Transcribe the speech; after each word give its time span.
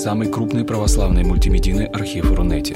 самый 0.00 0.32
крупный 0.32 0.64
православный 0.64 1.24
мультимедийный 1.24 1.84
архив 1.84 2.32
Рунете. 2.32 2.74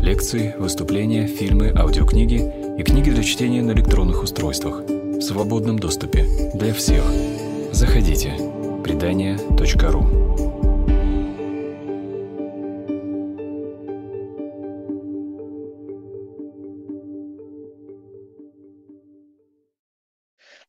Лекции, 0.00 0.54
выступления, 0.58 1.26
фильмы, 1.26 1.70
аудиокниги 1.76 2.78
и 2.78 2.82
книги 2.82 3.10
для 3.10 3.22
чтения 3.22 3.60
на 3.60 3.72
электронных 3.72 4.22
устройствах 4.22 4.80
в 4.80 5.20
свободном 5.20 5.78
доступе 5.78 6.24
для 6.54 6.72
всех. 6.72 7.04
Заходите. 7.70 8.32
Предания.ру 8.82 10.06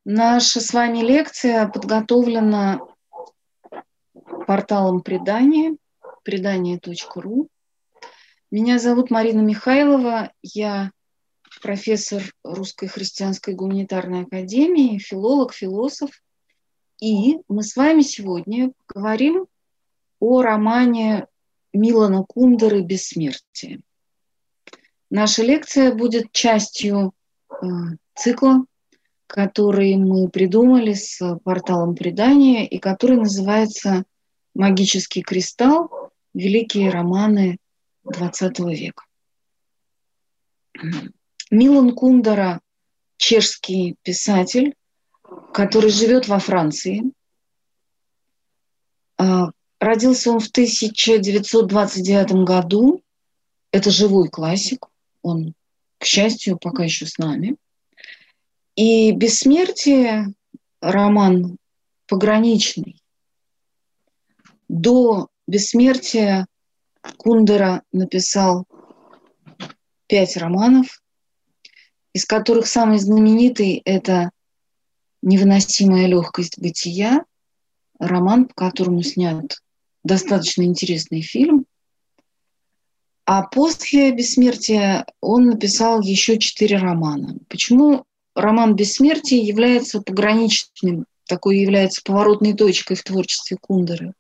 Наша 0.04 0.60
с 0.60 0.74
вами 0.74 0.98
лекция 1.00 1.70
подготовлена 1.70 2.82
порталом 4.46 5.02
предания, 5.02 5.78
предание.ру. 6.26 7.48
Меня 8.52 8.80
зовут 8.80 9.12
Марина 9.12 9.40
Михайлова, 9.42 10.32
я 10.42 10.92
профессор 11.62 12.24
Русской 12.44 12.88
христианской 12.88 13.54
гуманитарной 13.54 14.24
академии, 14.24 14.98
филолог, 14.98 15.54
философ. 15.54 16.10
И 17.00 17.38
мы 17.48 17.64
с 17.64 17.76
вами 17.76 18.02
сегодня 18.02 18.72
поговорим 18.88 19.48
о 20.20 20.42
романе 20.42 21.28
Милана 21.74 22.24
Кундеры 22.24 22.82
«Бессмертие». 22.82 23.82
Наша 25.10 25.44
лекция 25.44 25.94
будет 25.94 26.32
частью 26.32 27.14
э, 27.50 27.56
цикла, 28.16 28.66
который 29.28 29.96
мы 29.98 30.30
придумали 30.30 30.94
с 30.94 31.22
порталом 31.44 31.96
предания 31.96 32.68
и 32.68 32.80
который 32.80 33.18
называется 33.18 34.06
«Магический 34.54 35.22
кристалл. 35.22 36.05
Великие 36.36 36.92
романы 36.92 37.58
XX 38.06 38.76
века». 38.76 39.04
Милан 41.50 41.96
Кундера– 41.96 42.62
чешский 43.18 43.96
писатель, 44.04 44.76
который 45.54 45.90
живет 45.90 46.28
во 46.28 46.40
Франции. 46.40 47.04
А, 49.18 49.52
родился 49.80 50.32
он 50.32 50.40
в 50.40 50.50
1929 50.50 52.46
году. 52.46 53.02
Это 53.72 53.90
живой 53.90 54.30
классик. 54.30 54.88
Он, 55.22 55.54
к 55.98 56.06
счастью, 56.06 56.58
пока 56.58 56.84
еще 56.84 57.06
с 57.06 57.18
нами. 57.18 57.56
И 58.76 59.12
«Бессмертие»– 59.14 60.34
роман 60.82 61.58
пограничный. 62.08 63.02
До 64.68 65.30
«Бессмертия» 65.48 66.48
Кундера 67.18 67.84
написал 67.92 68.66
пять 70.08 70.38
романов, 70.38 71.02
из 72.14 72.26
которых 72.26 72.66
самый 72.68 72.98
знаменитый– 72.98 73.82
это 73.86 74.32
«Невыносимая 75.22 76.08
легкость 76.08 76.60
бытия», 76.60 77.26
роман, 78.00 78.46
по 78.46 78.54
которому 78.56 79.04
снят 79.04 79.62
достаточно 80.04 80.64
интересный 80.64 81.22
фильм. 81.22 81.66
А 83.26 83.44
после 83.44 84.12
«Бессмертия» 84.12 85.06
он 85.22 85.46
написал 85.46 86.02
еще 86.02 86.40
четыре 86.40 86.78
романа. 86.78 87.38
Почему 87.50 88.06
роман 88.36 88.76
«Бессмертие» 88.76 89.42
является 89.42 90.02
пограничным, 90.02 91.06
такой 91.28 91.60
является 91.60 92.02
поворотной 92.04 92.54
точкой 92.54 92.96
в 92.96 93.04
творчестве 93.04 93.58
Кундеры? 93.60 94.14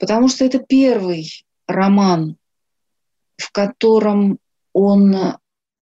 Потому 0.00 0.28
что 0.28 0.46
это 0.46 0.58
первый 0.58 1.44
роман, 1.68 2.36
в 3.36 3.52
котором 3.52 4.38
он 4.72 5.14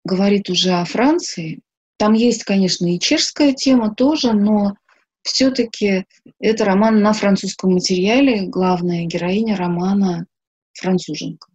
говорит 0.03 0.49
уже 0.49 0.71
о 0.71 0.83
Франции. 0.85 1.61
Там 1.97 2.13
есть, 2.13 2.43
конечно, 2.43 2.91
и 2.91 2.99
чешская 2.99 3.53
тема 3.53 3.93
тоже, 3.93 4.33
но 4.33 4.73
все-таки 5.21 6.05
это 6.39 6.65
роман 6.65 7.01
на 7.01 7.13
французском 7.13 7.73
материале. 7.73 8.47
Главная 8.47 9.05
героиня 9.05 9.55
романа 9.55 10.25
француженка. 10.73 11.47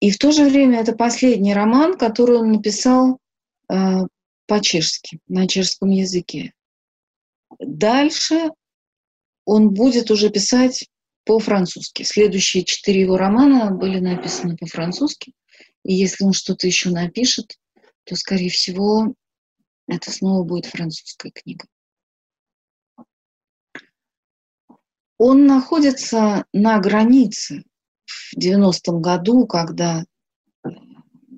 И 0.00 0.10
в 0.10 0.18
то 0.18 0.30
же 0.30 0.44
время 0.44 0.80
это 0.80 0.92
последний 0.94 1.54
роман, 1.54 1.96
который 1.96 2.36
он 2.36 2.52
написал 2.52 3.18
э, 3.70 3.74
по-чешски, 4.46 5.20
на 5.28 5.48
чешском 5.48 5.88
языке. 5.88 6.52
Дальше 7.58 8.50
он 9.44 9.70
будет 9.70 10.10
уже 10.10 10.30
писать 10.30 10.88
по-французски. 11.24 12.02
Следующие 12.02 12.64
четыре 12.64 13.02
его 13.02 13.16
романа 13.16 13.70
были 13.70 13.98
написаны 13.98 14.56
по-французски. 14.56 15.32
И 15.84 15.94
если 15.94 16.24
он 16.24 16.32
что-то 16.32 16.66
еще 16.66 16.90
напишет, 16.90 17.58
то, 18.04 18.16
скорее 18.16 18.50
всего, 18.50 19.14
это 19.88 20.10
снова 20.10 20.44
будет 20.44 20.66
французская 20.66 21.30
книга. 21.30 21.66
Он 25.18 25.46
находится 25.46 26.44
на 26.52 26.78
границе 26.80 27.64
в 28.04 28.36
90-м 28.36 29.00
году, 29.00 29.46
когда 29.46 30.04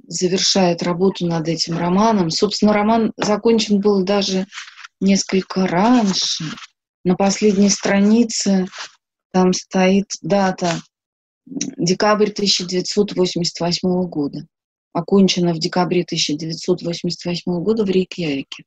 завершает 0.06 0.82
работу 0.82 1.26
над 1.26 1.48
этим 1.48 1.76
романом. 1.76 2.30
Собственно, 2.30 2.72
роман 2.72 3.12
закончен 3.16 3.80
был 3.80 4.02
даже 4.04 4.46
несколько 5.00 5.66
раньше. 5.66 6.44
На 7.04 7.16
последней 7.16 7.68
странице 7.68 8.66
там 9.30 9.52
стоит 9.52 10.06
дата 10.22 10.80
декабрь 11.44 12.30
1988 12.30 14.08
года. 14.08 14.46
Окончена 14.94 15.52
в 15.52 15.58
декабре 15.58 16.02
1988 16.02 17.62
года 17.62 17.84
в 17.84 17.90
Рейкьявике. 17.90 18.64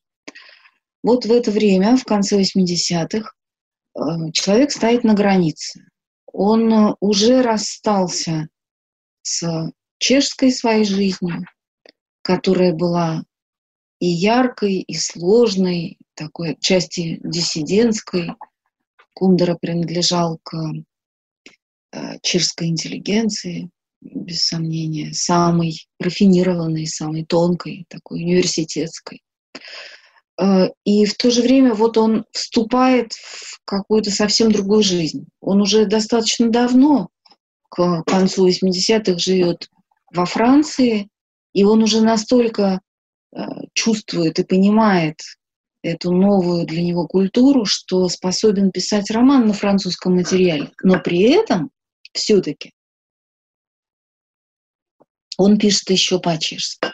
Вот 1.01 1.25
в 1.25 1.31
это 1.31 1.51
время, 1.51 1.97
в 1.97 2.03
конце 2.03 2.39
80-х, 2.39 3.31
э, 3.95 4.01
человек 4.33 4.71
стоит 4.71 5.03
на 5.03 5.13
границе. 5.13 5.85
Он 6.31 6.95
уже 6.99 7.41
расстался 7.41 8.49
с 9.23 9.71
чешской 9.97 10.51
своей 10.51 10.85
жизнью, 10.85 11.45
которая 12.21 12.73
была 12.73 13.23
и 13.99 14.07
яркой, 14.07 14.79
и 14.79 14.93
сложной, 14.95 15.97
такой 16.13 16.51
отчасти 16.51 17.19
диссидентской. 17.23 18.33
Кундера 19.13 19.57
принадлежал 19.59 20.39
к 20.43 20.55
э, 21.91 22.19
чешской 22.21 22.67
интеллигенции, 22.67 23.69
без 24.01 24.45
сомнения, 24.45 25.13
самой 25.13 25.87
рафинированной, 25.99 26.85
самой 26.85 27.25
тонкой, 27.25 27.85
такой 27.89 28.21
университетской. 28.21 29.23
Э, 30.39 30.69
и 30.83 31.05
в 31.05 31.15
то 31.15 31.31
же 31.31 31.41
время 31.41 31.73
вот 31.73 31.97
он 31.97 32.25
вступает 32.31 33.13
в 33.13 33.59
какую-то 33.65 34.11
совсем 34.11 34.51
другую 34.51 34.83
жизнь. 34.83 35.25
Он 35.41 35.61
уже 35.61 35.85
достаточно 35.85 36.49
давно, 36.49 37.09
к 37.69 38.03
концу 38.03 38.47
80-х, 38.47 39.17
живет 39.17 39.69
во 40.13 40.25
Франции, 40.25 41.09
и 41.53 41.63
он 41.63 41.83
уже 41.83 42.01
настолько 42.01 42.81
э, 43.35 43.41
чувствует 43.87 44.37
и 44.39 44.43
понимает 44.43 45.21
эту 45.81 46.11
новую 46.11 46.65
для 46.65 46.83
него 46.83 47.07
культуру, 47.07 47.63
что 47.65 48.09
способен 48.09 48.71
писать 48.71 49.09
роман 49.11 49.47
на 49.47 49.53
французском 49.53 50.15
материале. 50.15 50.71
Но 50.83 50.99
при 50.99 51.21
этом 51.21 51.71
все-таки 52.11 52.73
он 55.37 55.57
пишет 55.57 55.89
еще 55.89 56.19
по-чешски. 56.19 56.89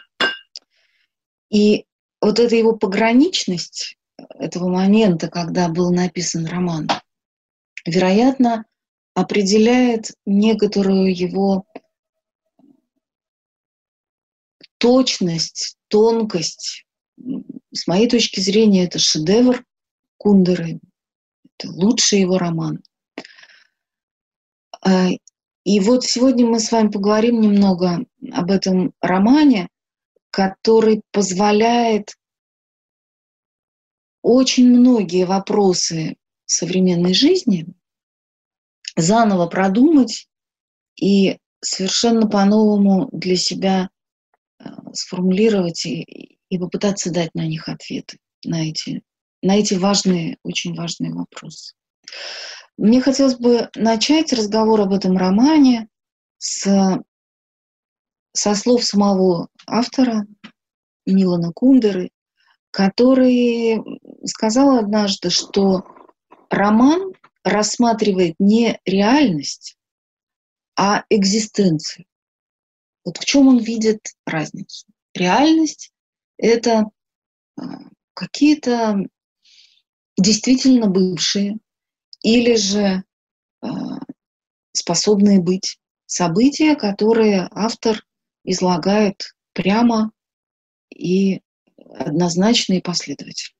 И 1.50 1.86
вот 2.20 2.38
эта 2.38 2.54
его 2.54 2.76
пограничность 2.76 3.96
этого 4.38 4.68
момента, 4.68 5.28
когда 5.28 5.68
был 5.68 5.92
написан 5.92 6.46
роман, 6.46 6.88
вероятно, 7.84 8.66
определяет 9.14 10.12
некоторую 10.26 11.16
его 11.16 11.64
точность, 14.78 15.76
тонкость. 15.88 16.83
С 17.72 17.86
моей 17.86 18.08
точки 18.08 18.40
зрения, 18.40 18.84
это 18.84 18.98
шедевр 18.98 19.64
Кундеры. 20.16 20.80
Это 21.58 21.70
лучший 21.70 22.20
его 22.20 22.38
роман. 22.38 22.82
А, 24.80 25.08
и 25.64 25.80
вот 25.80 26.04
сегодня 26.04 26.46
мы 26.46 26.60
с 26.60 26.70
вами 26.70 26.90
поговорим 26.90 27.40
немного 27.40 28.04
об 28.32 28.50
этом 28.50 28.92
романе, 29.00 29.68
который 30.30 31.02
позволяет 31.10 32.16
очень 34.22 34.68
многие 34.68 35.24
вопросы 35.24 36.16
современной 36.46 37.14
жизни 37.14 37.66
заново 38.96 39.46
продумать 39.46 40.28
и 40.96 41.38
совершенно 41.60 42.28
по-новому 42.28 43.08
для 43.12 43.36
себя 43.36 43.90
Э, 44.64 44.68
сформулировать 44.92 45.84
и, 45.86 46.33
и 46.48 46.58
попытаться 46.58 47.10
дать 47.10 47.34
на 47.34 47.46
них 47.46 47.68
ответы, 47.68 48.18
на 48.44 48.68
эти, 48.68 49.02
на 49.42 49.56
эти 49.56 49.74
важные, 49.74 50.38
очень 50.42 50.74
важные 50.74 51.12
вопросы. 51.12 51.74
Мне 52.76 53.00
хотелось 53.00 53.36
бы 53.36 53.70
начать 53.76 54.32
разговор 54.32 54.80
об 54.80 54.92
этом 54.92 55.16
романе 55.16 55.88
с, 56.38 57.00
со 58.32 58.54
слов 58.54 58.84
самого 58.84 59.48
автора 59.66 60.26
Милана 61.06 61.52
Кундеры, 61.52 62.10
который 62.70 63.80
сказал 64.24 64.78
однажды, 64.78 65.30
что 65.30 65.84
роман 66.50 67.12
рассматривает 67.44 68.34
не 68.38 68.80
реальность, 68.84 69.76
а 70.76 71.04
экзистенцию. 71.08 72.06
Вот 73.04 73.18
в 73.18 73.24
чем 73.24 73.48
он 73.48 73.58
видит 73.58 74.00
разницу? 74.26 74.86
Реальность– 75.14 75.92
это 76.36 76.84
а, 77.56 77.62
какие-то 78.14 78.96
действительно 80.16 80.86
бывшие 80.86 81.58
или 82.22 82.56
же 82.56 83.04
а, 83.60 83.68
способные 84.72 85.40
быть 85.40 85.78
события, 86.06 86.76
которые 86.76 87.48
автор 87.50 88.04
излагает 88.44 89.34
прямо 89.52 90.12
и 90.94 91.40
однозначно 91.76 92.74
и 92.74 92.80
последовательно. 92.80 93.54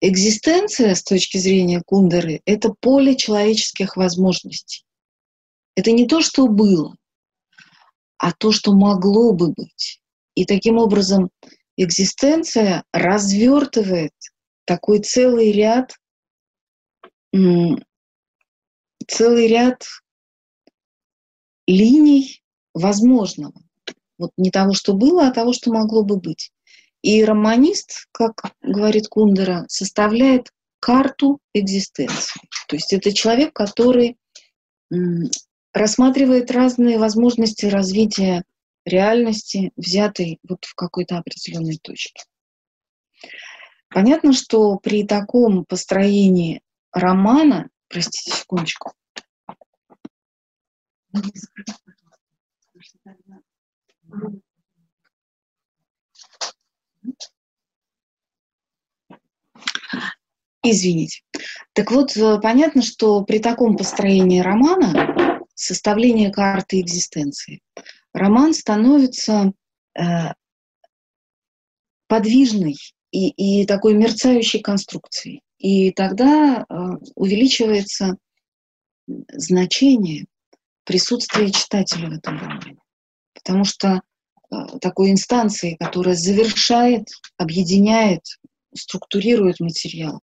Экзистенция 0.00 0.94
с 0.94 1.02
точки 1.02 1.38
зрения 1.38 1.82
Кундеры– 1.84 2.42
это 2.44 2.74
поле 2.78 3.16
человеческих 3.16 3.96
возможностей. 3.96 4.84
Это 5.76 5.92
не 5.92 6.06
то, 6.06 6.20
что 6.20 6.46
было, 6.46 6.94
а 8.18 8.32
то, 8.32 8.52
что 8.52 8.74
могло 8.74 9.32
бы 9.32 9.52
быть. 9.52 10.02
И 10.34 10.44
таким 10.44 10.78
образом 10.78 11.30
экзистенция 11.76 12.84
развертывает 12.92 14.12
такой 14.64 15.00
целый 15.00 15.52
ряд, 15.52 15.96
целый 19.06 19.48
ряд 19.48 19.84
линий 21.66 22.42
возможного. 22.72 23.54
Вот 24.18 24.30
не 24.36 24.50
того, 24.50 24.74
что 24.74 24.94
было, 24.94 25.26
а 25.26 25.32
того, 25.32 25.52
что 25.52 25.72
могло 25.72 26.04
бы 26.04 26.16
быть. 26.16 26.52
И 27.02 27.22
романист, 27.24 28.06
как 28.12 28.54
говорит 28.62 29.08
Кундера, 29.08 29.66
составляет 29.68 30.50
карту 30.80 31.40
экзистенции. 31.52 32.40
То 32.68 32.76
есть 32.76 32.92
это 32.92 33.12
человек, 33.12 33.52
который 33.52 34.16
рассматривает 35.72 36.50
разные 36.50 36.98
возможности 36.98 37.66
развития 37.66 38.44
реальности, 38.84 39.72
взятой 39.76 40.38
вот 40.48 40.64
в 40.64 40.74
какой-то 40.74 41.18
определенной 41.18 41.78
точке. 41.78 42.24
Понятно, 43.88 44.32
что 44.32 44.76
при 44.78 45.04
таком 45.04 45.64
построении 45.64 46.62
романа, 46.92 47.70
простите 47.88 48.36
секундочку, 48.36 48.92
Извините. 60.66 61.20
Так 61.74 61.90
вот, 61.90 62.16
э, 62.16 62.40
понятно, 62.40 62.80
что 62.80 63.22
при 63.22 63.38
таком 63.38 63.76
построении 63.76 64.40
романа, 64.40 65.40
составление 65.54 66.32
карты 66.32 66.80
экзистенции, 66.80 67.60
роман 68.14 68.54
становится 68.54 69.52
э, 69.98 70.02
подвижной 72.06 72.76
и, 73.10 73.28
и 73.28 73.66
такой 73.66 73.94
мерцающей 73.94 74.60
конструкцией. 74.60 75.42
И 75.58 75.90
тогда 75.90 76.64
э, 76.68 76.74
увеличивается 77.16 78.16
значение 79.06 80.26
присутствия 80.84 81.50
читателя 81.50 82.08
в 82.08 82.12
этом 82.12 82.38
романе. 82.38 82.76
Потому 83.34 83.64
что 83.64 84.00
э, 84.50 84.56
такой 84.80 85.10
инстанцией, 85.10 85.76
которая 85.76 86.14
завершает, 86.14 87.08
объединяет, 87.36 88.22
структурирует 88.74 89.60
материал, 89.60 90.20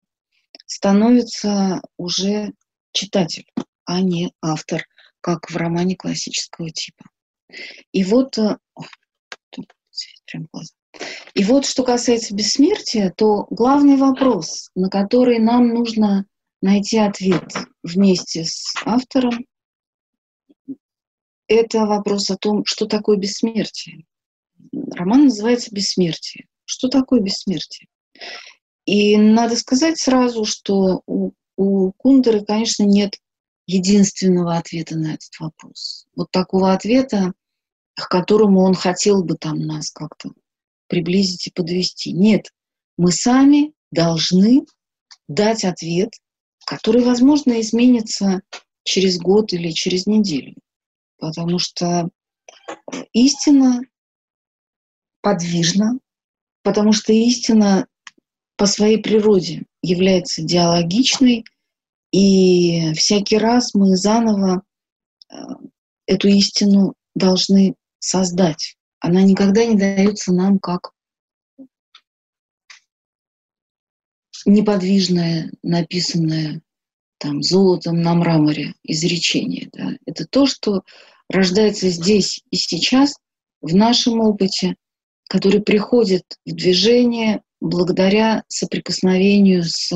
становится 0.66 1.82
уже 1.98 2.54
читатель, 2.92 3.48
а 3.86 4.02
не 4.02 4.32
автор, 4.42 4.86
как 5.22 5.50
в 5.50 5.56
романе 5.56 5.96
классического 5.96 6.70
типа. 6.70 7.06
И 7.92 8.04
вот, 8.04 8.38
э, 8.38 8.58
и 11.34 11.44
вот 11.44 11.66
что 11.66 11.84
касается 11.84 12.36
бессмертия, 12.36 13.14
то 13.16 13.48
главный 13.50 13.98
вопрос, 13.98 14.70
на 14.76 14.90
который 14.90 15.40
нам 15.40 15.70
нужно 15.70 16.26
найти 16.62 16.98
ответ 16.98 17.52
вместе 17.84 18.46
с 18.46 18.74
автором, 18.86 19.46
это 21.48 21.86
вопрос 21.86 22.30
о 22.30 22.38
том, 22.38 22.64
что 22.66 22.86
такое 22.86 23.18
бессмертие. 23.18 24.06
Роман 24.72 25.26
называется 25.26 25.74
«Бессмертие». 25.74 26.46
Что 26.66 26.90
такое 26.90 27.22
бессмертие? 27.22 27.88
И 28.86 29.18
надо 29.18 29.56
сказать 29.56 29.98
сразу, 29.98 30.46
что 30.46 31.02
у, 31.08 31.32
у 31.58 31.92
Кундеры, 31.94 32.46
конечно, 32.46 32.84
нет 32.84 33.18
единственного 33.66 34.58
ответа 34.58 34.98
на 34.98 35.14
этот 35.14 35.30
вопрос. 35.40 36.06
Вот 36.16 36.30
такого 36.32 36.74
ответа, 36.74 37.34
к 38.00 38.08
которому 38.08 38.62
он 38.62 38.74
хотел 38.74 39.24
бы 39.24 39.36
там 39.36 39.60
нас 39.60 39.92
как-то 39.92 40.32
приблизить 40.88 41.48
и 41.48 41.52
подвести. 41.52 42.14
Нет, 42.14 42.52
мы 42.98 43.12
сами 43.12 43.74
должны 43.92 44.66
дать 45.28 45.64
ответ, 45.64 46.12
который, 46.66 47.04
возможно, 47.04 47.60
изменится 47.62 48.42
через 48.84 49.20
год 49.20 49.54
или 49.54 49.72
через 49.72 50.08
неделю. 50.08 50.56
Потому 51.18 51.60
что 51.60 52.10
истина 53.14 53.82
подвижна, 55.22 56.00
потому 56.64 56.94
что 56.94 57.14
истина 57.14 57.88
по 58.58 58.66
своей 58.66 58.98
природе 58.98 59.66
является 59.82 60.42
диалогичной, 60.42 61.46
и 62.12 62.94
всякий 62.94 63.38
раз 63.38 63.74
мы 63.74 63.96
заново 63.96 64.64
э, 65.32 65.36
эту 66.08 66.28
истину 66.28 66.96
должны 67.14 67.76
создать. 68.00 68.76
Она 69.00 69.22
никогда 69.22 69.66
не 69.66 69.78
дается 69.78 70.34
нам 70.34 70.60
как 70.60 70.92
неподвижное, 74.46 75.52
написанное 75.64 76.62
там 77.18 77.44
золотом 77.44 78.02
на 78.02 78.16
мраморе 78.16 78.74
изречение. 78.84 79.70
Да? 79.74 79.92
Это 80.06 80.26
то, 80.26 80.46
что 80.46 80.84
рождается 81.30 81.90
здесь 81.90 82.42
и 82.50 82.56
сейчас, 82.56 83.18
в 83.62 83.76
нашем 83.76 84.22
опыте, 84.22 84.76
который 85.28 85.62
приходит 85.62 86.24
в 86.46 86.54
движение 86.54 87.42
благодаря 87.60 88.44
соприкосновению 88.48 89.64
с 89.64 89.92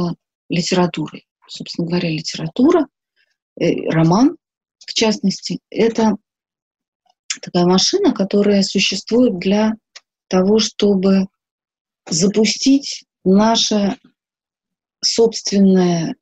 литературой. 0.50 1.26
Собственно 1.48 1.88
говоря, 1.88 2.10
литература, 2.10 2.88
э, 3.60 3.90
роман, 3.90 4.36
в 4.80 4.94
частности, 4.94 5.60
это 5.70 6.18
такая 7.42 7.66
машина, 7.66 8.14
которая 8.14 8.64
существует 8.64 9.40
для 9.40 9.74
того, 10.28 10.60
чтобы 10.60 11.28
запустить 12.10 13.04
наше 13.24 13.98
собственное 15.04 16.16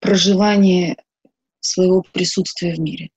проживание 0.00 0.96
своего 1.60 2.02
присутствия 2.02 2.74
в 2.74 2.80
мире. 2.80 3.10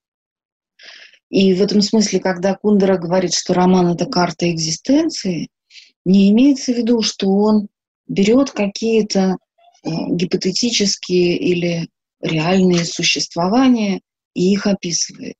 И 1.29 1.53
в 1.53 1.61
этом 1.61 1.81
смысле, 1.81 2.19
когда 2.19 2.55
Кундера 2.55 2.97
говорит, 2.97 3.33
что 3.33 3.53
роман— 3.53 3.87
это 3.95 4.05
карта 4.05 4.51
экзистенции— 4.51 5.49
не 6.05 6.31
имеется 6.31 6.73
в 6.73 6.77
виду, 6.77 7.01
что 7.01 7.27
он 7.29 7.67
берет 8.07 8.51
какие-то 8.51 9.37
э, 9.83 9.89
гипотетические 10.09 11.37
или 11.37 11.89
реальные 12.21 12.85
существования 12.85 14.01
и 14.33 14.51
их 14.51 14.67
описывает. 14.67 15.37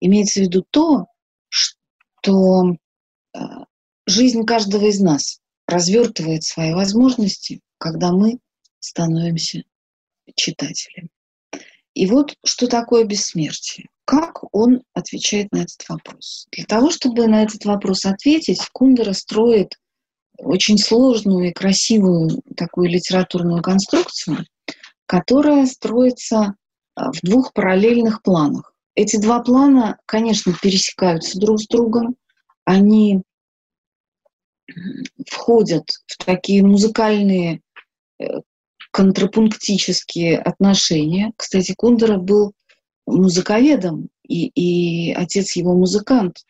Имеется 0.00 0.40
в 0.40 0.42
виду 0.44 0.64
то, 0.70 1.06
что 2.22 2.76
э, 3.34 3.38
жизнь 4.06 4.44
каждого 4.44 4.86
из 4.86 5.00
нас 5.00 5.40
развертывает 5.66 6.44
свои 6.44 6.72
возможности, 6.72 7.60
когда 7.78 8.12
мы 8.12 8.38
становимся 8.78 9.64
читателями. 10.36 11.08
И 11.94 12.06
вот 12.06 12.34
что 12.44 12.68
такое 12.68 13.04
бессмертие. 13.04 13.88
Как 14.04 14.42
он 14.54 14.82
отвечает 14.94 15.52
на 15.52 15.58
этот 15.58 15.88
вопрос? 15.88 16.46
Для 16.52 16.64
того, 16.64 16.90
чтобы 16.90 17.26
на 17.26 17.42
этот 17.42 17.64
вопрос 17.64 18.04
ответить, 18.04 18.60
Кундера 18.72 19.12
строит 19.12 19.78
очень 20.38 20.78
сложную 20.78 21.50
и 21.50 21.52
красивую 21.52 22.42
такую 22.56 22.88
литературную 22.88 23.62
конструкцию, 23.62 24.46
которая 25.06 25.66
строится 25.66 26.54
а, 26.94 27.12
в 27.12 27.20
двух 27.22 27.52
параллельных 27.52 28.22
планах. 28.22 28.71
Эти 28.94 29.16
два 29.16 29.40
плана, 29.40 29.98
конечно, 30.06 30.54
пересекаются 30.60 31.38
друг 31.38 31.60
с 31.60 31.66
другом, 31.66 32.16
они 32.64 33.22
входят 35.28 35.84
в 36.06 36.24
такие 36.24 36.62
музыкальные 36.62 37.60
э, 38.18 38.24
контрапунктические 38.90 40.38
отношения. 40.38 41.32
Кстати, 41.36 41.74
Кундера 41.76 42.18
был 42.18 42.52
музыковедом, 43.06 44.08
и, 44.26 44.46
и 44.48 45.12
отец 45.12 45.56
его 45.56 45.74
музыкант. 45.74 46.44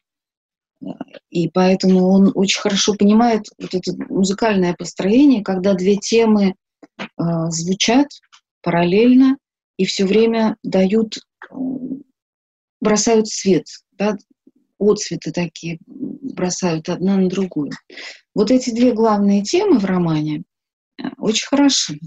И 1.30 1.48
поэтому 1.48 2.08
он 2.08 2.32
очень 2.34 2.60
хорошо 2.60 2.94
понимает 2.94 3.44
вот 3.58 3.72
это 3.72 3.92
музыкальное 4.08 4.74
построение, 4.74 5.42
когда 5.42 5.74
две 5.74 5.96
темы 5.96 6.54
э, 6.88 7.04
звучат 7.48 8.08
параллельно 8.62 9.38
и 9.76 9.84
все 9.84 10.04
время 10.04 10.56
дают, 10.62 11.18
бросают 12.82 13.28
свет, 13.28 13.64
да, 13.92 14.16
отцветы 14.78 15.30
такие 15.30 15.78
бросают 15.86 16.88
одна 16.88 17.16
на 17.16 17.28
другую. 17.28 17.70
Вот 18.34 18.50
эти 18.50 18.70
две 18.70 18.92
главные 18.92 19.42
темы 19.42 19.78
в 19.78 19.84
романе 19.84 20.42
э, 20.98 21.04
очень 21.16 21.46
хороши. 21.46 22.00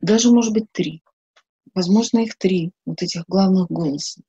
Даже, 0.00 0.30
может 0.30 0.52
быть, 0.52 0.70
три. 0.70 1.02
Возможно, 1.74 2.18
их 2.18 2.36
три, 2.36 2.72
вот 2.84 3.02
этих 3.02 3.24
главных 3.26 3.68
голосов. 3.68 4.22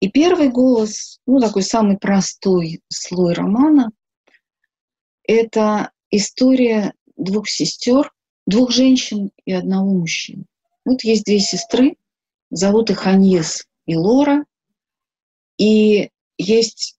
И 0.00 0.10
первый 0.10 0.48
голос, 0.48 1.20
ну, 1.26 1.38
такой 1.38 1.62
самый 1.62 1.96
простой 1.96 2.80
слой 2.88 3.34
романа, 3.34 3.92
это 5.22 5.92
история 6.10 6.94
двух 7.16 7.48
сестер, 7.48 8.10
двух 8.46 8.72
женщин 8.72 9.30
и 9.44 9.52
одного 9.52 9.92
мужчины. 9.92 10.46
Вот 10.84 11.04
есть 11.04 11.24
две 11.26 11.38
сестры, 11.38 11.96
зовут 12.50 12.90
их 12.90 13.06
Аньес 13.06 13.66
и 13.86 13.94
Лора, 13.94 14.44
и 15.60 16.10
есть 16.38 16.98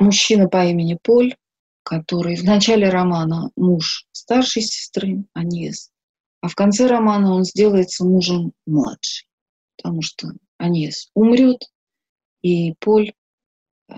мужчина 0.00 0.48
по 0.48 0.64
имени 0.64 0.98
Поль, 1.02 1.36
который 1.82 2.36
в 2.36 2.42
начале 2.42 2.88
романа 2.88 3.50
муж 3.54 4.06
старшей 4.12 4.62
сестры 4.62 5.24
Аньес, 5.34 5.92
а 6.40 6.48
в 6.48 6.54
конце 6.54 6.86
романа 6.86 7.34
он 7.34 7.44
сделается 7.44 8.04
мужем 8.04 8.54
младшей, 8.64 9.28
потому 9.76 10.00
что 10.00 10.28
Аньес 10.56 11.10
умрет, 11.12 11.70
и 12.40 12.72
Поль 12.80 13.12
э, 13.88 13.94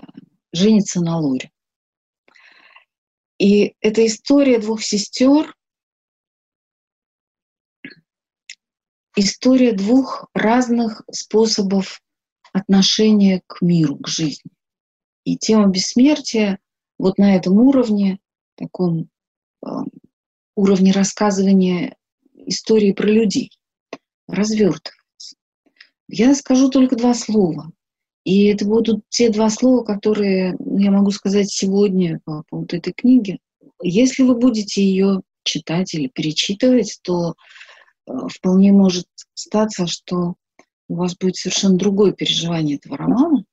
женится 0.51 0.99
на 0.99 1.17
Лоре. 1.17 1.49
И 3.39 3.75
эта 3.79 4.05
история 4.05 4.59
двух 4.59 4.81
сестер, 4.83 5.55
история 9.15 9.71
двух 9.71 10.27
разных 10.33 11.01
способов 11.11 12.01
отношения 12.55 13.41
к 13.47 13.61
миру, 13.61 13.97
к 13.97 14.07
жизни. 14.07 14.49
И 15.25 15.37
тема 15.37 15.67
бессмертия 15.67 16.59
вот 16.97 17.17
на 17.17 17.35
этом 17.35 17.57
уровне, 17.57 18.19
таком 18.55 19.09
э, 19.61 19.69
уровне 20.55 20.93
рассказывания 20.93 21.97
истории 22.33 22.93
про 22.93 23.07
людей, 23.07 23.51
развертывается. 24.29 25.35
Я 26.07 26.33
скажу 26.33 26.69
только 26.69 26.95
два 26.95 27.13
слова. 27.13 27.71
И 28.23 28.45
это 28.45 28.65
будут 28.65 29.03
те 29.09 29.29
два 29.29 29.49
слова, 29.49 29.83
которые 29.83 30.55
я 30.59 30.91
могу 30.91 31.11
сказать 31.11 31.51
сегодня 31.51 32.21
по 32.23 32.43
поводу 32.49 32.77
этой 32.77 32.93
книги. 32.93 33.39
Если 33.83 34.23
вы 34.23 34.35
будете 34.35 34.81
ее 34.81 35.21
читать 35.43 35.93
или 35.93 36.07
перечитывать, 36.07 36.99
то 37.03 37.33
э, 38.07 38.11
вполне 38.29 38.71
может 38.71 39.07
статься, 39.33 39.87
что 39.87 40.35
у 40.87 40.95
вас 40.95 41.15
будет 41.15 41.35
совершенно 41.35 41.77
другое 41.77 42.11
переживание 42.11 42.77
этого 42.77 42.97
романа. 42.97 43.45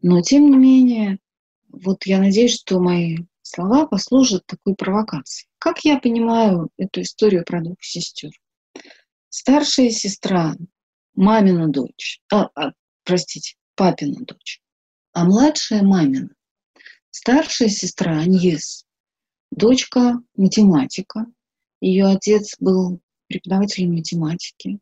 Но, 0.00 0.20
тем 0.20 0.50
не 0.50 0.56
менее, 0.56 1.18
вот 1.68 2.04
я 2.06 2.18
надеюсь, 2.18 2.58
что 2.58 2.80
мои 2.80 3.18
слова 3.42 3.86
послужат 3.86 4.44
такой 4.46 4.74
провокацией. 4.74 5.48
Как 5.58 5.84
я 5.84 5.98
понимаю 5.98 6.70
эту 6.76 7.02
историю 7.02 7.44
про 7.44 7.62
двух 7.62 7.82
сестер? 7.82 8.30
Старшая 9.28 9.90
сестра, 9.90 10.56
мамина 11.14 11.68
дочь, 11.68 12.20
а, 12.32 12.50
а, 12.54 12.72
простите, 13.04 13.54
папина 13.76 14.24
дочь, 14.24 14.60
а 15.12 15.24
младшая 15.24 15.82
мамина. 15.82 16.30
Старшая 17.10 17.68
сестра 17.68 18.18
Аньес, 18.18 18.84
дочка 19.50 20.20
математика. 20.36 21.26
Ее 21.80 22.06
отец 22.06 22.56
был 22.58 23.00
преподавателем 23.28 23.94
математики. 23.94 24.78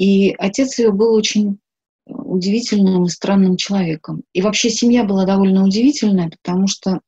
И 0.00 0.34
отец 0.38 0.78
ее 0.78 0.92
был 0.92 1.12
очень 1.12 1.58
удивительным 2.06 3.04
и 3.04 3.10
странным 3.10 3.58
человеком. 3.58 4.22
И 4.32 4.40
вообще 4.40 4.70
семья 4.70 5.04
была 5.04 5.26
довольно 5.26 5.62
удивительная, 5.62 6.30
потому 6.30 6.68
что 6.68 7.02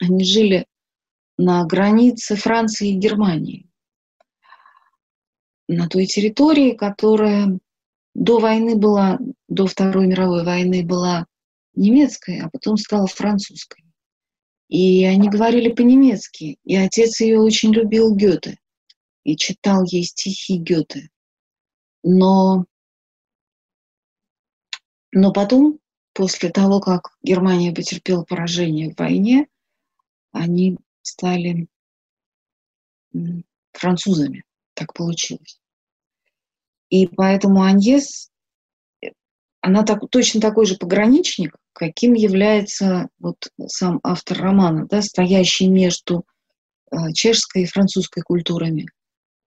они 0.00 0.24
жили 0.24 0.64
на 1.36 1.62
границе 1.66 2.36
Франции 2.36 2.92
и 2.92 2.98
Германии, 2.98 3.68
на 5.68 5.86
той 5.86 6.06
территории, 6.06 6.72
которая 6.72 7.58
до 8.14 8.38
войны 8.38 8.74
была, 8.74 9.18
до 9.48 9.66
Второй 9.66 10.06
мировой 10.06 10.42
войны 10.42 10.82
была 10.82 11.26
немецкой, 11.74 12.40
а 12.40 12.48
потом 12.48 12.78
стала 12.78 13.06
французской. 13.06 13.84
И 14.68 15.04
они 15.04 15.28
говорили 15.28 15.70
по-немецки, 15.70 16.56
и 16.64 16.74
отец 16.74 17.20
ее 17.20 17.38
очень 17.38 17.74
любил 17.74 18.16
Гёте 18.16 18.56
и 19.24 19.36
читал 19.36 19.84
ей 19.84 20.04
стихи 20.04 20.56
Гёте. 20.56 21.10
Но, 22.02 22.64
но 25.12 25.32
потом, 25.32 25.78
после 26.12 26.50
того, 26.50 26.80
как 26.80 27.16
Германия 27.22 27.72
потерпела 27.72 28.24
поражение 28.24 28.92
в 28.92 28.98
войне, 28.98 29.46
они 30.32 30.78
стали 31.02 31.68
французами. 33.72 34.44
Так 34.74 34.94
получилось. 34.94 35.60
И 36.88 37.06
поэтому 37.06 37.62
Аньес, 37.62 38.30
она 39.60 39.82
так, 39.84 40.08
точно 40.10 40.40
такой 40.40 40.66
же 40.66 40.76
пограничник, 40.76 41.56
каким 41.72 42.14
является 42.14 43.08
вот 43.18 43.48
сам 43.66 44.00
автор 44.02 44.38
романа, 44.38 44.86
да, 44.86 45.02
стоящий 45.02 45.68
между 45.68 46.24
э, 46.90 47.12
чешской 47.12 47.62
и 47.62 47.66
французской 47.66 48.22
культурами. 48.22 48.86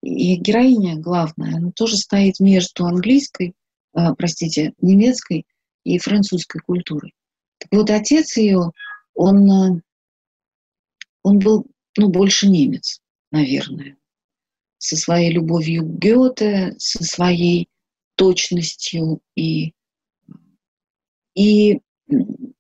И 0.04 0.36
героиня 0.36 0.98
главная, 0.98 1.56
она 1.56 1.72
тоже 1.72 1.98
стоит 1.98 2.40
между 2.40 2.86
английской, 2.86 3.54
э, 3.96 4.14
простите, 4.18 4.74
немецкой 4.82 5.46
и 5.86 5.98
французской 5.98 6.60
культурой. 6.60 7.14
Так 7.58 7.70
вот, 7.72 7.90
отец 7.90 8.38
ее, 8.38 8.72
он, 9.16 9.50
э, 9.50 9.82
он 11.24 11.40
был, 11.40 11.66
ну, 11.98 12.10
больше 12.10 12.50
немец, 12.50 13.00
наверное 13.32 13.98
со 14.84 14.98
своей 14.98 15.32
любовью 15.32 15.86
к 15.86 15.98
Гёте, 15.98 16.76
со 16.78 17.06
своей 17.06 17.70
точностью 18.16 19.22
и, 19.34 19.72
и 21.36 21.80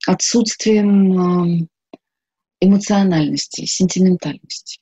отсутствием 0.07 1.67
эмоциональности, 2.61 3.65
сентиментальности. 3.65 4.79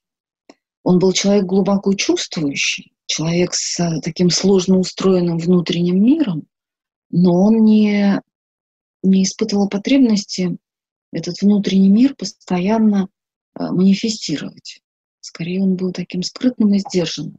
Он 0.84 1.00
был 1.00 1.14
человек 1.14 1.46
глубоко 1.46 1.94
чувствующий, 1.94 2.94
человек 3.06 3.54
с 3.54 4.00
таким 4.02 4.30
сложно 4.30 4.80
устроенным 4.80 5.38
внутренним 5.38 6.04
миром, 6.04 6.48
но 7.10 7.44
он 7.44 7.64
не, 7.64 8.22
не 9.04 9.24
испытывал 9.24 9.70
потребности 9.70 10.58
этот 11.12 11.42
внутренний 11.42 11.90
мир 11.90 12.16
постоянно 12.16 13.10
манифестировать. 13.56 14.82
Скорее, 15.20 15.62
он 15.62 15.76
был 15.76 15.92
таким 15.92 16.24
скрытным 16.24 16.74
и 16.74 16.80
сдержанным. 16.80 17.38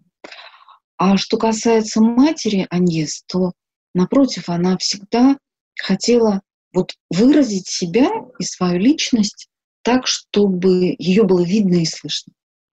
А 0.97 1.17
что 1.17 1.37
касается 1.37 2.01
матери 2.01 2.67
Аньес, 2.71 3.25
то, 3.27 3.53
напротив, 3.95 4.49
она 4.49 4.77
всегда 4.79 5.37
хотела 5.77 6.43
вот 6.73 6.93
выразить 7.11 7.67
себя 7.67 8.09
и 8.39 8.45
свою 8.45 8.79
личность 8.79 9.49
так, 9.83 10.07
чтобы 10.07 10.95
ее 10.99 11.25
было 11.25 11.43
видно 11.43 11.77
и 11.77 11.87
слышно. 11.87 12.33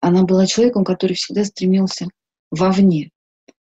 Она 0.03 0.23
была 0.23 0.45
человеком, 0.47 0.83
который 0.83 1.13
всегда 1.13 1.45
стремился 1.45 2.09
вовне. 2.51 3.11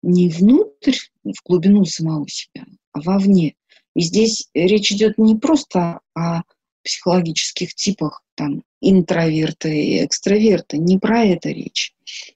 Не 0.03 0.29
внутрь, 0.29 0.95
в 1.23 1.33
глубину 1.43 1.85
самого 1.85 2.29
себя, 2.29 2.67
а 2.91 3.01
вовне. 3.01 3.55
И 3.95 4.01
здесь 4.01 4.47
речь 4.53 4.91
идет 4.91 5.17
не 5.17 5.35
просто 5.35 6.01
о 6.13 6.43
психологических 6.83 7.73
типах, 7.73 8.21
там, 8.35 8.61
интроверты 8.79 9.75
и 9.75 10.05
экстраверты. 10.05 10.77
Не 10.77 10.99
про 10.99 11.23
это 11.23 11.49
речь, 11.49 11.95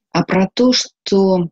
а 0.09 0.23
про 0.23 0.49
то, 0.51 0.73
что 0.73 1.49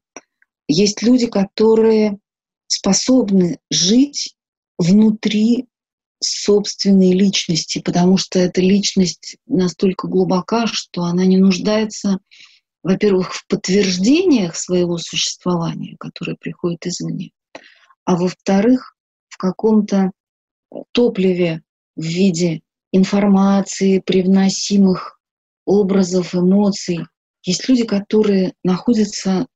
есть 0.68 1.04
люди, 1.04 1.28
которые 1.28 2.18
способны 2.66 3.60
жить 3.70 4.36
внутри 4.80 5.68
собственной 6.22 7.14
личности, 7.14 7.80
потому 7.80 8.18
что 8.18 8.40
эта 8.40 8.62
личность 8.62 9.38
настолько 9.48 10.08
глубока, 10.08 10.68
что 10.68 11.04
она 11.04 11.26
не 11.26 11.38
нуждается, 11.38 12.20
во-первых, 12.84 13.34
в 13.34 13.48
подтверждениях 13.48 14.56
своего 14.56 14.98
существования, 14.98 15.96
которые 16.00 16.38
приходят 16.38 16.86
извне, 16.86 17.32
а 18.06 18.16
во-вторых, 18.16 18.96
в 19.30 19.38
каком-то 19.38 20.12
топливе 20.92 21.64
в 21.96 22.04
виде 22.04 22.62
информации, 22.92 24.00
привносимых 24.00 25.20
образов, 25.66 26.36
эмоций. 26.36 27.08
Есть 27.44 27.68
люди, 27.68 27.86
которые 27.86 28.54
находятся 28.64 29.48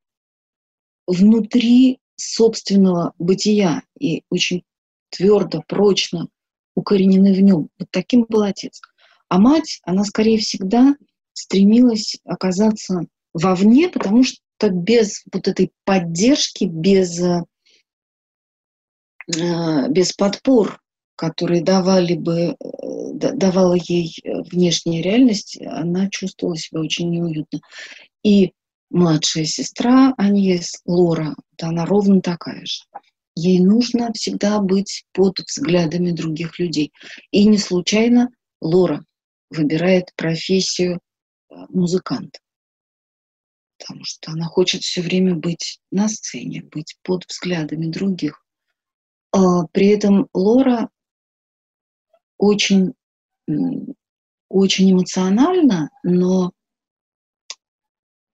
внутри 1.07 1.99
собственного 2.15 3.13
бытия 3.19 3.83
и 3.99 4.23
очень 4.29 4.63
твердо, 5.09 5.63
прочно 5.67 6.27
укоренены 6.75 7.33
в 7.33 7.41
нем. 7.41 7.69
Вот 7.79 7.89
таким 7.91 8.25
был 8.27 8.43
отец. 8.43 8.81
А 9.29 9.39
мать, 9.39 9.79
она 9.83 10.03
скорее 10.03 10.37
всегда 10.37 10.95
стремилась 11.33 12.17
оказаться 12.23 13.01
вовне, 13.33 13.89
потому 13.89 14.23
что 14.23 14.39
без 14.69 15.23
вот 15.33 15.47
этой 15.47 15.71
поддержки, 15.83 16.65
без, 16.65 17.19
э, 17.19 17.41
без 19.89 20.13
подпор, 20.13 20.79
которые 21.15 21.63
давали 21.63 22.15
бы, 22.15 22.39
э, 22.39 22.55
давала 23.13 23.75
ей 23.75 24.15
внешняя 24.51 25.01
реальность, 25.01 25.57
она 25.61 26.09
чувствовала 26.09 26.57
себя 26.57 26.81
очень 26.81 27.09
неуютно. 27.09 27.59
И 28.23 28.53
младшая 28.89 29.45
сестра 29.45 30.13
Аньес, 30.17 30.81
Лора, 30.85 31.35
да, 31.57 31.69
она 31.69 31.85
ровно 31.85 32.21
такая 32.21 32.65
же. 32.65 32.83
Ей 33.35 33.59
нужно 33.59 34.13
всегда 34.13 34.59
быть 34.59 35.05
под 35.11 35.39
взглядами 35.39 36.11
других 36.11 36.57
людей. 36.57 36.93
И 37.31 37.45
не 37.45 37.57
случайно 37.57 38.29
Лора 38.61 39.05
выбирает 39.49 40.13
профессию 40.15 40.95
э, 41.49 41.55
музыканта. 41.69 42.39
Потому 43.77 44.05
что 44.05 44.31
она 44.31 44.45
хочет 44.45 44.83
все 44.83 45.01
время 45.01 45.35
быть 45.35 45.81
на 45.91 46.07
сцене, 46.07 46.63
быть 46.63 46.97
под 47.03 47.25
взглядами 47.27 47.87
других. 47.87 48.41
А 49.31 49.67
при 49.67 49.87
этом 49.87 50.29
Лора 50.33 50.89
очень, 52.37 52.93
очень 54.49 54.91
эмоциональна, 54.93 55.89
но, 56.03 56.53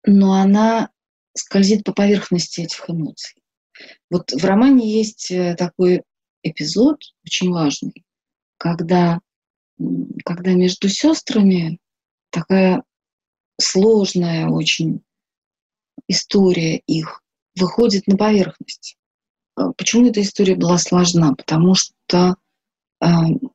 но 0.06 0.34
она 0.34 0.92
скользит 1.34 1.84
по 1.84 1.94
поверхности 1.94 2.62
этих 2.62 2.88
эмоций. 2.88 3.41
Вот 4.10 4.32
в 4.32 4.44
романе 4.44 4.92
есть 4.92 5.32
э, 5.32 5.56
такой 5.56 6.04
эпизод 6.44 7.02
очень 7.26 7.52
важный, 7.52 8.04
когда, 8.58 9.20
когда 10.26 10.54
между 10.54 10.90
сестрами 10.90 11.80
такая 12.30 12.84
сложная 13.60 14.48
очень 14.48 15.02
история 16.08 16.78
их 16.88 17.22
выходит 17.56 18.08
на 18.08 18.18
поверхность. 18.18 18.98
А 19.56 19.72
почему 19.74 20.08
эта 20.08 20.22
история 20.22 20.56
была 20.56 20.78
сложна? 20.78 21.34
Потому 21.36 21.76
что 21.76 22.36
э, 23.02 23.06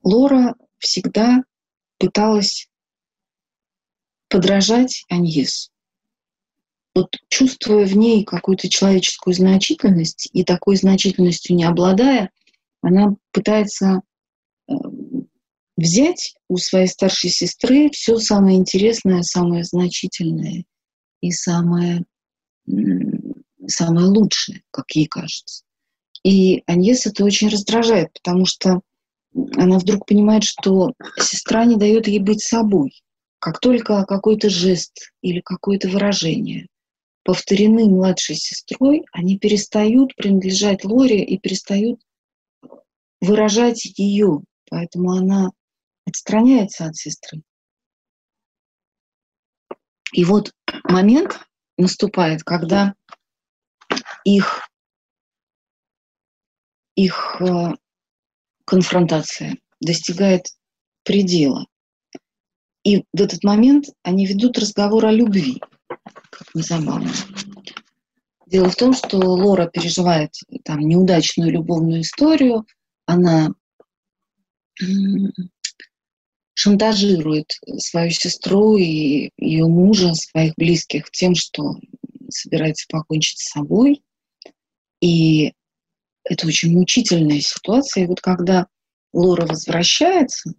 Лора 0.02 0.54
всегда 0.78 1.42
пыталась 1.99 2.68
подражать 4.28 5.04
Аньес 5.09 5.71
вот 6.97 7.15
чувствуя 7.29 7.85
в 7.85 7.95
ней 7.95 8.25
какую-то 8.25 8.71
человеческую 8.71 9.35
значительность 9.35 10.31
и 10.33 10.45
такой 10.45 10.76
значительностью 10.76 11.55
не 11.55 11.65
обладая, 11.65 12.31
она 12.81 13.17
пытается 13.33 14.00
э, 14.67 14.73
взять 15.76 16.37
у 16.49 16.57
своей 16.57 16.87
старшей 16.87 17.29
сестры 17.29 17.91
все 17.91 18.17
самое 18.17 18.57
интересное, 18.57 19.23
самое 19.23 19.62
значительное 19.62 20.65
и 21.21 21.31
самое, 21.33 22.07
самое 23.67 24.07
лучшее, 24.07 24.62
как 24.71 24.91
ей 24.93 25.07
кажется. 25.07 25.65
И 26.25 26.62
Аньес 26.67 27.07
это 27.07 27.25
очень 27.25 27.49
раздражает, 27.49 28.11
потому 28.15 28.47
что 28.47 28.81
она 29.57 29.79
вдруг 29.79 30.07
понимает, 30.07 30.45
что 30.45 30.95
сестра 31.19 31.67
не 31.67 31.76
дает 31.76 32.09
ей 32.09 32.21
быть 32.21 32.43
собой. 32.43 33.03
Как 33.38 33.61
только 33.61 34.07
какой-то 34.07 34.49
жест 34.49 35.12
или 35.21 35.41
какое-то 35.41 35.88
выражение 35.88 36.69
повторены 37.26 37.87
младшей 37.87 38.37
сестрой, 38.37 39.04
они 39.12 39.37
перестают 39.37 40.14
принадлежать 40.14 40.85
Лоре 40.85 41.25
и 41.25 41.39
перестают 41.41 42.00
выражать 43.21 43.84
ее. 43.99 44.43
Поэтому 44.71 45.10
она 45.10 45.50
отстраняется 46.06 46.86
от 46.86 46.95
сестры. 46.95 47.43
И 50.12 50.25
вот 50.25 50.52
момент 50.84 51.41
наступает, 51.76 52.45
когда 52.45 52.95
их, 54.25 54.69
их 56.95 57.41
э, 57.41 57.75
конфронтация 58.65 59.56
достигает 59.80 60.47
предела. 61.02 61.67
И 62.84 62.99
в 63.12 63.21
этот 63.21 63.43
момент 63.43 63.86
они 64.04 64.26
ведут 64.26 64.58
разговор 64.58 65.06
о 65.06 65.12
любви 65.12 65.60
как 66.12 66.54
не 66.54 66.62
забавно. 66.62 67.10
Дело 68.47 68.71
в 68.71 68.76
том, 68.76 68.95
что 68.95 69.19
Лора 69.19 69.66
переживает 69.66 70.32
там 70.64 70.80
неудачную 70.80 71.50
любовную 71.50 72.02
историю, 72.02 72.64
она 73.06 73.52
шантажирует 76.54 77.58
свою 77.78 78.10
сестру 78.10 78.76
и 78.76 79.30
ее 79.36 79.66
мужа, 79.66 80.14
своих 80.14 80.54
близких 80.56 81.10
тем, 81.10 81.34
что 81.34 81.76
собирается 82.30 82.86
покончить 82.88 83.38
с 83.38 83.50
собой. 83.50 84.02
И 85.00 85.52
это 86.25 86.47
очень 86.47 86.73
мучительная 86.73 87.40
ситуация. 87.40 88.04
И 88.04 88.06
вот 88.06 88.21
когда 88.21 88.66
Лора 89.12 89.47
возвращается, 89.47 90.54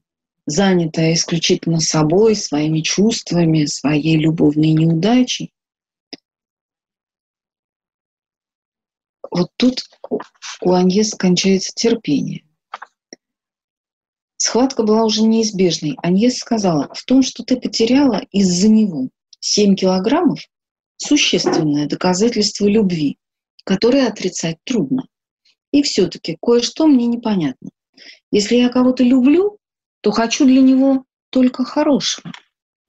занятая 0.48 1.14
исключительно 1.14 1.80
собой, 1.80 2.36
своими 2.36 2.80
чувствами, 2.80 3.66
своей 3.66 4.18
любовной 4.18 4.72
неудачей, 4.72 5.54
вот 9.30 9.52
тут 9.58 9.84
у 10.62 10.72
Аньес 10.72 11.14
кончается 11.14 11.74
терпение. 11.76 12.44
Схватка 14.38 14.84
была 14.84 15.04
уже 15.04 15.24
неизбежной. 15.24 15.98
Аньес 16.02 16.38
сказала, 16.38 16.90
в 16.94 17.04
том, 17.04 17.24
что 17.24 17.44
ты 17.44 17.60
потеряла 17.60 18.22
из-за 18.32 18.70
него 18.70 19.10
7 19.42 19.76
килограммов, 19.76 20.40
существенное 20.96 21.88
доказательство 21.88 22.68
любви, 22.68 23.18
которое 23.66 24.08
отрицать 24.08 24.58
трудно. 24.64 25.08
И 25.72 25.82
все-таки 25.82 26.38
кое-что 26.42 26.88
мне 26.88 27.08
непонятно. 27.08 27.70
Если 28.32 28.56
я 28.56 28.70
кого-то 28.70 29.04
люблю, 29.04 29.58
то 30.08 30.12
хочу 30.14 30.46
для 30.46 30.62
него 30.62 31.04
только 31.32 31.66
хорошего. 31.66 32.32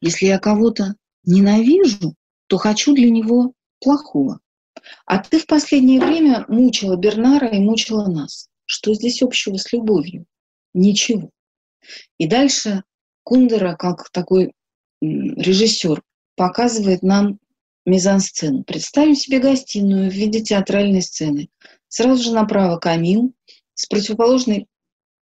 Если 0.00 0.26
я 0.26 0.38
кого-то 0.38 0.94
ненавижу, 1.24 2.14
то 2.46 2.58
хочу 2.58 2.94
для 2.94 3.10
него 3.10 3.54
плохого. 3.80 4.38
А 5.04 5.18
ты 5.18 5.40
в 5.40 5.46
последнее 5.46 5.98
время 5.98 6.44
мучила 6.46 6.94
Бернара 6.94 7.48
и 7.48 7.58
мучила 7.58 8.06
нас. 8.06 8.48
Что 8.66 8.94
здесь 8.94 9.20
общего 9.20 9.56
с 9.56 9.72
любовью? 9.72 10.26
Ничего. 10.74 11.30
И 12.18 12.28
дальше 12.28 12.84
Кундера, 13.24 13.74
как 13.74 14.10
такой 14.10 14.52
режиссер, 15.00 16.00
показывает 16.36 17.02
нам 17.02 17.40
мизансцену. 17.84 18.62
Представим 18.62 19.16
себе 19.16 19.40
гостиную 19.40 20.08
в 20.08 20.14
виде 20.14 20.40
театральной 20.40 21.02
сцены. 21.02 21.48
Сразу 21.88 22.22
же 22.22 22.32
направо 22.32 22.78
камин, 22.78 23.32
с 23.74 23.86
противоположной 23.86 24.68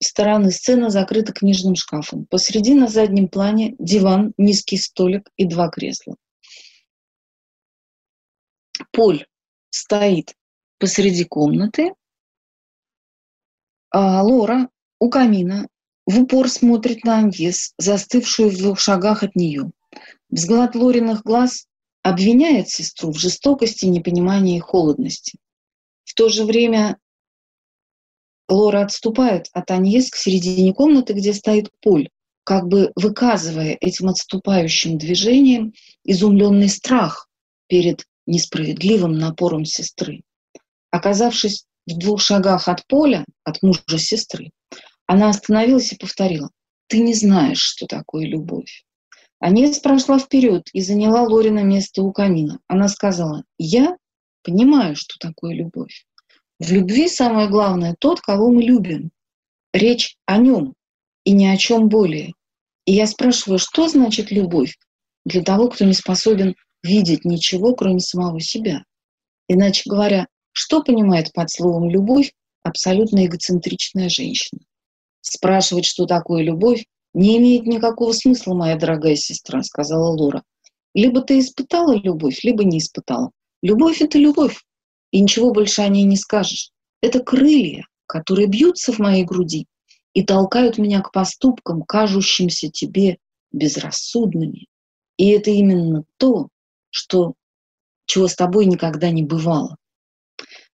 стороны 0.03 0.51
сцена 0.51 0.89
закрыта 0.89 1.33
книжным 1.33 1.75
шкафом. 1.75 2.25
Посреди 2.25 2.73
на 2.73 2.87
заднем 2.87 3.27
плане 3.27 3.75
диван, 3.79 4.33
низкий 4.37 4.77
столик 4.77 5.29
и 5.37 5.45
два 5.45 5.69
кресла. 5.69 6.15
Поль 8.91 9.25
стоит 9.69 10.35
посреди 10.77 11.23
комнаты, 11.23 11.93
а 13.89 14.21
Лора 14.23 14.69
у 14.99 15.09
камина 15.09 15.67
в 16.05 16.19
упор 16.21 16.49
смотрит 16.49 17.03
на 17.03 17.19
Аньес, 17.19 17.73
застывшую 17.77 18.49
в 18.49 18.57
двух 18.57 18.79
шагах 18.79 19.23
от 19.23 19.35
нее. 19.35 19.71
Взгляд 20.29 20.75
Лориных 20.75 21.23
глаз 21.23 21.67
обвиняет 22.01 22.69
сестру 22.69 23.11
в 23.11 23.17
жестокости, 23.17 23.85
непонимании 23.85 24.57
и 24.57 24.61
холодности. 24.61 25.39
В 26.03 26.13
то 26.15 26.29
же 26.29 26.43
время 26.43 26.97
Лора 28.53 28.83
отступает 28.83 29.49
от 29.53 29.71
Аньес 29.71 30.09
к 30.09 30.15
середине 30.15 30.73
комнаты, 30.73 31.13
где 31.13 31.33
стоит 31.33 31.69
Поль, 31.81 32.09
как 32.43 32.67
бы 32.67 32.91
выказывая 32.95 33.77
этим 33.81 34.09
отступающим 34.09 34.97
движением 34.97 35.73
изумленный 36.03 36.69
страх 36.69 37.27
перед 37.67 38.05
несправедливым 38.25 39.17
напором 39.17 39.65
сестры. 39.65 40.21
Оказавшись 40.91 41.65
в 41.87 41.97
двух 41.97 42.21
шагах 42.21 42.67
от 42.67 42.85
поля, 42.87 43.25
от 43.43 43.61
мужа 43.63 43.97
сестры, 43.97 44.51
она 45.07 45.29
остановилась 45.29 45.91
и 45.91 45.97
повторила, 45.97 46.49
«Ты 46.87 46.99
не 46.99 47.13
знаешь, 47.13 47.59
что 47.59 47.87
такое 47.87 48.25
любовь». 48.25 48.85
Анис 49.39 49.79
прошла 49.79 50.19
вперед 50.19 50.69
и 50.71 50.81
заняла 50.81 51.23
Лорина 51.23 51.63
место 51.63 52.01
у 52.01 52.13
камина. 52.13 52.59
Она 52.67 52.87
сказала, 52.87 53.43
«Я 53.57 53.97
понимаю, 54.43 54.95
что 54.95 55.17
такое 55.19 55.53
любовь. 55.53 56.05
В 56.63 56.71
любви 56.71 57.09
самое 57.09 57.49
главное 57.49 57.93
тот, 57.99 58.21
кого 58.21 58.49
мы 58.49 58.63
любим. 58.63 59.11
Речь 59.73 60.15
о 60.25 60.37
нем 60.37 60.75
и 61.25 61.31
ни 61.33 61.45
о 61.45 61.57
чем 61.57 61.89
более. 61.89 62.35
И 62.85 62.93
я 62.93 63.05
спрашиваю, 63.05 63.59
что 63.59 63.89
значит 63.89 64.31
любовь 64.31 64.77
для 65.25 65.43
того, 65.43 65.67
кто 65.67 65.83
не 65.83 65.91
способен 65.91 66.55
видеть 66.81 67.25
ничего, 67.25 67.75
кроме 67.75 67.99
самого 67.99 68.39
себя. 68.39 68.85
Иначе 69.49 69.89
говоря, 69.89 70.27
что 70.53 70.81
понимает 70.81 71.33
под 71.33 71.51
словом 71.51 71.89
«любовь» 71.89 72.31
абсолютно 72.63 73.25
эгоцентричная 73.25 74.07
женщина. 74.07 74.61
Спрашивать, 75.19 75.83
что 75.83 76.05
такое 76.05 76.43
любовь, 76.43 76.85
не 77.13 77.39
имеет 77.39 77.65
никакого 77.65 78.13
смысла, 78.13 78.53
моя 78.53 78.77
дорогая 78.77 79.17
сестра, 79.17 79.63
сказала 79.63 80.11
Лора. 80.11 80.43
Либо 80.93 81.23
ты 81.23 81.39
испытала 81.39 81.91
любовь, 81.91 82.41
либо 82.41 82.63
не 82.63 82.77
испытала. 82.77 83.31
Любовь— 83.61 84.01
это 84.01 84.17
любовь, 84.17 84.63
и 85.13 85.21
ничего 85.21 85.53
больше 85.53 85.83
о 85.83 85.87
ней 85.87 86.03
не 86.03 86.17
скажешь. 86.17 86.71
Это 87.01 87.19
крылья, 87.19 87.87
которые 88.07 88.47
бьются 88.47 88.91
в 88.91 88.99
моей 88.99 89.23
груди 89.23 89.67
и 90.13 90.23
толкают 90.23 90.79
меня 90.79 91.01
к 91.01 91.11
поступкам, 91.11 91.83
кажущимся 91.83 92.69
тебе 92.69 93.17
безрассудными. 93.51 94.65
И 95.17 95.29
это 95.29 95.51
именно 95.51 96.03
то, 96.17 96.49
что, 96.89 97.33
чего 98.05 98.27
с 98.27 98.35
тобой 98.35 98.65
никогда 98.65 99.11
не 99.11 99.21
бывало. 99.21 99.77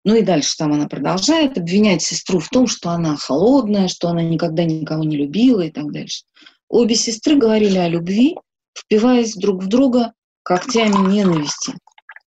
Ну 0.05 0.15
и 0.15 0.21
дальше 0.21 0.55
там 0.57 0.71
она 0.71 0.87
продолжает 0.87 1.57
обвинять 1.57 2.01
сестру 2.01 2.39
в 2.39 2.47
том, 2.47 2.67
что 2.67 2.91
она 2.91 3.17
холодная, 3.17 3.89
что 3.89 4.07
она 4.07 4.23
никогда 4.23 4.63
никого 4.63 5.03
не 5.03 5.17
любила 5.17 5.61
и 5.61 5.71
так 5.71 5.91
дальше. 5.91 6.23
Обе 6.69 6.95
сестры 6.95 7.35
говорили 7.35 7.77
о 7.77 7.89
любви, 7.89 8.37
впиваясь 8.73 9.35
друг 9.35 9.61
в 9.61 9.67
друга 9.67 10.13
когтями 10.43 11.11
ненависти. 11.11 11.73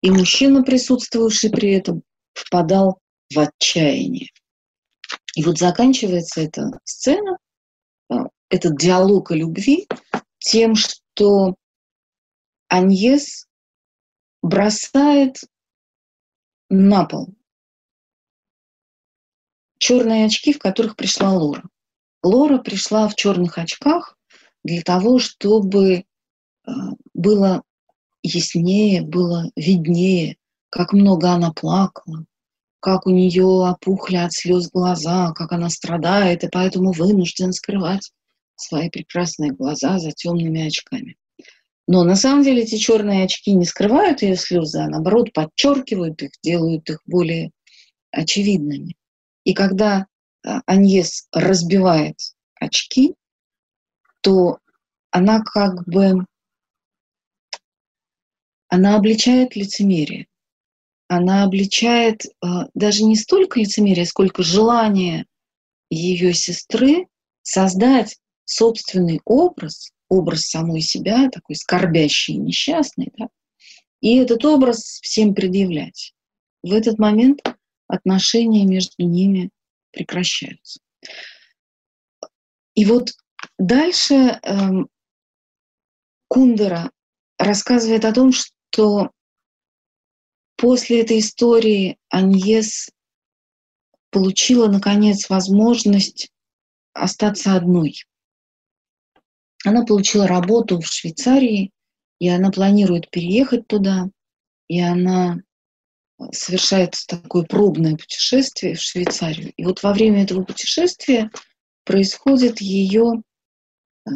И 0.01 0.11
мужчина, 0.11 0.63
присутствовавший 0.63 1.51
при 1.51 1.73
этом, 1.73 2.03
впадал 2.33 3.01
в 3.35 3.39
отчаяние. 3.39 4.31
И 5.35 5.45
вот 5.45 5.59
заканчивается 5.59 6.41
эта 6.41 6.79
сцена, 6.85 7.39
а, 8.09 8.29
этот 8.49 8.77
диалог 8.77 9.31
о 9.31 9.37
любви, 9.37 9.89
тем, 10.39 10.75
что 10.75 11.57
Аньес 12.69 13.47
бросает 14.43 15.39
на 16.71 17.05
пол 17.05 17.35
черные 19.79 20.27
очки, 20.27 20.53
в 20.53 20.59
которых 20.59 20.97
пришла 20.97 21.33
Лора. 21.33 21.63
Лора 22.23 22.59
пришла 22.59 23.09
в 23.09 23.15
черных 23.15 23.59
очках 23.59 24.19
для 24.65 24.83
того, 24.83 25.19
чтобы 25.19 26.05
а, 26.65 26.71
было 27.15 27.63
яснее, 28.35 29.03
было 29.03 29.51
виднее, 29.57 30.37
как 30.71 30.93
много 30.93 31.31
она 31.31 31.53
плакала, 31.53 32.25
как 32.81 33.07
у 33.07 33.11
нее 33.11 33.45
опухли 33.45 34.17
от 34.17 34.33
слез 34.33 34.71
глаза, 34.71 35.33
как 35.33 35.53
она 35.53 35.71
страдает, 35.71 36.45
и 36.45 36.49
поэтому 36.49 36.93
вынуждена 36.93 37.53
скрывать 37.53 38.13
свои 38.57 38.91
прекрасные 38.91 39.53
глаза 39.53 39.99
за 39.99 40.13
темными 40.13 40.67
очками. 40.67 41.17
Но 41.87 42.05
на 42.05 42.17
самом 42.17 42.45
деле 42.45 42.63
эти 42.63 42.77
черные 42.77 43.25
очки 43.25 43.53
не 43.53 43.65
скрывают 43.65 44.23
ее 44.23 44.37
слезы, 44.37 44.79
а 44.79 44.89
наоборот 44.89 45.33
подчеркивают 45.33 46.23
их, 46.23 46.33
делают 46.43 46.91
их 46.91 47.01
более 47.07 47.51
очевидными. 48.11 48.95
И 49.45 49.55
когда 49.55 50.07
а, 50.45 50.61
Аньес 50.67 51.29
разбивает 51.33 52.19
очки, 52.61 53.15
то 54.21 54.59
она 55.11 55.41
как 55.41 55.87
бы 55.87 56.27
она 58.69 58.97
обличает 58.97 59.57
лицемерие. 59.57 60.27
Она 61.09 61.45
обличает 61.45 62.27
э, 62.27 62.47
даже 62.75 63.05
не 63.05 63.17
столько 63.17 63.61
лицемерие, 63.61 64.05
сколько 64.05 64.43
желание 64.43 65.27
ее 65.91 66.35
сестры 66.35 67.07
создать 67.43 68.19
собственный 68.45 69.21
образ, 69.25 69.91
образ 70.09 70.47
самой 70.47 70.83
себя, 70.83 71.31
такой 71.31 71.57
скорбящий 71.57 72.35
и 72.35 72.39
несчастный, 72.39 73.11
да, 73.17 73.29
и 74.01 74.17
этот 74.17 74.45
образ 74.45 75.01
всем 75.03 75.35
предъявлять. 75.35 76.15
В 76.63 76.73
этот 76.73 76.99
момент 76.99 77.41
отношения 77.87 78.65
между 78.65 79.03
ними 79.03 79.51
прекращаются. 79.93 80.81
И 82.75 82.85
вот 82.85 83.13
дальше 83.59 84.15
э, 84.15 84.69
Кундера 86.29 86.91
рассказывает 87.39 88.05
о 88.05 88.13
том, 88.13 88.33
что 88.33 88.53
после 90.57 91.03
этой 91.03 91.21
истории 91.21 91.99
Аньес 92.09 92.91
получила, 94.11 94.69
наконец, 94.69 95.29
возможность 95.29 96.31
остаться 96.93 97.55
одной. 97.55 97.95
Она 99.65 99.85
получила 99.85 100.27
работу 100.27 100.81
в 100.81 100.87
Швейцарии, 100.87 101.71
и 102.19 102.29
она 102.29 102.51
планирует 102.51 103.11
переехать 103.11 103.67
туда, 103.67 104.09
и 104.69 104.81
она 104.81 105.39
совершает 106.33 106.95
такое 107.07 107.45
пробное 107.45 107.97
путешествие 107.97 108.75
в 108.75 108.81
Швейцарию. 108.81 109.53
И 109.57 109.65
вот 109.65 109.83
во 109.83 109.93
время 109.93 110.25
этого 110.25 110.43
путешествия 110.43 111.31
происходит 111.85 112.61
ее 112.61 113.23
э, 114.07 114.11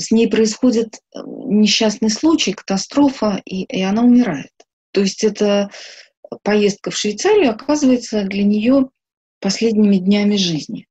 с 0.00 0.10
ней 0.10 0.28
происходит 0.28 0.96
э, 0.96 1.20
несчастный 1.24 2.10
случай, 2.10 2.52
катастрофа, 2.52 3.40
и, 3.44 3.64
и 3.64 3.82
она 3.82 4.02
умирает. 4.02 4.52
То 4.92 5.02
есть 5.02 5.22
эта 5.22 5.70
поездка 6.42 6.90
в 6.90 6.96
Швейцарию 6.96 7.50
оказывается 7.50 8.24
для 8.24 8.44
нее 8.44 8.88
последними 9.40 9.96
днями 9.96 10.36
жизни. 10.36 10.86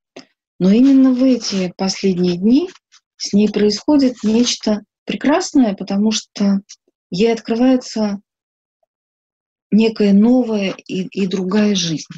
Но 0.59 0.71
именно 0.71 1.13
в 1.13 1.23
эти 1.23 1.73
последние 1.77 2.37
дни 2.37 2.69
с 3.17 3.33
ней 3.33 3.49
происходит 3.49 4.17
нечто 4.23 4.83
прекрасное, 5.05 5.73
потому 5.75 6.11
что 6.11 6.61
ей 7.09 7.33
открывается 7.33 8.21
некая 9.71 10.13
новая 10.13 10.75
и, 10.87 11.03
и 11.07 11.27
другая 11.27 11.75
жизнь. 11.75 12.13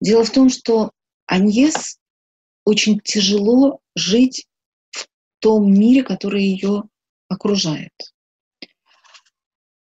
Дело 0.00 0.24
в 0.24 0.30
том, 0.30 0.48
что 0.50 0.90
Аньес 1.26 1.98
очень 2.64 3.00
тяжело 3.02 3.80
жить 3.94 4.46
том 5.42 5.72
мире, 5.72 6.02
который 6.02 6.42
ее 6.44 6.84
окружает. 7.28 7.92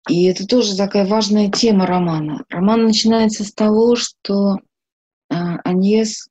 И 0.08 0.24
это 0.24 0.46
тоже 0.46 0.76
такая 0.76 1.06
важная 1.06 1.50
тема 1.50 1.86
романа. 1.86 2.44
Роман 2.48 2.84
начинается 2.84 3.44
с 3.44 3.52
того, 3.52 3.94
что 3.94 4.56
Аньес 5.28 6.28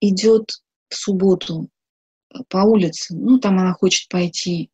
идет 0.00 0.50
в 0.88 0.96
субботу 0.96 1.68
по 2.48 2.58
улице. 2.58 3.14
Ну, 3.14 3.38
там 3.38 3.58
она 3.58 3.74
хочет 3.74 4.08
пойти 4.08 4.70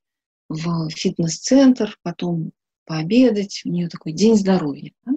в 0.48 0.88
фитнес-центр, 0.90 1.98
потом 2.02 2.52
пообедать. 2.84 3.62
У 3.64 3.68
нее 3.68 3.88
такой 3.88 4.12
день 4.12 4.36
здоровья. 4.36 4.92
Да? 5.04 5.12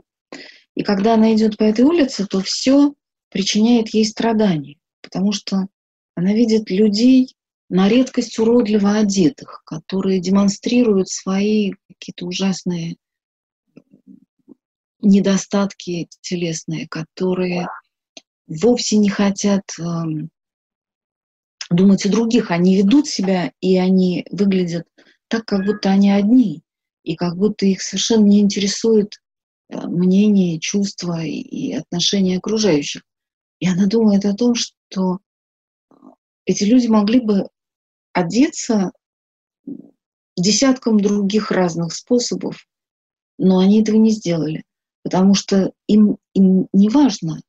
И 0.75 0.83
когда 0.83 1.13
она 1.13 1.33
идет 1.35 1.57
по 1.57 1.63
этой 1.63 1.85
улице, 1.85 2.25
то 2.25 2.41
все 2.41 2.93
причиняет 3.29 3.89
ей 3.89 4.05
страдания, 4.05 4.77
потому 5.01 5.31
что 5.31 5.67
она 6.15 6.33
видит 6.33 6.71
людей, 6.71 7.35
на 7.69 7.87
редкость 7.87 8.39
уродливо 8.39 8.97
одетых, 8.97 9.61
которые 9.65 10.19
демонстрируют 10.19 11.09
свои 11.09 11.73
какие-то 11.87 12.25
ужасные 12.25 12.97
недостатки 15.01 16.09
телесные, 16.21 16.87
которые 16.87 17.67
вовсе 18.47 18.97
не 18.97 19.09
хотят 19.09 19.63
э, 19.79 19.83
думать 21.69 22.05
о 22.05 22.09
других. 22.09 22.51
Они 22.51 22.75
ведут 22.75 23.07
себя, 23.07 23.53
и 23.61 23.77
они 23.77 24.25
выглядят 24.31 24.87
так, 25.27 25.45
как 25.45 25.65
будто 25.65 25.91
они 25.91 26.11
одни, 26.11 26.63
и 27.03 27.15
как 27.15 27.37
будто 27.37 27.65
их 27.65 27.81
совершенно 27.81 28.25
не 28.25 28.39
интересует 28.39 29.21
э, 29.69 29.79
мнение, 29.87 30.59
чувства 30.59 31.23
и 31.23 31.73
отношения 31.73 32.37
окружающих. 32.37 33.03
И 33.59 33.67
она 33.67 33.85
думает 33.85 34.25
о 34.25 34.33
том, 34.33 34.55
что 34.55 35.19
эти 36.45 36.63
люди 36.63 36.87
могли 36.87 37.19
бы 37.19 37.47
одеться 38.19 38.91
десятком 40.37 40.99
других 40.99 41.51
разных 41.51 41.93
способов, 41.93 42.67
но 43.37 43.59
они 43.59 43.81
этого 43.81 43.97
не 43.97 44.11
сделали, 44.11 44.63
потому 45.03 45.33
что 45.33 45.71
им, 45.87 46.17
им 46.33 46.67
не 46.73 46.89
важно 46.89 47.41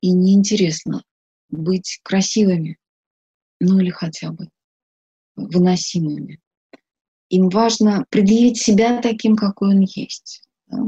и 0.00 0.12
не 0.12 0.34
интересно 0.34 1.02
быть 1.50 2.00
красивыми, 2.02 2.78
ну 3.60 3.80
или 3.80 3.90
хотя 3.90 4.30
бы 4.30 4.48
выносимыми. 5.36 6.40
Им 7.30 7.48
важно 7.48 8.06
предъявить 8.10 8.58
себя 8.58 9.00
таким, 9.02 9.36
какой 9.36 9.74
он 9.74 9.80
есть. 9.80 10.42
Да? 10.66 10.78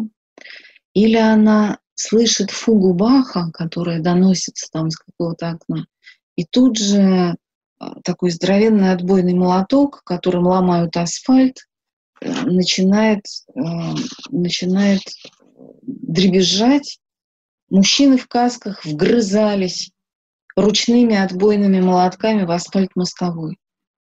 Или 0.94 1.16
она 1.16 1.78
слышит 1.94 2.50
фугу 2.50 2.94
Баха, 2.94 3.50
которая 3.52 4.00
доносится 4.00 4.70
там 4.70 4.90
с 4.90 4.96
какого-то 4.96 5.50
окна, 5.50 5.86
и 6.36 6.44
тут 6.44 6.78
же 6.78 7.36
такой 8.04 8.30
здоровенный 8.30 8.92
отбойный 8.92 9.34
молоток, 9.34 10.02
которым 10.04 10.46
ломают 10.46 10.96
асфальт, 10.96 11.66
э, 12.20 12.30
начинает, 12.44 13.24
э, 13.54 13.60
начинает 14.30 15.02
дребезжать. 15.82 16.98
Мужчины 17.70 18.16
в 18.16 18.26
касках 18.26 18.84
вгрызались 18.84 19.92
ручными 20.56 21.16
отбойными 21.16 21.80
молотками 21.80 22.44
в 22.44 22.50
асфальт 22.50 22.90
мостовой. 22.96 23.56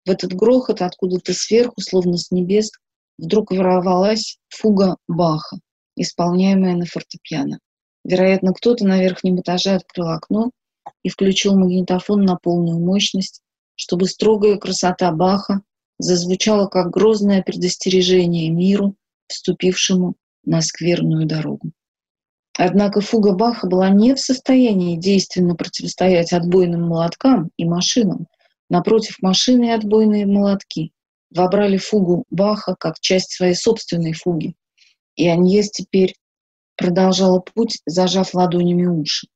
В 0.06 0.10
этот 0.10 0.34
грохот 0.34 0.82
откуда-то 0.82 1.34
сверху, 1.34 1.80
словно 1.82 2.18
с 2.18 2.32
небес, 2.32 2.72
вдруг 3.18 3.52
ворвалась 3.52 4.40
фуга 4.50 4.98
Баха, 5.08 5.58
исполняемая 5.96 6.76
на 6.76 6.86
фортепиано. 6.86 7.60
Вероятно, 8.04 8.54
кто-то 8.54 8.86
на 8.86 9.02
верхнем 9.02 9.40
этаже 9.40 9.76
открыл 9.76 10.10
окно 10.10 10.52
и 11.04 11.10
включил 11.10 11.58
магнитофон 11.58 12.24
на 12.24 12.38
полную 12.38 12.80
мощность, 12.80 13.42
чтобы 13.80 14.08
строгая 14.08 14.58
красота 14.58 15.10
Баха 15.14 15.62
зазвучала 16.00 16.68
как 16.68 16.90
грозное 16.90 17.42
предостережение 17.42 18.50
миру, 18.50 18.96
вступившему 19.28 20.16
на 20.44 20.60
скверную 20.62 21.26
дорогу. 21.26 21.72
Однако 22.58 23.00
фуга 23.00 23.32
Баха 23.32 23.68
была 23.68 23.90
не 23.90 24.16
в 24.16 24.20
состоянии 24.20 24.98
действенно 24.98 25.56
противостоять 25.56 26.34
отбойным 26.34 26.90
молоткам 26.90 27.52
и 27.56 27.64
машинам. 27.64 28.28
Напротив, 28.70 29.16
машины 29.22 29.68
и 29.68 29.72
отбойные 29.72 30.26
молотки 30.26 30.92
вобрали 31.34 31.78
фугу 31.78 32.26
Баха 32.30 32.76
как 32.78 33.00
часть 33.00 33.32
своей 33.32 33.56
собственной 33.56 34.12
фуги. 34.12 34.56
И 35.16 35.26
Аньес 35.30 35.72
теперь 35.72 36.16
продолжала 36.76 37.40
путь, 37.40 37.80
зажав 37.86 38.34
ладонями 38.34 38.88
уши. 38.88 39.28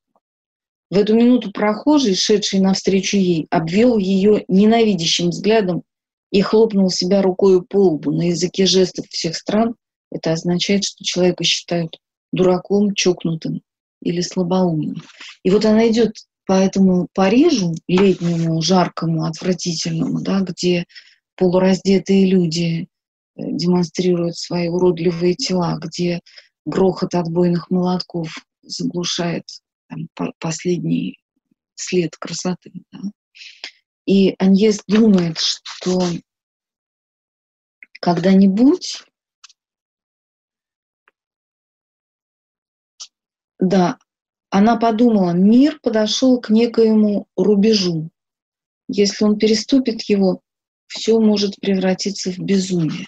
В 0.89 0.97
эту 0.97 1.15
минуту 1.15 1.51
прохожий, 1.51 2.15
шедший 2.15 2.59
навстречу 2.59 3.17
ей, 3.17 3.47
обвел 3.49 3.97
ее 3.97 4.45
ненавидящим 4.47 5.29
взглядом 5.29 5.83
и 6.31 6.41
хлопнул 6.41 6.89
себя 6.89 7.21
рукой 7.21 7.63
по 7.63 7.89
лбу. 7.89 8.11
На 8.11 8.29
языке 8.29 8.65
жестов 8.65 9.07
всех 9.09 9.35
стран 9.35 9.75
это 10.11 10.33
означает, 10.33 10.83
что 10.83 11.03
человека 11.03 11.43
считают 11.43 11.97
дураком, 12.31 12.93
чокнутым 12.93 13.61
или 14.01 14.21
слабоумным. 14.21 15.01
И 15.43 15.49
вот 15.49 15.65
она 15.65 15.87
идет 15.89 16.15
по 16.45 16.53
этому 16.53 17.07
Парижу, 17.13 17.73
летнему, 17.87 18.61
жаркому, 18.61 19.25
отвратительному, 19.25 20.21
да, 20.21 20.41
где 20.41 20.85
полураздетые 21.35 22.25
люди 22.25 22.81
э, 22.81 22.85
демонстрируют 23.35 24.37
свои 24.37 24.67
уродливые 24.67 25.35
тела, 25.35 25.79
где 25.81 26.19
грохот 26.65 27.15
отбойных 27.15 27.69
молотков 27.69 28.35
заглушает 28.61 29.45
там, 30.13 30.33
последний 30.39 31.19
след 31.75 32.15
красоты. 32.17 32.71
Да. 32.91 32.99
И 34.05 34.35
Аньес 34.37 34.81
думает, 34.87 35.37
что 35.39 36.01
когда-нибудь, 38.01 39.03
да, 43.59 43.97
она 44.49 44.75
подумала, 44.75 45.31
мир 45.31 45.79
подошел 45.81 46.39
к 46.41 46.49
некоему 46.49 47.27
рубежу. 47.37 48.09
Если 48.89 49.23
он 49.23 49.39
переступит 49.39 50.01
его, 50.03 50.41
все 50.87 51.19
может 51.19 51.55
превратиться 51.61 52.31
в 52.31 52.39
безумие. 52.39 53.07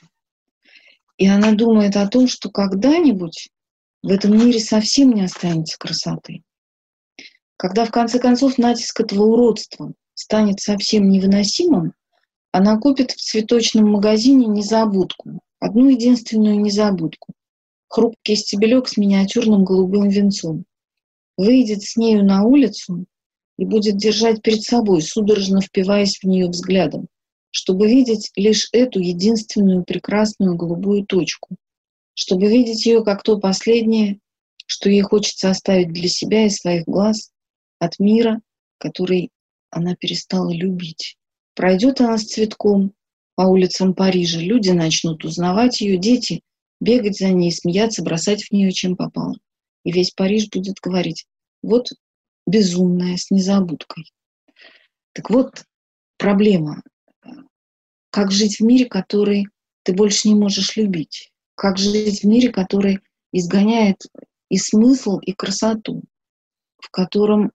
И 1.17 1.27
она 1.27 1.51
думает 1.51 1.97
о 1.97 2.07
том, 2.07 2.27
что 2.27 2.49
когда-нибудь 2.49 3.49
в 4.01 4.09
этом 4.09 4.31
мире 4.37 4.59
совсем 4.59 5.11
не 5.11 5.23
останется 5.23 5.77
красоты. 5.77 6.44
Когда 7.57 7.85
в 7.85 7.91
конце 7.91 8.19
концов 8.19 8.57
натиск 8.57 8.99
этого 8.99 9.23
уродства 9.23 9.93
станет 10.13 10.59
совсем 10.59 11.07
невыносимым, 11.09 11.93
она 12.51 12.77
купит 12.77 13.11
в 13.11 13.21
цветочном 13.21 13.91
магазине 13.91 14.47
незабудку, 14.47 15.39
одну 15.59 15.89
единственную 15.89 16.59
незабудку, 16.59 17.33
хрупкий 17.87 18.35
стебелек 18.35 18.89
с 18.89 18.97
миниатюрным 18.97 19.63
голубым 19.63 20.09
венцом. 20.09 20.65
Выйдет 21.37 21.83
с 21.83 21.95
нею 21.95 22.25
на 22.25 22.43
улицу 22.43 23.05
и 23.57 23.65
будет 23.65 23.97
держать 23.97 24.41
перед 24.41 24.63
собой, 24.63 25.01
судорожно 25.01 25.61
впиваясь 25.61 26.19
в 26.19 26.23
нее 26.25 26.49
взглядом, 26.49 27.07
чтобы 27.51 27.87
видеть 27.87 28.31
лишь 28.35 28.67
эту 28.73 28.99
единственную 28.99 29.85
прекрасную 29.85 30.55
голубую 30.55 31.05
точку, 31.05 31.55
чтобы 32.13 32.47
видеть 32.47 32.85
ее 32.85 33.03
как 33.03 33.23
то 33.23 33.39
последнее, 33.39 34.19
что 34.65 34.89
ей 34.89 35.01
хочется 35.01 35.49
оставить 35.49 35.93
для 35.93 36.09
себя 36.09 36.45
и 36.45 36.49
своих 36.49 36.83
глаз 36.85 37.31
от 37.79 37.99
мира, 37.99 38.41
который 38.77 39.31
она 39.69 39.95
перестала 39.95 40.51
любить. 40.51 41.17
Пройдет 41.53 42.01
она 42.01 42.17
с 42.17 42.25
цветком 42.25 42.93
по 43.35 43.43
улицам 43.43 43.93
Парижа, 43.93 44.39
люди 44.39 44.69
начнут 44.69 45.25
узнавать 45.25 45.81
ее, 45.81 45.97
дети 45.97 46.41
бегать 46.79 47.17
за 47.17 47.29
ней, 47.29 47.51
смеяться, 47.51 48.03
бросать 48.03 48.43
в 48.43 48.51
нее 48.51 48.71
чем 48.71 48.95
попало. 48.95 49.35
И 49.83 49.91
весь 49.91 50.11
Париж 50.11 50.49
будет 50.49 50.79
говорить, 50.81 51.25
вот 51.61 51.89
безумная, 52.47 53.17
с 53.17 53.31
незабудкой. 53.31 54.11
Так 55.13 55.29
вот, 55.29 55.65
проблема. 56.17 56.81
Как 58.09 58.31
жить 58.31 58.59
в 58.59 58.63
мире, 58.63 58.85
который 58.85 59.47
ты 59.83 59.93
больше 59.93 60.29
не 60.29 60.35
можешь 60.35 60.77
любить? 60.77 61.31
Как 61.55 61.77
жить 61.77 62.21
в 62.21 62.27
мире, 62.27 62.49
который 62.49 62.99
изгоняет 63.31 64.01
и 64.49 64.57
смысл, 64.57 65.19
и 65.19 65.33
красоту, 65.33 66.03
в 66.77 66.89
котором 66.89 67.51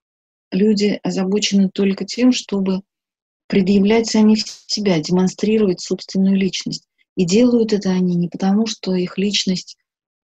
люди 0.50 0.98
озабочены 1.02 1.70
только 1.70 2.04
тем, 2.04 2.32
чтобы 2.32 2.82
предъявлять 3.46 4.06
самих 4.06 4.46
себя, 4.46 5.00
демонстрировать 5.00 5.80
собственную 5.80 6.36
личность. 6.36 6.86
И 7.16 7.26
делают 7.26 7.72
это 7.72 7.90
они 7.90 8.14
не 8.14 8.28
потому, 8.28 8.66
что 8.66 8.94
их 8.94 9.18
личность 9.18 9.76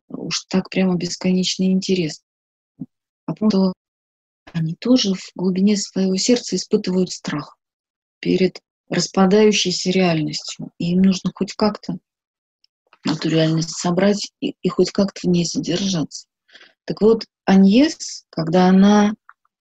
уж 0.09 0.45
так 0.49 0.71
прямо 0.71 0.95
бесконечно 0.97 1.65
интересна, 1.65 2.25
а 3.27 3.33
потому 3.33 3.51
что 3.51 3.73
они 4.53 4.75
тоже 4.79 5.15
в 5.15 5.33
глубине 5.35 5.77
своего 5.77 6.17
сердца 6.17 6.57
испытывают 6.57 7.11
страх 7.11 7.57
перед 8.21 8.61
распадающейся 8.89 9.91
реальностью. 9.91 10.71
И 10.79 10.93
им 10.93 11.03
нужно 11.03 11.33
хоть 11.35 11.55
как-то 11.55 11.99
эту 13.05 13.29
реальность 13.29 13.71
собрать 13.71 14.31
и, 14.41 14.55
и 14.62 14.69
хоть 14.69 14.93
как-то 14.93 15.21
в 15.23 15.31
ней 15.31 15.45
содержаться. 15.45 16.27
Так 16.85 17.01
вот, 17.03 17.27
Аньес, 17.45 18.25
когда 18.31 18.69
она 18.69 19.15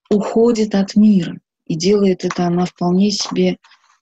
уходит 0.09 0.75
от 0.75 0.95
мира. 0.95 1.39
И 1.65 1.75
делает 1.75 2.25
это 2.25 2.45
она 2.47 2.65
вполне 2.65 3.11
себе 3.11 3.57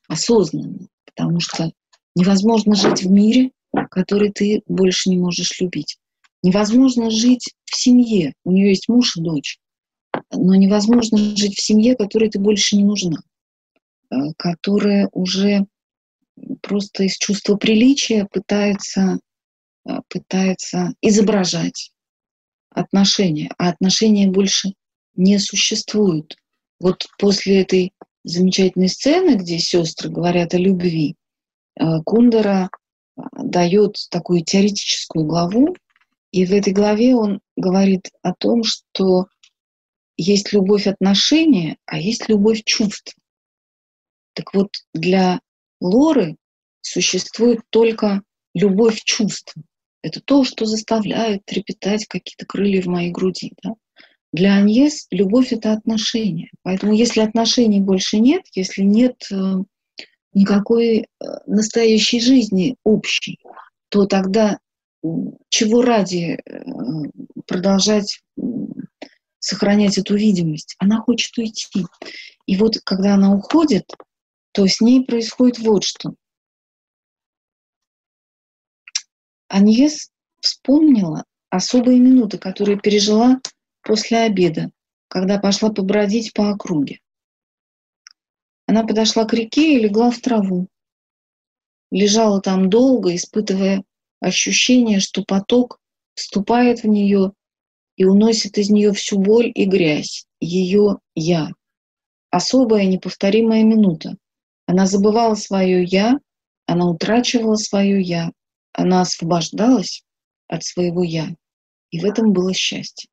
осознанно, 0.07 0.87
потому 1.05 1.39
что 1.39 1.71
невозможно 2.15 2.75
жить 2.75 3.03
в 3.03 3.09
мире, 3.09 3.51
который 3.89 4.31
ты 4.31 4.61
больше 4.67 5.09
не 5.09 5.17
можешь 5.17 5.59
любить. 5.61 5.97
Невозможно 6.43 7.09
жить 7.09 7.53
в 7.65 7.75
семье, 7.75 8.33
у 8.43 8.51
нее 8.51 8.69
есть 8.69 8.89
муж 8.89 9.15
и 9.15 9.21
дочь, 9.21 9.59
но 10.31 10.55
невозможно 10.55 11.17
жить 11.17 11.55
в 11.57 11.63
семье, 11.63 11.95
которой 11.95 12.29
ты 12.29 12.37
больше 12.37 12.75
не 12.75 12.83
нужна, 12.83 13.21
э, 14.11 14.15
которая 14.37 15.09
уже 15.13 15.65
просто 16.61 17.03
из 17.03 17.17
чувства 17.17 17.55
приличия 17.55 18.27
пытается, 18.29 19.19
э, 19.87 19.99
пытается 20.09 20.93
изображать 21.01 21.91
отношения, 22.69 23.49
а 23.57 23.69
отношения 23.69 24.27
больше 24.27 24.73
не 25.15 25.39
существует. 25.39 26.35
Вот 26.79 27.07
после 27.17 27.61
этой 27.61 27.93
замечательной 28.23 28.89
сцены, 28.89 29.35
где 29.35 29.59
сестры 29.59 30.09
говорят 30.09 30.53
о 30.53 30.57
любви, 30.57 31.15
э, 31.79 31.83
Кундера 32.05 32.69
э, 32.69 33.21
дает 33.43 33.95
такую 34.09 34.43
теоретическую 34.43 35.25
главу, 35.25 35.75
и 36.31 36.45
в 36.45 36.51
этой 36.51 36.73
главе 36.73 37.15
он 37.15 37.41
говорит 37.55 38.09
о 38.21 38.33
том, 38.33 38.63
что 38.63 39.27
есть 40.17 40.53
любовь 40.53 40.87
отношения, 40.87 41.77
а 41.85 41.99
есть 41.99 42.27
любовь 42.29 42.63
чувств. 42.63 43.15
Так 44.33 44.53
вот, 44.53 44.69
для 44.93 45.39
Лоры 45.79 46.37
существует 46.81 47.59
только 47.69 48.23
любовь 48.53 49.01
чувств. 49.03 49.53
Это 50.01 50.21
то, 50.21 50.43
что 50.43 50.65
заставляет 50.65 51.45
трепетать 51.45 52.05
какие-то 52.07 52.45
крылья 52.45 52.81
в 52.81 52.87
моей 52.87 53.11
груди. 53.11 53.53
Да? 53.63 53.73
Для 54.33 54.55
Аньес 54.55 55.05
любовь— 55.11 55.51
это 55.53 55.73
отношения. 55.73 56.49
Поэтому 56.63 56.91
если 56.91 57.21
отношений 57.21 57.79
больше 57.79 58.17
нет, 58.17 58.41
если 58.53 58.81
нет 58.81 59.27
э, 59.31 59.57
никакой 60.33 61.01
э, 61.01 61.05
настоящей 61.45 62.19
жизни 62.19 62.75
общей, 62.83 63.39
то 63.89 64.07
тогда 64.07 64.57
чего 65.49 65.83
ради 65.83 66.39
э, 66.43 66.63
продолжать 67.45 68.23
сохранять 69.37 69.99
эту 69.99 70.15
видимость? 70.15 70.75
Она 70.79 70.99
хочет 70.99 71.37
уйти. 71.37 71.85
И 72.47 72.57
вот 72.57 72.79
когда 72.83 73.13
она 73.13 73.35
уходит, 73.35 73.85
то 74.51 74.65
с 74.65 74.81
ней 74.81 75.05
происходит 75.05 75.59
вот 75.59 75.83
что. 75.83 76.15
Аньес 79.47 80.09
вспомнила 80.39 81.23
особые 81.51 81.99
минуты, 81.99 82.39
которые 82.39 82.79
пережила 82.79 83.39
после 83.83 84.19
обеда, 84.19 84.71
когда 85.07 85.39
пошла 85.39 85.69
побродить 85.69 86.33
по 86.33 86.49
округе. 86.49 86.99
Она 88.65 88.83
подошла 88.83 89.25
к 89.25 89.33
реке 89.33 89.75
и 89.75 89.79
легла 89.79 90.09
в 90.09 90.19
траву. 90.19 90.67
Лежала 91.91 92.41
там 92.41 92.69
долго, 92.69 93.15
испытывая 93.15 93.83
ощущение, 94.19 94.99
что 94.99 95.23
поток 95.23 95.79
вступает 96.15 96.83
в 96.83 96.87
нее 96.87 97.33
и 97.97 98.05
уносит 98.05 98.57
из 98.57 98.69
нее 98.69 98.93
всю 98.93 99.19
боль 99.19 99.51
и 99.53 99.65
грязь, 99.65 100.25
ее 100.39 100.99
«я». 101.15 101.49
Особая 102.31 102.85
неповторимая 102.85 103.63
минута. 103.63 104.15
Она 104.65 104.87
забывала 104.87 105.35
свое 105.35 105.83
«я», 105.83 106.19
она 106.65 106.89
утрачивала 106.89 107.55
свое 107.55 108.01
«я», 108.01 108.31
она 108.71 109.01
освобождалась 109.01 110.03
от 110.47 110.63
своего 110.63 111.03
«я». 111.03 111.35
И 111.91 111.99
в 111.99 112.05
этом 112.05 112.33
было 112.33 112.53
счастье. 112.53 113.07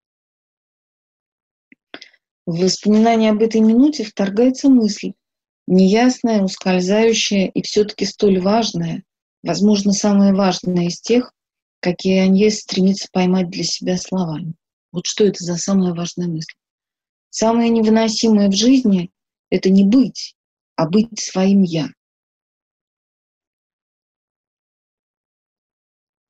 В 2.51 2.65
воспоминания 2.65 3.31
об 3.31 3.43
этой 3.43 3.61
минуте 3.61 4.03
вторгается 4.03 4.69
мысль, 4.69 5.13
неясная, 5.69 6.43
ускользающая 6.43 7.47
и 7.47 7.63
все-таки 7.63 8.05
столь 8.05 8.41
важная, 8.41 9.05
возможно, 9.45 9.93
самая 9.93 10.35
важная 10.35 10.89
из 10.89 11.01
тех, 11.01 11.33
какие 11.79 12.19
Аньес 12.19 12.63
стремится 12.63 13.07
поймать 13.13 13.51
для 13.51 13.63
себя 13.63 13.97
словами. 13.97 14.55
Вот 14.91 15.07
что 15.07 15.25
это 15.25 15.45
за 15.45 15.59
самая 15.59 15.95
важная 15.95 16.27
мысль? 16.27 16.57
Самое 17.29 17.71
невыносимое 17.71 18.49
в 18.49 18.57
жизни— 18.57 19.13
это 19.51 19.71
не 19.71 19.85
быть, 19.85 20.35
а 20.75 20.89
быть 20.89 21.21
своим 21.21 21.63
«я». 21.63 21.89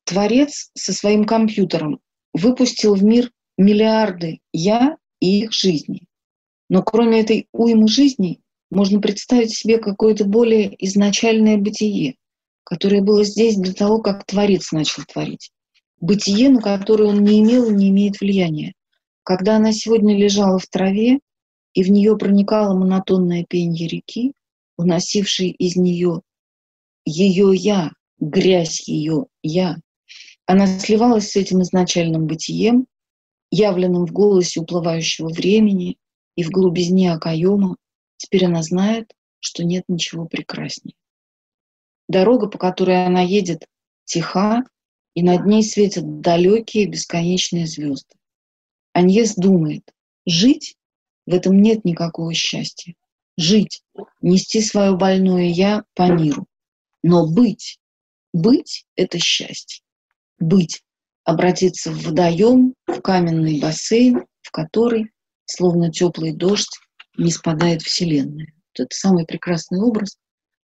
Творец 0.04 0.70
со 0.74 0.92
своим 0.92 1.24
компьютером 1.24 1.98
выпустил 2.34 2.94
в 2.94 3.02
мир 3.02 3.32
миллиарды 3.56 4.40
«я» 4.52 4.98
и 5.20 5.44
их 5.44 5.54
жизни. 5.54 6.06
Но 6.70 6.84
кроме 6.84 7.20
этой 7.20 7.48
уймы 7.52 7.88
жизней 7.88 8.40
можно 8.70 9.00
представить 9.00 9.52
себе 9.52 9.78
какое-то 9.78 10.24
более 10.24 10.72
изначальное 10.86 11.58
бытие, 11.58 12.14
которое 12.62 13.02
было 13.02 13.24
здесь 13.24 13.56
до 13.56 13.74
того, 13.74 14.00
как 14.00 14.24
Творец 14.24 14.70
начал 14.70 15.02
творить. 15.04 15.50
Бытие, 16.00 16.48
на 16.48 16.62
которое 16.62 17.06
он 17.06 17.24
не 17.24 17.40
имел 17.40 17.68
и 17.68 17.74
не 17.74 17.88
имеет 17.88 18.20
влияния. 18.20 18.72
Когда 19.24 19.56
она 19.56 19.72
сегодня 19.72 20.16
лежала 20.16 20.60
в 20.60 20.66
траве, 20.68 21.18
и 21.74 21.82
в 21.82 21.90
нее 21.90 22.16
проникало 22.16 22.76
монотонное 22.76 23.44
пение 23.48 23.88
реки, 23.88 24.32
уносившей 24.76 25.50
из 25.50 25.76
нее 25.76 26.22
ее 27.04 27.52
«я», 27.54 27.92
грязь 28.18 28.88
ее 28.88 29.26
«я», 29.42 29.76
она 30.46 30.66
сливалась 30.66 31.30
с 31.30 31.36
этим 31.36 31.62
изначальным 31.62 32.26
бытием, 32.26 32.86
явленным 33.50 34.06
в 34.06 34.12
голосе 34.12 34.60
уплывающего 34.60 35.28
времени 35.28 35.96
и 36.40 36.42
в 36.42 36.48
глубизне 36.48 37.12
окоема, 37.12 37.76
теперь 38.16 38.46
она 38.46 38.62
знает, 38.62 39.14
что 39.40 39.62
нет 39.62 39.84
ничего 39.88 40.24
прекраснее. 40.24 40.94
Дорога, 42.08 42.48
по 42.48 42.56
которой 42.56 43.04
она 43.04 43.20
едет, 43.20 43.66
тиха, 44.06 44.64
и 45.14 45.22
над 45.22 45.44
ней 45.44 45.62
светят 45.62 46.22
далекие 46.22 46.86
бесконечные 46.86 47.66
звезды. 47.66 48.16
Аньес 48.94 49.34
думает, 49.34 49.82
жить 50.24 50.76
в 51.26 51.34
этом 51.34 51.60
нет 51.60 51.84
никакого 51.84 52.32
счастья. 52.32 52.94
Жить, 53.36 53.82
нести 54.22 54.62
свое 54.62 54.96
больное 54.96 55.44
«я» 55.44 55.84
по 55.94 56.10
миру. 56.10 56.46
Но 57.02 57.30
быть, 57.30 57.78
быть— 58.32 58.86
это 58.96 59.18
счастье. 59.18 59.82
Быть, 60.38 60.82
обратиться 61.24 61.90
в 61.90 62.02
водоем, 62.02 62.74
в 62.86 63.02
каменный 63.02 63.60
бассейн, 63.60 64.24
в 64.40 64.50
который, 64.50 65.12
словно 65.50 65.90
теплый 65.90 66.32
дождь, 66.32 66.78
не 67.16 67.30
спадает 67.30 67.82
Вселенная. 67.82 68.52
Вот 68.68 68.86
это 68.86 68.96
самый 68.96 69.26
прекрасный 69.26 69.80
образ 69.80 70.16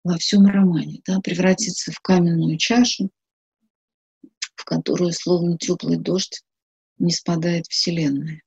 во 0.05 0.17
всем 0.19 0.47
романе. 0.47 1.01
Да? 1.07 1.21
Превратиться 1.21 1.93
в 1.93 2.01
каменную 2.01 2.59
чашу, 2.59 3.11
в 4.55 4.65
которую, 4.65 5.13
словно 5.13 5.59
теплый 5.59 5.99
дождь, 5.99 6.43
не 6.99 7.13
спадает 7.13 7.67
Вселенная. 7.67 8.43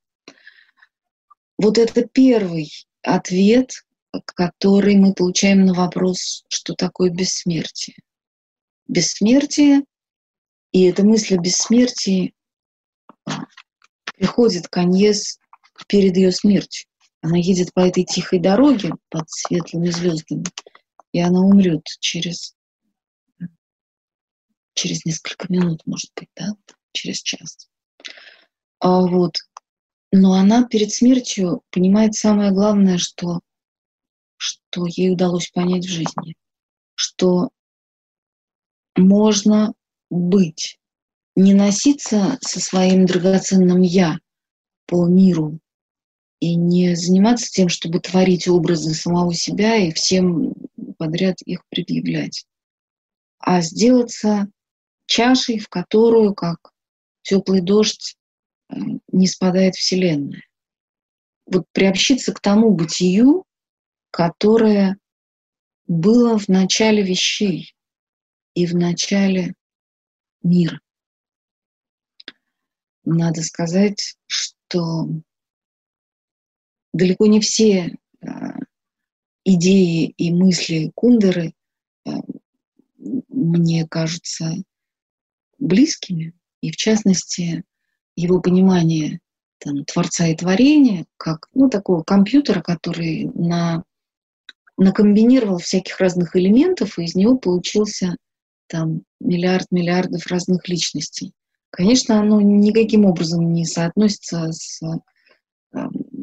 Вот 1.58 1.78
это 1.78 2.04
первый 2.04 2.72
ответ, 3.02 3.86
который 4.26 4.96
мы 4.96 5.14
получаем 5.14 5.66
на 5.66 5.74
вопрос, 5.74 6.44
что 6.50 6.74
такое 6.74 7.10
бессмертие. 7.10 7.98
Бессмертие, 8.88 9.84
и 10.72 10.84
эта 10.84 11.04
мысль 11.04 11.36
о 11.36 11.42
бессмертии 11.42 12.34
приходит 14.18 14.68
к 14.68 14.78
Аньес 14.78 15.40
перед 15.88 16.16
ее 16.18 16.32
смертью. 16.32 16.88
Она 17.22 17.38
едет 17.38 17.74
по 17.74 17.80
этой 17.80 18.04
тихой 18.04 18.40
дороге 18.40 18.92
под 19.10 19.30
светлыми 19.30 19.90
звездами, 19.90 20.46
и 21.12 21.20
она 21.20 21.40
умрет 21.40 21.84
через, 22.00 22.56
через 24.74 25.06
несколько 25.06 25.52
минут, 25.52 25.82
может 25.86 26.12
быть, 26.16 26.30
да, 26.36 26.54
через 26.92 27.22
час. 27.22 27.68
А 28.80 29.02
вот. 29.02 29.38
Но 30.12 30.34
она 30.34 30.66
перед 30.66 30.92
смертью 30.92 31.64
понимает 31.72 32.14
самое 32.14 32.52
главное, 32.52 32.98
что, 32.98 33.42
что 34.38 34.86
ей 34.86 35.12
удалось 35.12 35.50
понять 35.50 35.86
в 35.86 35.90
жизни, 35.90 36.36
что 36.94 37.50
можно 38.96 39.74
быть, 40.10 40.80
не 41.36 41.54
носиться 41.54 42.38
со 42.42 42.60
своим 42.60 43.06
драгоценным 43.06 43.82
«я» 43.82 44.20
по 44.86 45.06
миру, 45.08 45.60
и 46.39 46.56
не 46.56 46.95
заниматься 46.95 47.50
тем, 47.52 47.69
чтобы 47.69 48.00
творить 48.00 48.48
образы 48.48 48.93
самого 48.93 49.34
себя 49.34 49.78
и 49.78 49.91
всем 49.91 50.54
подряд 50.98 51.41
их 51.41 51.62
предъявлять, 51.69 52.45
а 53.39 53.62
сделаться 53.62 54.50
чашей, 55.06 55.60
в 55.60 55.69
которую, 55.69 56.34
как 56.34 56.71
теплый 57.21 57.62
дождь, 57.62 58.15
э, 58.69 58.76
не 59.12 59.28
спадает 59.28 59.76
Вселенная. 59.76 60.43
Вот 61.45 61.65
приобщиться 61.71 62.34
к 62.34 62.39
тому 62.39 62.71
бытию, 62.71 63.45
которое 64.12 64.98
было 65.88 66.39
в 66.39 66.48
начале 66.48 67.04
вещей 67.04 67.76
и 68.56 68.65
в 68.65 68.76
начале 68.76 69.54
мира. 70.41 70.80
Надо 73.04 73.43
сказать, 73.43 74.15
что 74.26 75.08
далеко 76.96 77.26
не 77.28 77.42
все 77.42 77.98
а, 78.22 78.58
идеи 79.44 80.14
и 80.18 80.32
мысли 80.32 80.92
Кундеры 80.96 81.54
а, 82.06 82.22
мне 83.28 83.86
кажутся 83.88 84.54
близкими, 85.60 86.34
и 86.62 86.72
в 86.72 86.78
частности 86.78 87.64
его 88.16 88.42
понимание 88.42 89.20
там, 89.60 89.84
творца 89.84 90.28
и 90.28 90.36
творения, 90.36 91.06
как 91.18 91.50
ну, 91.54 91.70
такого 91.70 92.04
компьютера, 92.04 92.62
который 92.62 93.30
на, 93.34 93.84
накомбинировал 94.78 95.58
всяких 95.58 96.00
разных 96.00 96.36
элементов, 96.36 96.98
и 96.98 97.04
из 97.04 97.16
него 97.16 97.38
получился 97.38 98.16
там 98.68 99.04
миллиард 99.20 99.70
миллиардов 99.72 100.28
разных 100.28 100.68
личностей. 100.70 101.34
Конечно, 101.72 102.20
оно 102.20 102.40
никаким 102.40 103.06
образом 103.06 103.52
не 103.52 103.66
соотносится 103.66 104.52
с 104.54 104.82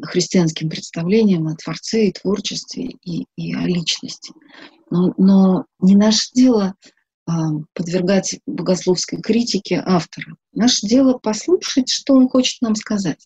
христианским 0.05 0.69
представлениям 0.69 1.47
о 1.47 1.55
Творце 1.55 2.07
и 2.07 2.11
творчестве 2.11 2.95
и, 3.03 3.25
и 3.35 3.53
о 3.53 3.61
личности. 3.65 4.33
Но, 4.89 5.13
но 5.17 5.65
не 5.79 5.95
наше 5.95 6.29
дело 6.33 6.75
а, 7.25 7.51
подвергать 7.73 8.39
богословской 8.45 9.21
критике 9.21 9.81
автора. 9.85 10.35
Наше 10.51 10.85
дело 10.85 11.17
послушать, 11.17 11.89
что 11.89 12.13
он 12.13 12.27
хочет 12.27 12.61
нам 12.61 12.75
сказать. 12.75 13.25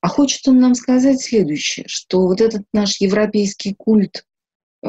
А 0.00 0.08
хочет 0.08 0.46
он 0.48 0.60
нам 0.60 0.74
сказать 0.74 1.20
следующее, 1.20 1.86
что 1.88 2.26
вот 2.26 2.40
этот 2.40 2.62
наш 2.72 3.00
европейский 3.00 3.74
культ 3.74 4.26
э, 4.82 4.88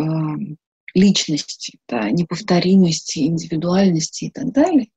личности, 0.93 1.79
да, 1.87 2.09
неповторимости, 2.09 3.19
индивидуальности 3.19 4.25
и 4.25 4.29
так 4.29 4.51
далее, 4.51 4.89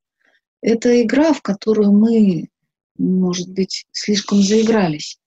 это 0.61 1.03
игра, 1.03 1.33
в 1.33 1.43
которую 1.43 1.93
мы, 1.93 2.49
может 2.97 3.49
быть, 3.51 3.87
слишком 3.93 4.43
заигрались. 4.43 5.19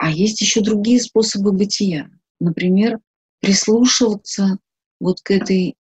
А 0.00 0.10
есть 0.10 0.40
еще 0.40 0.62
другие 0.62 0.98
способы 0.98 1.52
бытия. 1.52 2.10
Например, 2.40 3.00
прислушиваться 3.40 4.56
вот 4.98 5.20
к 5.20 5.30
этой 5.30 5.76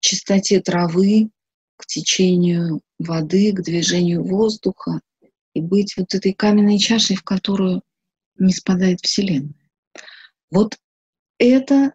чистоте 0.00 0.62
травы, 0.62 1.28
к 1.76 1.84
течению 1.84 2.80
воды, 2.98 3.52
к 3.52 3.60
движению 3.60 4.24
воздуха 4.24 5.02
и 5.52 5.60
быть 5.60 5.98
вот 5.98 6.14
этой 6.14 6.32
каменной 6.32 6.78
чашей, 6.78 7.16
в 7.16 7.24
которую 7.24 7.82
не 8.38 8.54
спадает 8.54 9.00
Вселенная. 9.02 9.70
Вот 10.50 10.78
это 11.36 11.92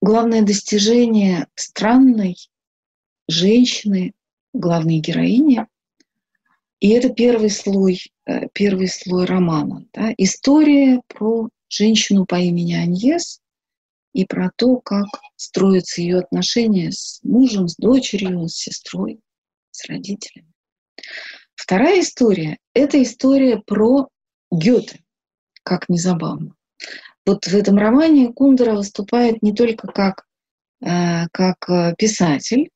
главное 0.00 0.42
достижение 0.42 1.48
странной 1.56 2.36
женщины, 3.26 4.12
главной 4.54 5.00
героини, 5.00 5.66
и 6.78 6.90
это 6.90 7.08
первый 7.08 7.50
слой, 7.50 8.11
первый 8.52 8.88
слой 8.88 9.24
романа. 9.24 9.84
Да? 9.92 10.12
История 10.16 11.00
про 11.08 11.48
женщину 11.68 12.26
по 12.26 12.36
имени 12.36 12.74
Аньес 12.74 13.40
и 14.12 14.24
про 14.26 14.50
то, 14.56 14.76
как 14.76 15.06
строятся 15.36 16.02
ее 16.02 16.18
отношения 16.18 16.92
с 16.92 17.20
мужем, 17.22 17.68
с 17.68 17.76
дочерью, 17.76 18.48
с 18.48 18.54
сестрой, 18.54 19.20
с 19.70 19.86
родителями. 19.88 20.52
Вторая 21.54 22.00
история— 22.00 22.58
это 22.74 23.02
история 23.02 23.62
про 23.64 24.08
Гёте, 24.50 25.00
как 25.62 25.88
незабавно. 25.88 26.54
Вот 27.24 27.46
в 27.46 27.54
этом 27.54 27.78
романе 27.78 28.32
Кундера 28.32 28.74
выступает 28.74 29.42
не 29.42 29.54
только 29.54 29.86
как, 29.86 30.26
э, 30.84 31.28
как 31.32 31.68
э, 31.68 31.94
писатель, 31.96 32.70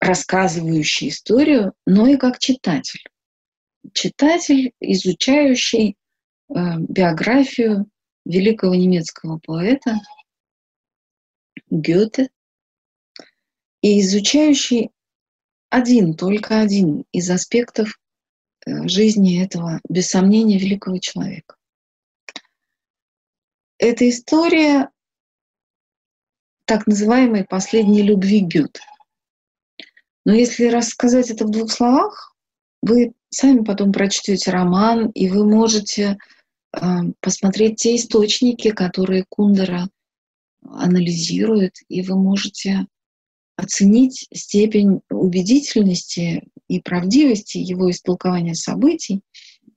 рассказывающий 0.00 1.08
историю, 1.08 1.72
но 1.86 2.06
и 2.06 2.16
как 2.16 2.38
читатель. 2.38 3.02
Читатель, 3.92 4.72
изучающий 4.80 5.96
э, 6.48 6.54
биографию 6.78 7.86
великого 8.24 8.74
немецкого 8.74 9.38
поэта 9.38 9.96
Гёте 11.70 12.30
и 13.80 14.00
изучающий 14.00 14.90
один, 15.70 16.14
только 16.14 16.60
один 16.60 17.04
из 17.12 17.30
аспектов 17.30 17.98
э, 18.66 18.88
жизни 18.88 19.42
этого, 19.42 19.80
без 19.88 20.08
сомнения, 20.08 20.58
великого 20.58 20.98
человека. 20.98 21.56
Это 23.78 24.08
история 24.08 24.90
так 26.66 26.86
называемой 26.86 27.44
последней 27.44 28.02
любви 28.02 28.40
Гёте. 28.40 28.82
Но 30.24 30.34
если 30.34 30.66
рассказать 30.66 31.30
это 31.30 31.46
в 31.46 31.50
двух 31.50 31.72
словах, 31.72 32.29
вы 32.82 33.12
сами 33.30 33.64
потом 33.64 33.92
прочтете 33.92 34.50
роман, 34.50 35.10
и 35.10 35.28
вы 35.28 35.46
можете 35.46 36.18
э, 36.72 36.80
посмотреть 37.20 37.76
те 37.76 37.96
источники, 37.96 38.70
которые 38.70 39.24
Кундера 39.28 39.88
анализирует, 40.62 41.76
и 41.88 42.02
вы 42.02 42.16
можете 42.16 42.86
оценить 43.56 44.26
степень 44.32 45.00
убедительности 45.10 46.48
и 46.68 46.80
правдивости 46.80 47.58
его 47.58 47.90
истолкования 47.90 48.54
событий. 48.54 49.20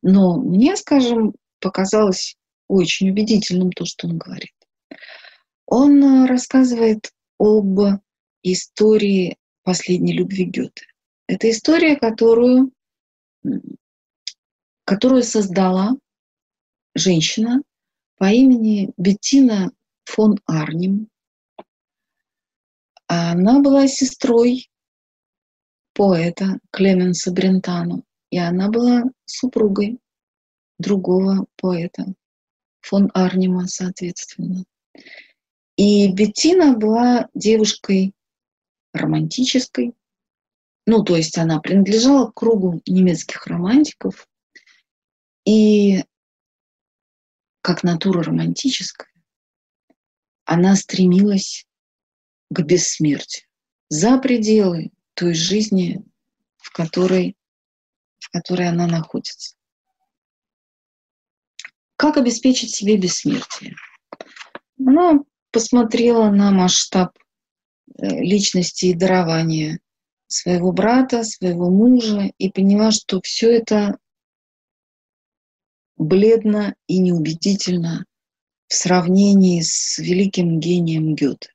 Но 0.01 0.37
мне, 0.37 0.75
скажем, 0.77 1.33
показалось 1.59 2.35
очень 2.67 3.09
убедительным 3.09 3.71
то, 3.71 3.85
что 3.85 4.07
он 4.07 4.17
говорит. 4.17 4.53
Он 5.65 6.03
э, 6.03 6.25
рассказывает 6.27 7.11
об 7.39 7.79
истории 8.43 9.37
последней 9.63 10.13
любви 10.13 10.45
Гёте. 10.45 10.85
Это 11.27 11.49
история, 11.49 11.95
которую, 11.95 12.71
которую 14.85 15.23
создала 15.23 15.95
женщина 16.95 17.61
по 18.17 18.25
имени 18.25 18.93
Беттина 18.97 19.71
фон 20.05 20.39
Арнем. 20.45 21.09
Она 23.07 23.59
была 23.61 23.87
сестрой 23.87 24.69
поэта 25.93 26.59
Клеменса 26.71 27.31
Брентано, 27.31 28.03
и 28.29 28.37
она 28.37 28.69
была 28.69 29.03
супругой 29.25 29.99
другого 30.79 31.45
поэта, 31.55 32.13
фон 32.81 33.11
Арнима, 33.13 33.67
соответственно. 33.67 34.65
И 35.75 36.11
Беттина 36.11 36.77
была 36.77 37.29
девушкой 37.33 38.13
романтической, 38.93 39.93
ну, 40.85 41.03
то 41.03 41.15
есть 41.15 41.37
она 41.37 41.59
принадлежала 41.59 42.29
к 42.29 42.35
кругу 42.35 42.81
немецких 42.85 43.47
романтиков, 43.47 44.27
и 45.45 46.03
как 47.61 47.83
натура 47.83 48.23
романтическая, 48.23 49.09
она 50.45 50.75
стремилась 50.75 51.65
к 52.49 52.61
бессмертию, 52.61 53.47
за 53.89 54.17
пределы 54.17 54.91
той 55.13 55.33
жизни, 55.33 56.03
в 56.57 56.71
которой, 56.71 57.37
в 58.19 58.29
которой 58.31 58.67
она 58.67 58.87
находится. 58.87 59.55
Как 61.95 62.17
обеспечить 62.17 62.75
себе 62.75 62.97
бессмертие? 62.97 63.75
Она 64.77 65.19
посмотрела 65.51 66.29
на 66.29 66.51
масштаб 66.51 67.17
э, 67.97 68.07
личности 68.07 68.87
и 68.87 68.93
дарования 68.93 69.79
своего 70.27 70.71
брата, 70.71 71.23
своего 71.23 71.69
мужа 71.69 72.31
и 72.37 72.49
поняла, 72.49 72.91
что 72.91 73.21
все 73.23 73.51
это 73.51 73.97
бледно 75.97 76.75
и 76.87 76.99
неубедительно 76.99 78.05
в 78.67 78.73
сравнении 78.73 79.61
с 79.61 79.99
великим 79.99 80.59
гением 80.59 81.15
Гёте. 81.15 81.49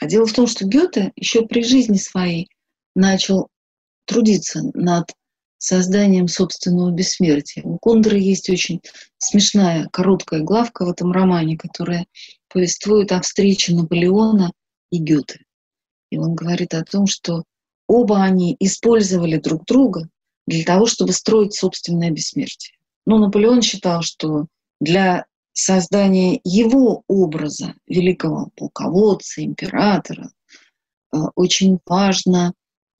А 0.00 0.06
дело 0.06 0.26
в 0.26 0.32
том, 0.32 0.46
что 0.46 0.66
Гёте 0.66 1.12
еще 1.16 1.46
при 1.46 1.62
жизни 1.62 1.96
своей 1.96 2.48
начал 2.94 3.48
трудиться 4.04 4.62
над 4.74 5.10
созданием 5.58 6.28
собственного 6.28 6.90
бессмертия. 6.90 7.64
У 7.64 7.78
Кондора 7.78 8.18
есть 8.18 8.48
очень 8.50 8.80
смешная 9.18 9.88
короткая 9.90 10.40
главка 10.40 10.84
в 10.84 10.90
этом 10.90 11.12
романе, 11.12 11.56
которая 11.56 12.06
повествует 12.48 13.10
о 13.12 13.20
встрече 13.20 13.74
Наполеона 13.74 14.52
и 14.90 14.98
Гёте. 14.98 15.40
И 16.10 16.18
он 16.18 16.34
говорит 16.34 16.74
о 16.74 16.84
том, 16.84 17.06
что 17.06 17.42
оба 17.88 18.22
они 18.22 18.56
использовали 18.60 19.36
друг 19.36 19.64
друга 19.64 20.08
для 20.46 20.64
того, 20.64 20.86
чтобы 20.86 21.12
строить 21.12 21.54
собственное 21.54 22.10
бессмертие. 22.10 22.76
Но 23.06 23.18
Наполеон 23.18 23.62
считал, 23.62 24.02
что 24.02 24.46
для 24.80 25.26
создание 25.52 26.40
его 26.44 27.02
образа 27.08 27.74
великого 27.86 28.50
полководца, 28.56 29.42
императора. 29.42 30.30
Э, 31.12 31.18
очень 31.34 31.78
важно 31.86 32.52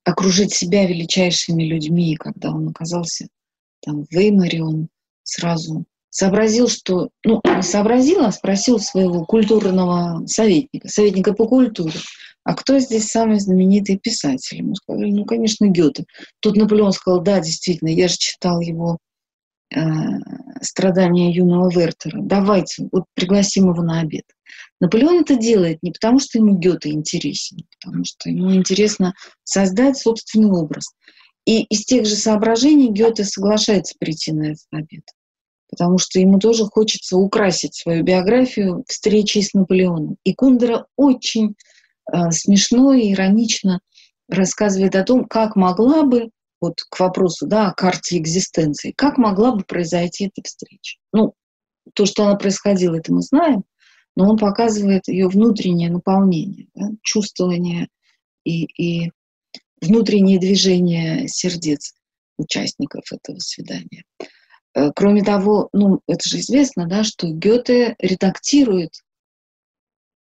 окружить 0.04 0.54
себя 0.54 0.86
величайшими 0.86 1.64
людьми. 1.64 2.16
Когда 2.16 2.50
он 2.50 2.68
оказался 2.68 3.28
там 3.82 4.06
в 4.06 4.10
Веймаре, 4.10 4.62
он 4.62 4.88
сразу 5.22 5.84
сообразил, 6.08 6.68
что, 6.68 7.10
ну, 7.24 7.42
не 7.44 7.62
сообразил, 7.62 8.24
а 8.24 8.32
спросил 8.32 8.78
своего 8.78 9.26
культурного 9.26 10.26
советника, 10.26 10.88
советника 10.88 11.34
по 11.34 11.46
культуре, 11.46 11.98
а 12.46 12.54
кто 12.54 12.78
здесь 12.78 13.08
самый 13.08 13.40
знаменитый 13.40 13.98
писатель? 13.98 14.58
Ему 14.58 14.74
сказали, 14.74 15.10
ну, 15.10 15.24
конечно, 15.24 15.66
Гёте. 15.66 16.04
Тут 16.40 16.56
Наполеон 16.56 16.92
сказал, 16.92 17.20
да, 17.20 17.40
действительно, 17.40 17.88
я 17.88 18.08
же 18.08 18.16
читал 18.16 18.60
его 18.60 18.98
Э, 19.74 19.80
страдания 20.62 21.32
юного 21.32 21.68
Вертера. 21.70 22.20
Давайте, 22.22 22.88
вот 22.92 23.04
пригласим 23.14 23.72
его 23.72 23.82
на 23.82 24.00
обед. 24.00 24.24
Наполеон 24.80 25.22
это 25.22 25.34
делает 25.34 25.82
не 25.82 25.90
потому, 25.90 26.20
что 26.20 26.38
ему 26.38 26.56
Гёте 26.56 26.90
интересен, 26.90 27.58
а 27.58 27.86
потому 27.86 28.04
что 28.04 28.30
ему 28.30 28.54
интересно 28.54 29.14
создать 29.42 29.98
собственный 29.98 30.50
образ. 30.50 30.94
И 31.46 31.64
из 31.64 31.84
тех 31.84 32.06
же 32.06 32.14
соображений 32.14 32.92
Гёте 32.92 33.24
соглашается 33.24 33.96
прийти 33.98 34.32
на 34.32 34.52
этот 34.52 34.66
обед. 34.70 35.02
Потому 35.68 35.98
что 35.98 36.20
ему 36.20 36.38
тоже 36.38 36.64
хочется 36.66 37.16
украсить 37.16 37.74
свою 37.74 38.04
биографию 38.04 38.84
встречей 38.86 39.42
с 39.42 39.52
Наполеоном. 39.52 40.16
И 40.22 40.32
Кундера 40.32 40.86
очень 40.96 41.56
смешно 42.30 42.92
и 42.94 43.12
иронично 43.12 43.80
рассказывает 44.28 44.94
о 44.94 45.04
том, 45.04 45.24
как 45.24 45.56
могла 45.56 46.02
бы 46.04 46.30
вот 46.60 46.80
к 46.88 47.00
вопросу, 47.00 47.46
да, 47.46 47.68
о 47.68 47.74
карте 47.74 48.18
экзистенции, 48.18 48.92
как 48.96 49.18
могла 49.18 49.54
бы 49.54 49.64
произойти 49.64 50.26
эта 50.26 50.42
встреча? 50.46 50.98
Ну, 51.12 51.34
то, 51.94 52.06
что 52.06 52.24
она 52.24 52.36
происходила, 52.36 52.96
это 52.96 53.12
мы 53.12 53.22
знаем, 53.22 53.64
но 54.16 54.30
он 54.30 54.38
показывает 54.38 55.08
ее 55.08 55.28
внутреннее 55.28 55.90
наполнение, 55.90 56.68
да, 56.74 56.88
чувствование 57.02 57.88
и, 58.44 58.64
и 58.64 59.12
внутреннее 59.80 60.38
движение 60.38 61.28
сердец 61.28 61.94
участников 62.38 63.04
этого 63.12 63.38
свидания. 63.38 64.04
Э, 64.74 64.90
кроме 64.94 65.22
того, 65.22 65.68
ну, 65.72 66.00
это 66.06 66.28
же 66.28 66.38
известно, 66.38 66.86
да, 66.86 67.04
что 67.04 67.28
Гёте 67.28 67.94
редактирует 67.98 68.92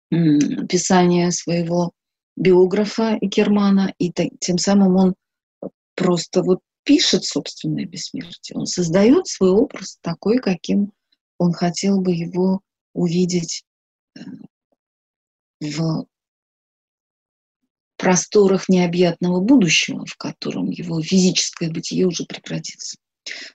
писание 0.10 1.32
своего 1.32 1.92
биографа 2.36 3.18
Германа, 3.22 3.94
и 3.98 4.12
тем 4.40 4.58
самым 4.58 4.96
он 4.96 5.16
просто 5.96 6.44
вот 6.44 6.60
пишет 6.84 7.26
собственное 7.26 7.86
бессмертие. 7.86 8.58
Он 8.58 8.66
создает 8.66 9.28
свой 9.28 9.52
образ 9.52 9.98
такой, 10.02 10.40
каким 10.40 10.92
он 11.38 11.52
хотел 11.52 12.00
бы 12.00 12.12
его 12.14 12.62
увидеть 12.94 13.64
э, 14.16 14.22
в 15.60 16.06
просторах 17.98 18.70
необъятного 18.70 19.40
будущего, 19.40 20.06
в 20.06 20.16
котором 20.18 20.70
его 20.70 21.02
физическое 21.02 21.70
бытие 21.70 22.06
уже 22.06 22.26
прекратится. 22.26 22.98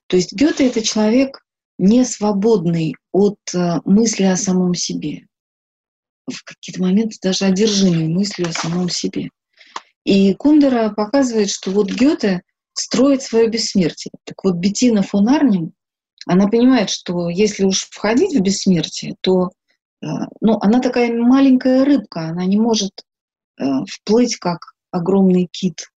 То 0.09 0.17
есть 0.17 0.33
Гёте— 0.33 0.67
это 0.69 0.83
человек 0.83 1.45
не 1.79 2.05
свободный 2.05 2.95
от 3.13 3.39
э, 3.55 3.81
мысли 3.85 4.25
о 4.25 4.37
самом 4.37 4.75
себе. 4.75 5.27
В 6.31 6.45
какие-то 6.45 6.83
моменты 6.83 7.17
даже 7.23 7.45
одержимый 7.45 8.09
мыслью 8.09 8.49
о 8.49 8.53
самом 8.53 8.89
себе. 8.89 9.31
И 10.05 10.35
Кундера 10.35 10.91
показывает, 10.91 11.51
что 11.51 11.71
вот 11.71 11.91
Гёте 11.91 12.43
строит 12.73 13.23
свое 13.23 13.49
бессмертие. 13.49 14.13
Так 14.25 14.43
вот, 14.45 14.57
Беттина 14.57 15.03
фон 15.03 15.29
Арнем, 15.29 15.73
она 16.27 16.49
понимает, 16.49 16.91
что 16.91 17.29
если 17.29 17.65
уж 17.65 17.89
входить 17.91 18.35
в 18.35 18.41
бессмертие, 18.41 19.17
то 19.21 19.51
э, 20.03 20.07
ну, 20.41 20.59
она 20.61 20.81
такая 20.81 21.13
маленькая 21.13 21.85
рыбка, 21.85 22.29
она 22.29 22.45
не 22.47 22.57
может 22.57 22.93
э, 23.59 23.65
вплыть 23.89 24.37
как 24.37 24.75
огромный 24.91 25.49
кит 25.51 25.91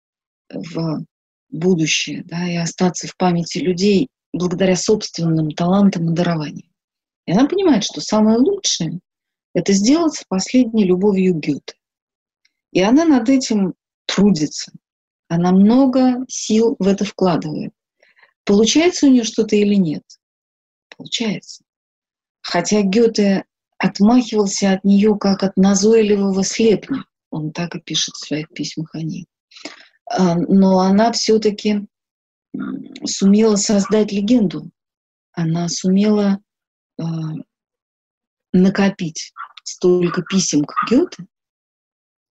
в 0.50 1.06
будущее 1.50 2.24
да, 2.26 2.50
и 2.50 2.56
остаться 2.56 3.08
в 3.08 3.16
памяти 3.16 3.60
людей 3.60 4.10
благодаря 4.34 4.76
собственным 4.76 5.52
талантам 5.52 6.12
и 6.12 6.16
дарованиям. 6.16 6.70
И 7.26 7.32
она 7.32 7.48
понимает, 7.48 7.84
что 7.84 8.02
самое 8.02 8.38
лучшее— 8.38 9.00
это 9.54 9.74
сделаться 9.74 10.26
последней 10.28 10.86
любовью 10.86 11.36
Гёте. 11.36 11.76
И 12.72 12.82
она 12.82 13.06
над 13.06 13.30
этим 13.30 13.76
трудится. 14.06 14.72
Она 15.28 15.52
много 15.52 16.26
сил 16.28 16.76
в 16.80 16.88
это 16.88 17.06
вкладывает. 17.06 17.74
Получается 18.46 19.08
у 19.08 19.10
нее 19.10 19.24
что-то 19.24 19.56
или 19.56 19.76
нет? 19.76 20.04
Получается. 20.96 21.64
хотя 22.42 22.82
Гёте 22.82 23.46
отмахивался 23.78 24.74
от 24.74 24.84
нее 24.84 25.18
как 25.18 25.44
от 25.44 25.58
назойливого 25.58 26.44
слепня. 26.44 27.06
Он 27.32 27.52
так 27.52 27.76
и 27.76 27.82
пишет 27.82 28.16
в 28.16 28.26
своих 28.26 28.50
письмах 28.50 28.94
о 28.94 29.02
ней. 29.02 29.28
А, 30.06 30.36
но 30.36 30.80
она 30.80 31.12
все-таки 31.12 31.88
сумела 33.06 33.56
создать 33.56 34.12
легенду. 34.12 34.70
Она 35.32 35.68
сумела 35.68 36.40
э, 37.00 37.04
накопить 38.52 39.34
столько 39.64 40.22
писем 40.22 40.64
к 40.66 40.74
Гёте 40.90 41.26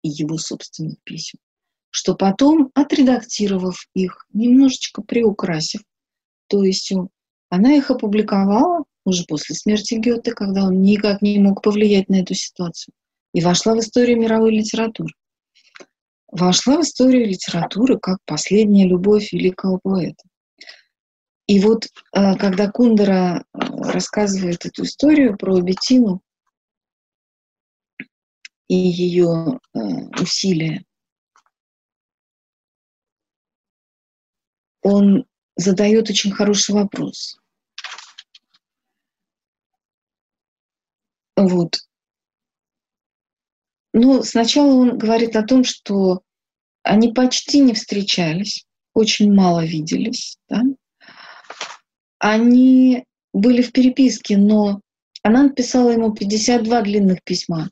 и 0.02 0.08
его 0.08 0.38
собственных 0.38 0.96
писем, 1.04 1.38
что 1.90 2.14
потом, 2.14 2.70
отредактировав 2.74 3.76
их, 3.94 4.26
немножечко 4.32 5.02
приукрасив, 5.02 5.82
то 6.48 6.62
есть 6.64 6.92
она 7.48 7.74
их 7.74 7.90
опубликовала 7.90 8.84
уже 9.04 9.24
после 9.24 9.54
смерти 9.54 9.94
Гёте, 9.94 10.32
когда 10.32 10.64
он 10.64 10.82
никак 10.82 11.22
не 11.22 11.38
мог 11.38 11.62
повлиять 11.62 12.08
на 12.08 12.22
эту 12.22 12.34
ситуацию, 12.34 12.92
и 13.32 13.40
вошла 13.40 13.74
в 13.74 13.80
историю 13.80 14.18
мировой 14.18 14.52
литературы. 14.52 15.12
Вошла 16.30 16.78
в 16.78 16.80
историю 16.82 17.26
литературы 17.28 17.98
как 17.98 18.18
последняя 18.24 18.86
любовь 18.86 19.32
великого 19.32 19.78
поэта. 19.82 20.24
И 21.46 21.60
вот 21.60 21.86
э, 21.86 22.34
когда 22.36 22.68
Кундера 22.70 23.44
э, 23.54 23.58
рассказывает 23.92 24.66
эту 24.66 24.82
историю 24.82 25.36
про 25.36 25.60
Бетину 25.60 26.20
и 28.68 28.74
ее 28.74 29.60
э, 29.74 29.78
усилия, 30.20 30.84
он 34.82 35.24
задает 35.56 36.10
очень 36.10 36.32
хороший 36.32 36.74
вопрос. 36.74 37.38
Вот. 41.36 41.76
Ну, 43.92 44.22
сначала 44.22 44.72
он 44.74 44.98
говорит 44.98 45.36
о 45.36 45.42
том, 45.42 45.64
что 45.64 46.22
они 46.82 47.12
почти 47.12 47.60
не 47.60 47.74
встречались, 47.74 48.66
очень 48.94 49.32
мало 49.32 49.64
виделись, 49.64 50.38
да? 50.48 50.62
Они 52.18 53.04
были 53.32 53.60
в 53.60 53.72
переписке, 53.72 54.36
но 54.36 54.80
она 55.22 55.44
написала 55.44 55.90
ему 55.90 56.14
52 56.14 56.82
длинных 56.82 57.22
письма, 57.24 57.70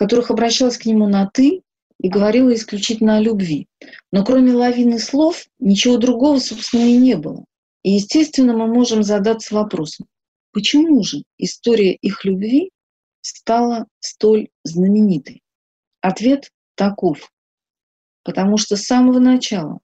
которых 0.00 0.30
обращалась 0.30 0.78
к 0.78 0.86
нему 0.86 1.06
на 1.08 1.26
«ты» 1.26 1.60
и 1.98 2.08
говорила 2.08 2.54
исключительно 2.54 3.18
о 3.18 3.20
любви. 3.20 3.68
Но 4.12 4.24
кроме 4.24 4.54
лавины 4.54 4.98
слов 4.98 5.44
ничего 5.58 5.98
другого, 5.98 6.38
собственно, 6.38 6.86
и 6.86 6.96
не 6.96 7.16
было. 7.16 7.44
И, 7.82 7.90
естественно, 7.90 8.56
мы 8.56 8.66
можем 8.66 9.02
задаться 9.02 9.54
вопросом, 9.54 10.06
почему 10.52 11.02
же 11.02 11.22
история 11.36 11.92
их 11.92 12.24
любви 12.24 12.70
стала 13.20 13.88
столь 13.98 14.48
знаменитой? 14.64 15.42
Ответ 16.00 16.50
таков. 16.76 17.30
Потому 18.24 18.56
что 18.56 18.76
с 18.76 18.84
самого 18.84 19.18
начала 19.18 19.80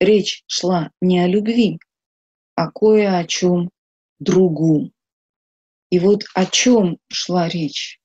речь 0.00 0.42
шла 0.46 0.90
не 1.02 1.20
о 1.20 1.26
любви, 1.26 1.78
а 2.54 2.70
кое 2.70 3.14
о 3.14 3.26
чем 3.26 3.68
другом. 4.20 4.90
И 5.90 5.98
вот 5.98 6.24
о 6.34 6.46
чем 6.46 6.96
шла 7.12 7.46
речь. 7.50 8.00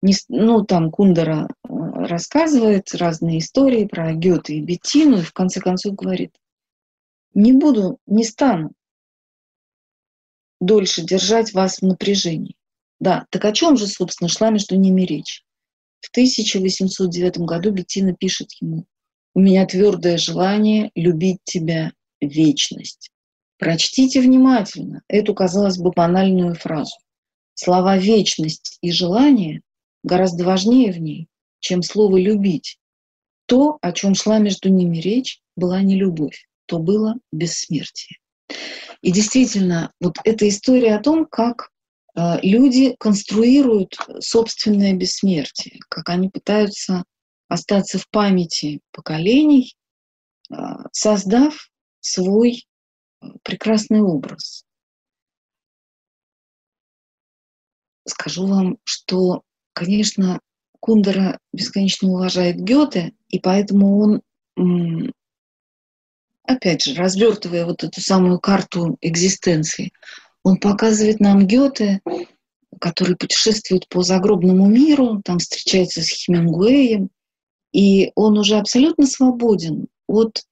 Не, 0.00 0.14
ну, 0.28 0.64
там 0.64 0.90
Кундера 0.90 1.48
э, 1.48 1.68
рассказывает 1.68 2.94
разные 2.94 3.38
истории 3.38 3.84
про 3.84 4.12
Гёте 4.12 4.54
и 4.54 4.62
Беттину, 4.62 5.18
и 5.18 5.22
в 5.22 5.32
конце 5.32 5.60
концов 5.60 5.94
говорит, 5.94 6.34
не 7.34 7.52
буду, 7.52 7.98
не 8.06 8.24
стану 8.24 8.72
дольше 10.60 11.02
держать 11.02 11.52
вас 11.52 11.78
в 11.78 11.82
напряжении. 11.82 12.56
Да, 13.00 13.26
так 13.30 13.44
о 13.44 13.52
чем 13.52 13.76
же, 13.76 13.86
собственно, 13.86 14.28
шла 14.28 14.50
между 14.50 14.76
ними 14.76 15.02
речь? 15.02 15.44
В 16.00 16.10
1809 16.10 17.38
году 17.38 17.70
Беттина 17.70 18.14
пишет 18.14 18.52
ему, 18.60 18.86
«У 19.34 19.40
меня 19.40 19.66
твердое 19.66 20.16
желание 20.16 20.90
любить 20.94 21.38
тебя 21.44 21.92
вечность». 22.20 23.10
Прочтите 23.58 24.20
внимательно 24.20 25.02
эту, 25.08 25.34
казалось 25.34 25.78
бы, 25.78 25.90
банальную 25.90 26.54
фразу. 26.54 26.94
Слова 27.54 27.96
«вечность» 27.96 28.78
и 28.82 28.92
«желание» 28.92 29.62
гораздо 30.02 30.44
важнее 30.44 30.92
в 30.92 30.98
ней, 30.98 31.28
чем 31.60 31.82
слово 31.82 32.18
«любить». 32.18 32.78
То, 33.46 33.78
о 33.80 33.92
чем 33.92 34.14
шла 34.14 34.38
между 34.38 34.68
ними 34.68 34.98
речь, 34.98 35.40
была 35.56 35.80
не 35.80 35.96
любовь, 35.96 36.46
то 36.66 36.78
было 36.78 37.14
бессмертие. 37.32 38.18
И 39.00 39.10
действительно, 39.10 39.92
вот 40.00 40.16
эта 40.24 40.48
история 40.48 40.96
о 40.96 41.02
том, 41.02 41.24
как 41.24 41.70
э, 42.14 42.40
люди 42.42 42.94
конструируют 42.98 43.96
собственное 44.20 44.92
бессмертие, 44.94 45.80
как 45.88 46.08
они 46.10 46.28
пытаются 46.28 47.04
остаться 47.48 47.98
в 47.98 48.08
памяти 48.10 48.80
поколений, 48.92 49.74
э, 50.50 50.54
создав 50.92 51.70
свой 52.00 52.66
прекрасный 53.42 54.00
образ. 54.00 54.64
Скажу 58.06 58.46
вам, 58.46 58.78
что, 58.84 59.42
конечно, 59.78 60.40
Кундера 60.80 61.38
бесконечно 61.52 62.08
уважает 62.08 62.56
Гёте, 62.56 63.12
и 63.28 63.38
поэтому 63.38 64.22
он, 64.56 65.12
опять 66.42 66.82
же, 66.82 66.94
развертывая 66.96 67.64
вот 67.64 67.84
эту 67.84 68.00
самую 68.00 68.40
карту 68.40 68.98
экзистенции, 69.00 69.92
он 70.42 70.56
показывает 70.56 71.20
нам 71.20 71.46
Гёте, 71.46 72.00
который 72.80 73.14
путешествует 73.16 73.88
по 73.88 74.02
загробному 74.02 74.66
миру, 74.66 75.22
там 75.24 75.38
встречается 75.38 76.02
с 76.02 76.08
Хемингуэем, 76.08 77.10
и 77.72 78.10
он 78.16 78.36
уже 78.36 78.56
абсолютно 78.56 79.06
свободен 79.06 79.86
от 80.08 80.42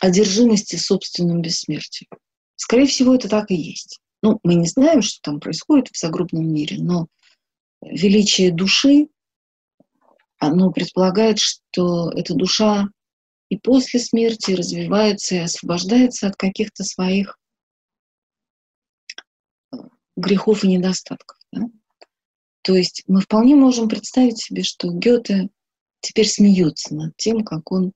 одержимости 0.00 0.76
собственным 0.76 1.42
бессмертием. 1.42 2.08
Скорее 2.54 2.86
всего, 2.86 3.14
это 3.14 3.28
так 3.28 3.50
и 3.50 3.56
есть. 3.56 3.98
Ну, 4.22 4.38
мы 4.44 4.54
не 4.54 4.66
знаем, 4.66 5.02
что 5.02 5.18
там 5.22 5.40
происходит 5.40 5.88
в 5.88 5.98
загробном 5.98 6.46
мире, 6.52 6.76
но 6.78 7.08
величие 7.82 8.52
души, 8.52 9.08
оно 10.38 10.70
предполагает, 10.70 11.38
что 11.38 12.10
эта 12.10 12.34
душа 12.34 12.88
и 13.50 13.56
после 13.58 14.00
смерти 14.00 14.52
развивается 14.52 15.34
и 15.34 15.38
освобождается 15.38 16.28
от 16.28 16.36
каких-то 16.36 16.84
своих 16.84 17.38
э, 19.72 19.76
грехов 20.16 20.64
и 20.64 20.68
недостатков. 20.68 21.38
Да? 21.52 21.62
То 22.62 22.74
есть 22.74 23.02
мы 23.06 23.20
вполне 23.20 23.54
можем 23.56 23.88
представить 23.88 24.38
себе, 24.38 24.62
что 24.62 24.92
Гёте 24.92 25.48
теперь 26.00 26.28
смеется 26.28 26.94
над 26.94 27.16
тем, 27.16 27.44
как 27.44 27.70
он 27.72 27.92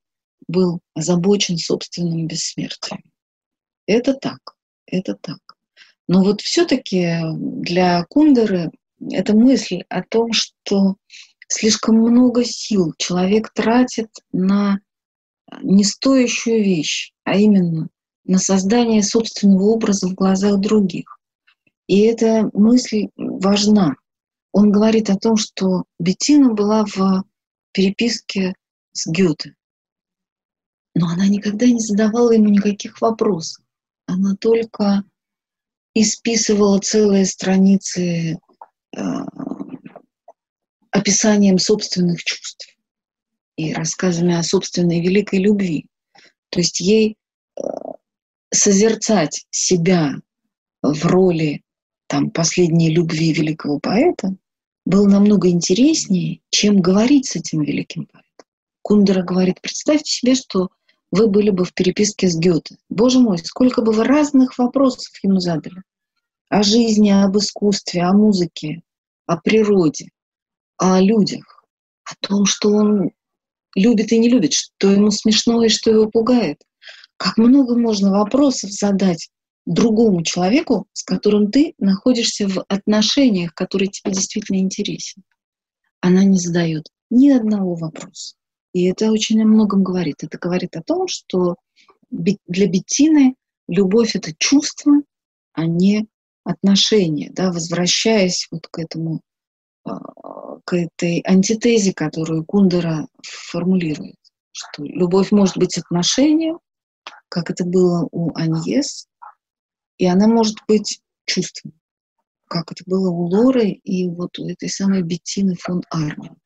был 0.49 0.81
озабочен 0.95 1.57
собственным 1.57 2.27
бессмертием. 2.27 3.03
Это 3.87 4.15
так, 4.15 4.57
это 4.87 5.15
так. 5.15 5.41
Но 6.09 6.23
вот 6.23 6.41
все-таки 6.41 7.21
для 7.35 8.05
Кундеры 8.05 8.71
эта 9.11 9.35
мысль 9.35 9.83
о 9.89 10.03
том, 10.03 10.33
что 10.33 10.97
слишком 11.49 11.97
много 11.97 12.45
сил 12.45 12.95
человек 12.99 13.53
тратит 13.53 14.09
на 14.33 14.81
нестоящую 15.63 16.63
вещь, 16.63 17.13
а 17.25 17.37
именно 17.37 17.89
на 18.25 18.39
создание 18.39 19.03
собственного 19.03 19.65
образа 19.65 20.09
в 20.09 20.15
глазах 20.15 20.61
других. 20.61 21.19
И 21.87 22.01
эта 22.01 22.51
мысль 22.55 23.09
важна. 23.17 23.97
Он 24.53 24.73
говорит 24.73 25.11
о 25.11 25.17
том, 25.17 25.37
что 25.37 25.85
Беттина 25.99 26.55
была 26.55 26.87
в 26.87 27.25
переписке 27.73 28.55
с 28.93 29.07
Гёте 29.07 29.55
но 30.95 31.09
она 31.09 31.27
никогда 31.27 31.67
не 31.67 31.81
задавала 31.81 32.31
ему 32.31 32.49
никаких 32.49 33.01
вопросов. 33.01 33.63
Она 34.07 34.37
только 34.37 35.05
исписывала 35.95 36.79
целые 36.79 37.27
страницы 37.27 38.39
описанием 40.91 41.59
собственных 41.59 42.23
чувств 42.23 42.69
и 43.57 43.73
рассказами 43.73 44.35
о 44.35 44.43
собственной 44.43 45.01
великой 45.01 45.41
любви. 45.41 45.87
То 46.51 46.61
есть 46.61 46.81
ей 46.81 47.17
э, 47.57 47.63
созерцать 48.53 49.47
себя 49.51 50.15
в 50.83 51.05
роли 51.07 51.63
там, 52.07 52.31
последней 52.31 52.95
любви 52.95 53.33
великого 53.33 53.81
поэта 53.81 54.37
было 54.87 55.09
намного 55.09 55.49
интереснее, 55.49 56.41
чем 56.51 56.81
говорить 56.81 57.27
с 57.27 57.37
этим 57.37 57.63
великим 57.63 58.07
поэтом. 58.07 58.47
Кундера 58.83 59.23
говорит, 59.23 59.61
представьте 59.61 60.13
себе, 60.13 60.35
что 60.35 60.69
вы 61.11 61.27
были 61.29 61.51
бы 61.51 61.65
в 61.65 61.73
переписке 61.75 62.29
с 62.29 62.37
Гёте. 62.37 62.77
Боже 62.89 63.19
мой, 63.19 63.39
сколько 63.39 63.83
бы 63.83 63.93
вы 63.93 64.05
разных 64.05 64.59
вопросов 64.59 65.13
ему 65.23 65.41
задали. 65.41 65.83
О 66.49 66.63
жизни, 66.63 67.11
об 67.11 67.37
искусстве, 67.37 68.03
о 68.03 68.13
музыке, 68.13 68.83
о 69.27 69.37
природе, 69.37 70.11
о 70.77 71.01
людях, 71.01 71.65
о 72.05 72.15
том, 72.21 72.47
что 72.47 72.71
он 72.71 73.11
любит 73.75 74.13
и 74.13 74.19
не 74.19 74.29
любит, 74.29 74.53
что 74.53 74.91
ему 74.91 75.11
смешно 75.11 75.65
и 75.65 75.69
что 75.69 75.91
его 75.91 76.09
пугает. 76.09 76.63
Как 77.17 77.39
много 77.39 77.77
можно 77.77 78.11
вопросов 78.11 78.71
задать 78.71 79.31
другому 79.67 80.23
человеку, 80.23 80.87
с 80.93 81.03
которым 81.03 81.51
ты 81.51 81.75
находишься 81.79 82.49
в 82.49 82.65
отношениях, 82.69 83.55
которые 83.55 83.89
тебе 83.89 84.13
действительно 84.13 84.59
интересен. 84.59 85.23
Она 86.01 86.25
не 86.25 86.39
задает 86.39 86.89
ни 87.11 87.31
одного 87.31 87.75
вопроса. 87.75 88.35
И 88.73 88.85
это 88.85 89.11
очень 89.11 89.41
о 89.43 89.47
многом 89.47 89.83
говорит. 89.83 90.23
Это 90.23 90.37
говорит 90.37 90.77
о 90.77 90.83
том, 90.83 91.09
что 91.09 91.57
для 92.11 92.67
Беттины 92.67 93.37
любовь— 93.69 94.15
это 94.17 94.35
чувство, 94.37 94.93
а 95.53 95.67
не 95.67 96.07
отношения. 96.45 97.31
Да? 97.33 97.51
Возвращаясь 97.51 98.47
вот 98.51 98.69
к 98.69 98.79
этому, 98.79 99.21
а, 99.85 99.99
к 100.65 100.75
этой 100.75 101.23
антитезе, 101.27 101.93
которую 101.93 102.45
Кундера 102.45 103.09
формулирует, 103.23 104.17
что 104.53 104.85
любовь 104.85 105.33
может 105.33 105.57
быть 105.57 105.77
отношением, 105.79 106.61
как 107.29 107.51
это 107.51 107.65
было 107.65 108.09
у 108.13 108.35
Аньес, 108.37 109.09
и 109.99 110.07
она 110.07 110.29
может 110.29 110.57
быть 110.69 111.01
чувством, 111.27 111.73
как 112.47 112.71
это 112.71 112.85
было 112.87 113.11
у 113.11 113.27
Лоры 113.27 113.71
и 113.71 114.09
вот 114.09 114.39
у 114.39 114.49
этой 114.49 114.69
самой 114.69 115.03
Беттины 115.03 115.57
фон 115.57 115.83
Арнем. 115.91 116.37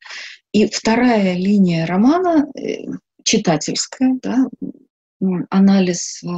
И 0.52 0.66
вторая 0.66 1.34
линия 1.34 1.86
романа, 1.86 2.46
э, 2.56 2.84
читательская, 3.24 4.18
да, 4.22 4.46
анализ 5.50 6.22
э, 6.22 6.28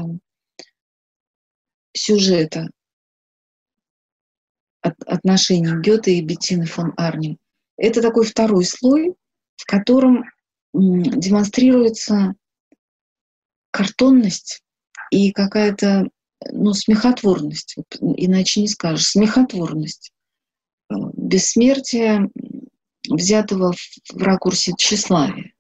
сюжета 4.83 4.97
отношений 5.07 5.81
Гёте 5.81 6.15
и 6.15 6.23
Беттины 6.23 6.67
фон 6.67 6.93
Арнем. 6.97 7.39
Это 7.77 8.03
такой 8.03 8.25
второй 8.25 8.65
слой, 8.65 9.15
в 9.57 9.65
котором 9.67 10.25
демонстрируется 10.73 12.35
картонность 13.71 14.63
и 15.11 15.33
какая-то 15.33 16.09
ну, 16.53 16.73
смехотворность, 16.73 17.77
иначе 18.01 18.61
не 18.63 18.69
скажешь, 18.69 19.09
смехотворность, 19.09 20.13
э, 20.91 20.95
бессмертие, 21.15 22.31
взятого 23.09 23.73
в 23.73 24.23
ракурсе 24.23 24.73
тщеславия. 24.77 25.53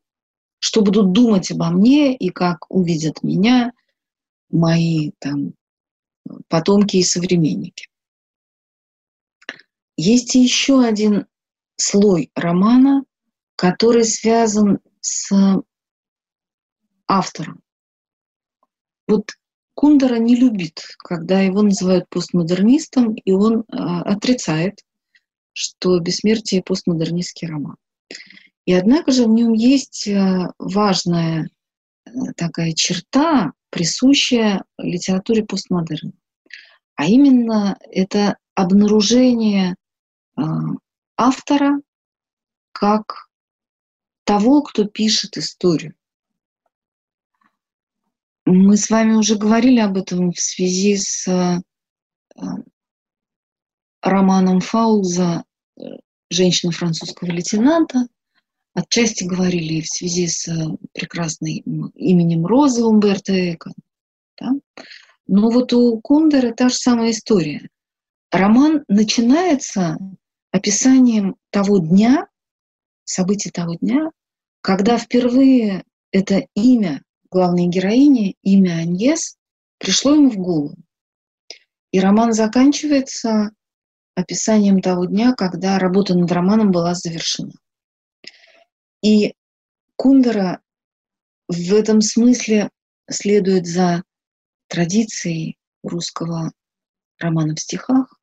Что 0.58 0.82
будут 0.82 1.12
думать 1.12 1.50
обо 1.50 1.70
мне 1.70 2.14
и 2.14 2.28
как 2.30 2.70
увидят 2.70 3.22
меня 3.22 3.72
мои 4.50 5.12
там, 5.18 5.54
потомки 6.48 6.96
и 6.98 7.02
современники. 7.02 7.89
Есть 10.02 10.34
еще 10.34 10.82
один 10.82 11.26
слой 11.76 12.30
романа, 12.34 13.04
который 13.54 14.04
связан 14.04 14.78
с 15.02 15.30
автором. 17.06 17.60
Вот 19.06 19.32
Кундера 19.74 20.14
не 20.16 20.36
любит, 20.36 20.80
когда 20.96 21.42
его 21.42 21.60
называют 21.60 22.08
постмодернистом, 22.08 23.12
и 23.12 23.32
он 23.32 23.60
э, 23.60 23.62
отрицает, 23.76 24.80
что 25.52 25.98
«Бессмертие»— 25.98 26.62
постмодернистский 26.64 27.48
роман. 27.48 27.76
И 28.64 28.72
однако 28.72 29.12
же 29.12 29.26
в 29.26 29.28
нем 29.28 29.52
есть 29.52 30.08
э, 30.08 30.46
важная 30.58 31.50
э, 32.06 32.10
такая 32.38 32.72
черта, 32.72 33.52
присущая 33.68 34.64
литературе 34.78 35.44
постмодерна. 35.44 36.12
А 36.94 37.04
именно 37.04 37.78
это 37.90 38.38
обнаружение 38.54 39.76
автора 41.16 41.80
как 42.72 43.28
того, 44.24 44.62
кто 44.62 44.84
пишет 44.84 45.36
историю. 45.36 45.94
Мы 48.46 48.76
с 48.76 48.90
вами 48.90 49.14
уже 49.14 49.36
говорили 49.36 49.80
об 49.80 49.96
этом 49.96 50.32
в 50.32 50.40
связи 50.40 50.96
с 50.96 51.28
э, 51.28 51.60
романом 54.02 54.60
Фауза 54.60 55.44
э, 55.76 55.82
«Женщина 56.30 56.72
французского 56.72 57.28
лейтенанта». 57.30 58.06
Отчасти 58.72 59.24
говорили 59.24 59.82
в 59.82 59.88
связи 59.88 60.26
с 60.26 60.48
э, 60.48 60.52
прекрасным 60.94 61.90
именем 61.94 62.46
Розы 62.46 62.82
Умберто 62.82 63.32
Эко. 63.52 63.72
Да? 64.40 64.52
Но 65.26 65.50
вот 65.50 65.72
у 65.72 66.00
Кундера 66.00 66.52
та 66.52 66.68
же 66.70 66.76
самая 66.76 67.10
история. 67.10 67.68
Роман 68.32 68.84
начинается 68.88 69.96
описанием 70.50 71.36
того 71.50 71.78
дня, 71.78 72.28
событий 73.04 73.50
того 73.50 73.74
дня, 73.74 74.10
когда 74.60 74.98
впервые 74.98 75.84
это 76.12 76.46
имя 76.54 77.02
главной 77.30 77.66
героини, 77.66 78.36
имя 78.42 78.78
Аньес, 78.78 79.36
пришло 79.78 80.14
ему 80.14 80.30
в 80.30 80.36
голову. 80.36 80.76
И 81.92 82.00
роман 82.00 82.32
заканчивается 82.32 83.50
описанием 84.14 84.80
того 84.80 85.06
дня, 85.06 85.34
когда 85.34 85.78
работа 85.78 86.14
над 86.14 86.30
романом 86.30 86.70
была 86.70 86.94
завершена. 86.94 87.52
И 89.02 89.34
Кундера 89.96 90.60
в 91.48 91.72
этом 91.74 92.00
смысле 92.00 92.70
следует 93.08 93.66
за 93.66 94.02
традицией 94.68 95.58
русского 95.82 96.52
романа 97.18 97.54
в 97.54 97.60
стихах 97.60 98.19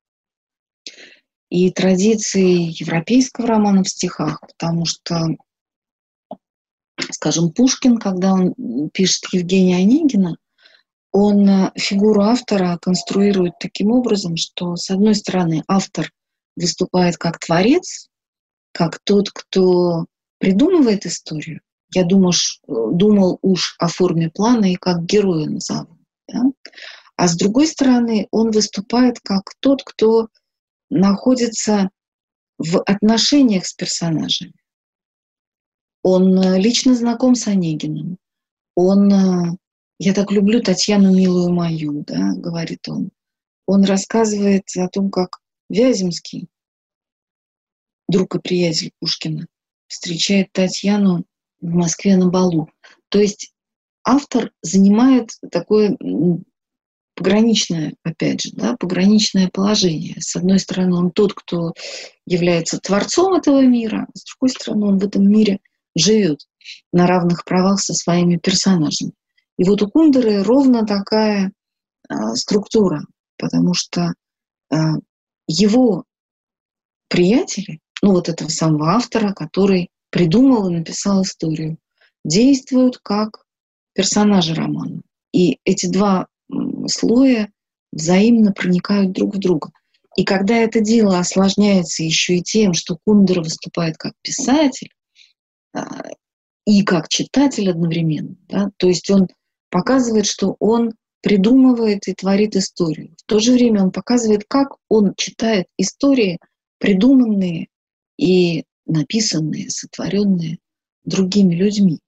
и 1.50 1.70
традицией 1.70 2.76
европейского 2.78 3.46
романа 3.46 3.82
в 3.82 3.88
стихах, 3.88 4.40
потому 4.40 4.84
что 4.84 5.36
скажем, 7.10 7.50
Пушкин, 7.52 7.98
когда 7.98 8.32
он 8.32 8.90
пишет 8.90 9.24
Евгения 9.32 9.76
Онегина, 9.76 10.36
он 11.12 11.48
э, 11.48 11.72
фигуру 11.76 12.22
автора 12.22 12.78
конструирует 12.80 13.54
таким 13.58 13.92
образом, 13.92 14.36
что, 14.36 14.76
с 14.76 14.90
одной 14.90 15.14
стороны, 15.14 15.64
автор 15.66 16.12
выступает 16.56 17.16
как 17.16 17.38
творец, 17.38 18.08
как 18.72 18.98
тот, 19.04 19.30
кто 19.30 20.06
придумывает 20.38 21.06
историю. 21.06 21.60
Я 21.94 22.04
думал, 22.04 22.32
думал 22.66 23.38
уж 23.40 23.76
о 23.78 23.88
форме 23.88 24.30
плана 24.30 24.72
и 24.72 24.76
как 24.76 25.04
героя 25.04 25.46
назову. 25.46 25.96
Да? 26.28 26.42
А 27.16 27.26
с 27.26 27.36
другой 27.36 27.66
стороны, 27.66 28.28
он 28.30 28.50
выступает 28.50 29.18
как 29.20 29.54
тот, 29.60 29.82
кто 29.82 30.28
находится 30.90 31.90
в 32.58 32.80
отношениях 32.82 33.66
с 33.66 33.74
персонажами. 33.74 34.54
Он 36.02 36.38
э, 36.38 36.58
лично 36.58 36.94
знаком 36.94 37.34
с 37.34 37.46
Онегиным. 37.46 38.18
Он, 38.74 39.12
э, 39.12 39.56
я 39.98 40.14
так 40.14 40.30
люблю 40.30 40.62
Татьяну, 40.62 41.14
милую 41.14 41.52
мою, 41.52 42.04
да, 42.04 42.32
говорит 42.34 42.88
он. 42.88 43.10
Он 43.66 43.84
рассказывает 43.84 44.64
о 44.76 44.88
том, 44.88 45.10
как 45.10 45.40
Вяземский, 45.68 46.48
друг 48.08 48.34
и 48.34 48.40
приятель 48.40 48.92
Пушкина, 49.00 49.46
встречает 49.86 50.52
Татьяну 50.52 51.24
в 51.60 51.68
Москве 51.68 52.16
на 52.16 52.28
балу. 52.28 52.70
То 53.08 53.18
есть 53.18 53.52
автор 54.04 54.52
занимает 54.62 55.32
такое 55.50 55.96
пограничное, 57.18 57.94
опять 58.04 58.42
же, 58.42 58.50
да, 58.52 58.76
пограничное 58.78 59.50
положение. 59.52 60.14
С 60.20 60.36
одной 60.36 60.60
стороны, 60.60 60.94
он 60.94 61.10
тот, 61.10 61.34
кто 61.34 61.72
является 62.24 62.78
творцом 62.78 63.34
этого 63.34 63.64
мира, 63.66 64.06
с 64.14 64.24
другой 64.24 64.50
стороны, 64.54 64.86
он 64.86 64.98
в 64.98 65.04
этом 65.04 65.28
мире 65.28 65.58
живет 65.96 66.46
на 66.92 67.08
равных 67.08 67.44
правах 67.44 67.80
со 67.80 67.92
своими 67.92 68.36
персонажами. 68.36 69.12
И 69.58 69.64
вот 69.64 69.82
у 69.82 69.90
Кундеры 69.90 70.44
ровно 70.44 70.86
такая 70.86 71.50
э, 72.08 72.14
структура, 72.34 73.02
потому 73.36 73.74
что 73.74 74.14
э, 74.70 74.76
его 75.48 76.04
приятели, 77.08 77.80
ну 78.00 78.12
вот 78.12 78.28
этого 78.28 78.48
самого 78.48 78.92
автора, 78.92 79.32
который 79.32 79.88
придумал 80.10 80.68
и 80.68 80.74
написал 80.74 81.22
историю, 81.22 81.78
действуют 82.24 82.98
как 82.98 83.44
персонажи 83.92 84.54
романа. 84.54 85.02
И 85.32 85.58
эти 85.64 85.86
два 85.86 86.28
слоя 86.88 87.50
взаимно 87.92 88.52
проникают 88.52 89.12
друг 89.12 89.36
в 89.36 89.38
друга. 89.38 89.70
И 90.16 90.24
когда 90.24 90.56
это 90.56 90.80
дело 90.80 91.18
осложняется 91.18 92.02
еще 92.02 92.38
и 92.38 92.42
тем, 92.42 92.74
что 92.74 92.98
Кундера 93.04 93.40
выступает 93.40 93.96
как 93.96 94.14
писатель, 94.22 94.90
а, 95.72 96.02
и 96.66 96.82
как 96.82 97.08
читатель 97.08 97.70
одновременно. 97.70 98.36
Да? 98.48 98.70
То 98.76 98.88
есть 98.88 99.08
он 99.10 99.28
показывает, 99.70 100.26
что 100.26 100.56
он 100.58 100.92
придумывает 101.22 102.06
и 102.08 102.14
творит 102.14 102.56
историю. 102.56 103.14
В 103.16 103.24
то 103.26 103.38
же 103.38 103.52
время 103.52 103.82
он 103.82 103.90
показывает, 103.90 104.44
как 104.46 104.76
он 104.88 105.14
читает 105.16 105.66
истории, 105.78 106.38
придуманные 106.78 107.68
и 108.18 108.64
написанные, 108.86 109.70
сотворенные 109.70 110.58
другими 111.04 111.54
людьми. 111.54 112.00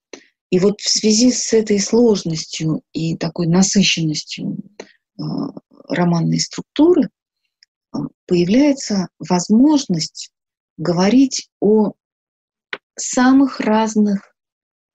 И 0.51 0.59
вот 0.59 0.81
в 0.81 0.89
связи 0.89 1.31
с 1.31 1.53
этой 1.53 1.79
сложностью 1.79 2.83
и 2.93 3.17
такой 3.17 3.47
насыщенностью 3.47 4.59
э, 4.59 5.23
романной 5.89 6.41
структуры 6.41 7.09
э, 7.95 7.99
появляется 8.27 9.09
возможность 9.21 10.33
говорить 10.77 11.49
о 11.61 11.93
самых 12.97 13.61
разных, 13.61 14.35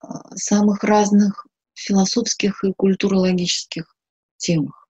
а, 0.00 0.36
самых 0.36 0.84
разных 0.84 1.46
философских 1.74 2.62
и 2.64 2.72
культурологических 2.74 3.96
темах. 4.36 4.88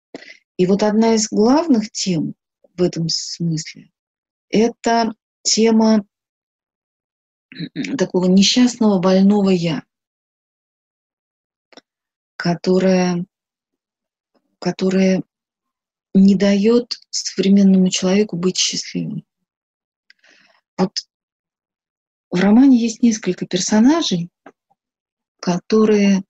И 0.57 0.67
вот 0.67 0.83
одна 0.83 1.15
из 1.15 1.29
главных 1.29 1.91
тем 1.91 2.35
в 2.77 2.83
этом 2.83 3.09
смысле– 3.09 3.91
это 4.49 5.13
тема 5.43 6.05
такого 7.99 8.27
несчастного 8.27 8.99
больного 9.01 9.51
«я», 9.51 9.83
которая, 12.43 13.25
которая 14.59 15.23
не 16.13 16.35
дает 16.35 16.99
современному 17.11 17.89
человеку 17.89 18.37
быть 18.37 18.57
счастливым. 18.57 19.25
Вот 20.77 20.91
в 22.33 22.41
романе 22.41 22.79
есть 22.79 23.01
несколько 23.01 23.47
персонажей, 23.47 24.29
которые 25.39 26.25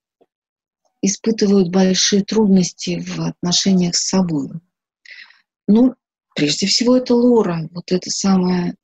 испытывают 1.00 1.70
большие 1.70 2.22
трудности 2.22 3.00
в 3.00 3.20
отношениях 3.20 3.96
с 3.96 4.06
собой. 4.06 4.50
Ну, 5.66 5.94
прежде 6.34 6.66
всего, 6.66 6.98
это 6.98 7.14
Лора, 7.14 7.70
вот 7.70 7.90
эта 7.90 8.10
самая 8.10 8.76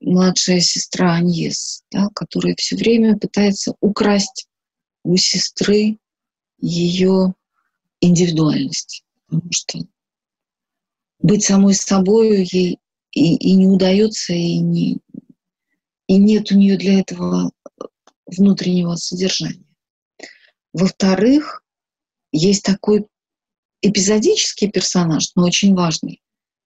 младшая 0.00 0.58
сестра 0.58 1.12
Аньес, 1.14 1.84
да, 1.92 2.08
которая 2.12 2.56
все 2.56 2.74
время 2.74 3.16
пытается 3.16 3.76
украсть 3.78 4.48
у 5.04 5.16
сестры 5.16 5.98
ее 6.58 7.34
индивидуальность. 8.00 9.04
Потому 9.26 9.52
что 9.52 9.78
быть 11.20 11.44
самой 11.44 11.74
собой 11.74 12.46
ей 12.50 12.78
и, 13.12 13.36
и 13.36 13.52
не 13.52 13.66
удается, 13.66 14.32
и, 14.32 14.58
не, 14.58 14.98
и 16.06 16.16
нет 16.16 16.50
у 16.50 16.56
нее 16.56 16.76
для 16.76 17.00
этого 17.00 17.52
внутреннего 18.26 18.96
содержания. 18.96 19.64
Во-вторых, 20.72 21.62
есть 22.32 22.64
такой 22.64 23.06
эпизодический 23.80 24.70
персонаж, 24.70 25.30
но 25.36 25.44
очень 25.44 25.74
важный. 25.74 26.20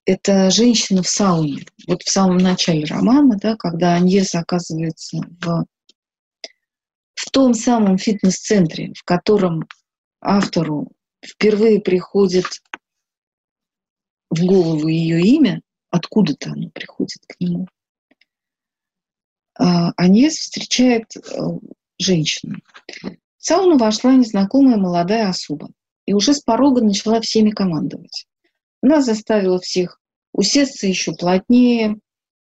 Это 0.06 0.50
женщина 0.50 1.02
в 1.02 1.08
сауне. 1.08 1.66
Вот 1.86 2.02
в 2.02 2.10
самом 2.10 2.38
начале 2.38 2.86
романа, 2.86 3.36
да, 3.40 3.56
когда 3.56 3.94
Аньес 3.94 4.34
оказывается 4.34 5.18
в, 5.42 5.66
в 7.14 7.30
том 7.30 7.52
самом 7.52 7.98
фитнес-центре, 7.98 8.94
в 8.94 9.02
котором 9.04 9.68
автору 10.20 10.92
впервые 11.24 11.80
приходит 11.80 12.46
в 14.30 14.44
голову 14.44 14.88
ее 14.88 15.20
имя, 15.20 15.62
откуда-то 15.90 16.50
оно 16.50 16.70
приходит 16.70 17.18
к 17.26 17.40
нему. 17.40 17.66
Аньес 19.54 20.36
встречает 20.36 21.16
э, 21.16 21.20
женщину. 21.98 22.58
В 23.02 23.16
сауну 23.38 23.76
вошла 23.76 24.14
незнакомая 24.14 24.76
молодая 24.76 25.28
особа 25.28 25.70
и 26.06 26.14
уже 26.14 26.34
с 26.34 26.40
порога 26.40 26.82
начала 26.82 27.20
всеми 27.20 27.50
командовать. 27.50 28.26
Она 28.82 29.02
заставила 29.02 29.58
всех 29.58 30.00
усесться 30.32 30.86
еще 30.86 31.12
плотнее, 31.12 31.98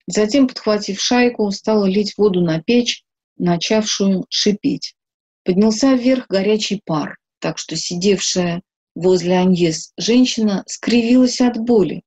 затем, 0.07 0.47
подхватив 0.47 0.99
шайку, 0.99 1.51
стала 1.51 1.85
лить 1.85 2.15
воду 2.17 2.41
на 2.41 2.61
печь, 2.61 3.03
начавшую 3.37 4.25
шипеть. 4.29 4.95
Поднялся 5.43 5.93
вверх 5.93 6.27
горячий 6.27 6.81
пар, 6.83 7.17
так 7.43 7.57
что 7.57 7.75
сидевшая 7.75 8.61
возле 8.95 9.37
Аньес 9.37 9.91
женщина 9.97 10.63
скривилась 10.65 11.41
от 11.41 11.57
боли 11.57 12.03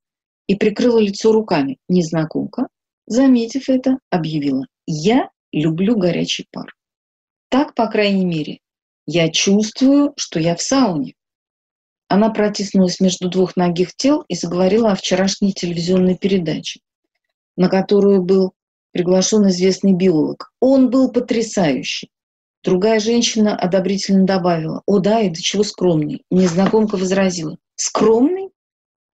и 0.47 0.55
прикрыла 0.57 0.99
лицо 0.99 1.31
руками. 1.31 1.77
Незнакомка, 1.91 2.69
заметив 3.07 3.69
это, 3.69 3.99
объявила 4.09 4.67
«Я 4.87 5.29
люблю 5.53 5.99
горячий 5.99 6.47
пар». 6.51 6.75
Так, 7.51 7.75
по 7.75 7.87
крайней 7.87 8.25
мере, 8.25 8.61
я 9.07 9.29
чувствую, 9.29 10.15
что 10.17 10.41
я 10.41 10.57
в 10.57 10.63
сауне. 10.63 11.13
Она 12.09 12.31
протиснулась 12.31 12.99
между 12.99 13.29
двух 13.29 13.57
ногих 13.57 13.95
тел 13.95 14.25
и 14.29 14.37
заговорила 14.37 14.93
о 14.93 14.97
вчерашней 14.97 15.53
телевизионной 15.53 16.17
передаче, 16.17 16.81
на 17.59 17.69
которую 17.69 18.23
был 18.23 18.55
приглашен 18.93 19.47
известный 19.49 19.93
биолог. 19.93 20.51
Он 20.61 20.89
был 20.89 21.13
потрясающий. 21.13 22.09
Другая 22.63 23.01
женщина 23.01 23.57
одобрительно 23.57 24.27
добавила, 24.27 24.83
«О 24.87 24.99
да, 24.99 25.21
и 25.21 25.31
до 25.31 25.41
чего 25.41 25.63
скромный». 25.63 26.25
Незнакомка 26.31 26.97
возразила, 26.97 27.59
«Скромный? 27.77 28.51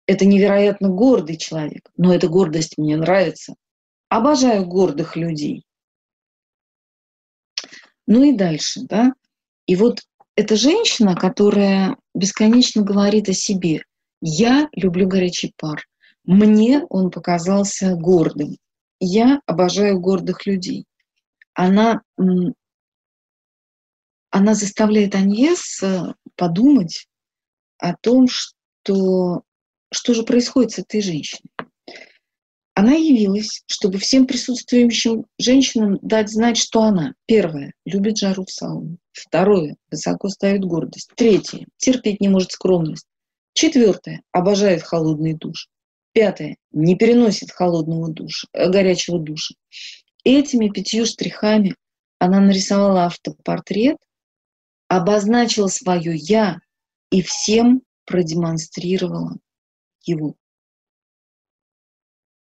Это 0.07 0.27
невероятно 0.27 0.89
гордый 0.89 1.37
человек, 1.37 1.91
но 1.97 2.15
эта 2.15 2.29
гордость 2.29 2.79
мне 2.79 2.97
нравится. 2.97 3.55
Обожаю 4.09 4.67
гордых 4.67 5.17
людей». 5.17 5.65
Ну 8.07 8.25
и 8.25 8.33
дальше, 8.33 8.81
да. 8.85 9.13
И 9.67 9.77
вот 9.77 10.01
эта 10.35 10.57
женщина, 10.57 11.15
которая 11.15 11.97
бесконечно 12.15 12.83
говорит 12.83 13.29
о 13.29 13.35
себе, 13.35 13.83
я 14.21 14.69
люблю 14.73 15.07
горячий 15.07 15.53
пар, 15.57 15.85
мне 16.25 16.85
он 16.89 17.11
показался 17.11 17.95
гордым, 17.95 18.57
я 19.01 19.41
обожаю 19.47 20.01
гордых 20.01 20.47
людей. 20.47 20.85
Она 21.55 22.03
она 24.31 24.55
заставляет 24.55 25.15
Аньес 25.15 25.83
подумать 26.37 27.07
о 27.79 27.95
том, 27.95 28.27
что, 28.29 29.43
что 29.93 30.15
же 30.15 30.23
происходит 30.23 30.73
с 30.73 30.79
этой 30.79 31.01
женщиной. 31.01 31.51
Она 32.75 32.93
явилась, 32.93 33.65
чтобы 33.67 33.99
всем 33.99 34.25
присутствующим 34.25 35.25
женщинам 35.37 35.99
дать 36.01 36.31
знать, 36.31 36.57
что 36.57 36.83
она, 36.83 37.15
первое, 37.27 37.73
любит 37.85 38.19
жару 38.19 38.45
в 38.45 38.53
сауне, 38.53 38.99
второе, 39.11 39.75
высоко 39.91 40.29
ставит 40.29 40.65
гордость, 40.65 41.11
третье, 41.17 41.67
терпеть 41.77 42.21
не 42.21 42.29
может 42.29 42.53
скромность, 42.53 43.09
четвертое, 43.53 44.23
обожает 44.31 44.85
холодный 44.85 45.35
душ, 45.35 45.69
пятое, 46.13 46.57
не 46.71 46.95
переносит 46.95 47.51
холодного 47.51 48.13
душа, 48.13 48.47
э, 48.53 48.71
горячего 48.71 49.19
душа. 49.19 49.57
Этими 50.23 50.69
пятью 50.69 51.05
штрихами 51.05 51.75
она 52.21 52.39
нарисовала 52.39 53.07
автопортрет, 53.07 53.97
обозначила 54.89 55.69
свое 55.69 56.17
«я» 56.17 56.61
и 57.11 57.23
всем 57.23 57.83
продемонстрировала 58.05 59.37
его. 60.03 60.35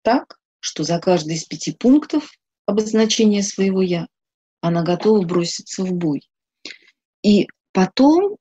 Так, 0.02 0.40
что 0.60 0.84
за 0.84 1.00
каждый 1.00 1.36
из 1.36 1.46
пяти 1.46 1.72
пунктов 1.72 2.32
обозначения 2.66 3.44
своего 3.44 3.82
«я» 3.82 4.08
она 4.62 4.84
готова 4.84 5.26
броситься 5.26 5.84
в 5.84 5.92
бой. 5.94 6.30
И 7.22 7.48
потом, 7.72 8.38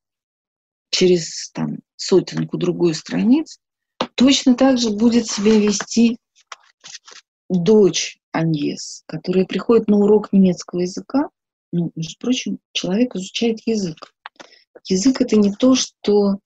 через 0.90 1.50
там, 1.50 1.78
сотенку-другую 1.96 2.94
страниц, 2.94 3.58
точно 4.14 4.54
так 4.54 4.78
же 4.78 4.90
будет 4.90 5.26
себя 5.26 5.58
вести 5.58 6.18
дочь 7.48 8.18
Аньес, 8.32 9.02
которая 9.06 9.46
приходит 9.46 9.88
на 9.88 9.98
урок 9.98 10.32
немецкого 10.32 10.80
языка, 10.80 11.28
ну, 11.72 11.90
между 11.96 12.16
прочим, 12.18 12.58
человек 12.72 13.16
изучает 13.16 13.60
язык. 13.66 14.14
Язык 14.88 15.20
это 15.20 15.36
не 15.36 15.52
то, 15.54 15.74
что 15.74 16.38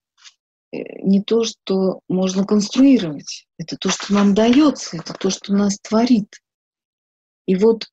э, 0.71 0.77
не 1.03 1.21
то, 1.21 1.43
что 1.43 2.01
можно 2.07 2.45
конструировать. 2.45 3.47
Это 3.57 3.77
то, 3.77 3.89
что 3.89 4.13
нам 4.13 4.33
дается, 4.33 4.97
это 4.97 5.13
то, 5.13 5.29
что 5.29 5.53
нас 5.53 5.77
творит. 5.79 6.41
И 7.45 7.55
вот 7.55 7.85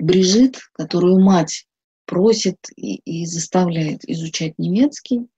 Брижит, 0.00 0.58
которую 0.72 1.20
мать 1.20 1.66
просит 2.06 2.56
и, 2.74 2.96
и 2.96 3.26
заставляет 3.26 4.02
изучать 4.08 4.58
немецкий, 4.58 5.28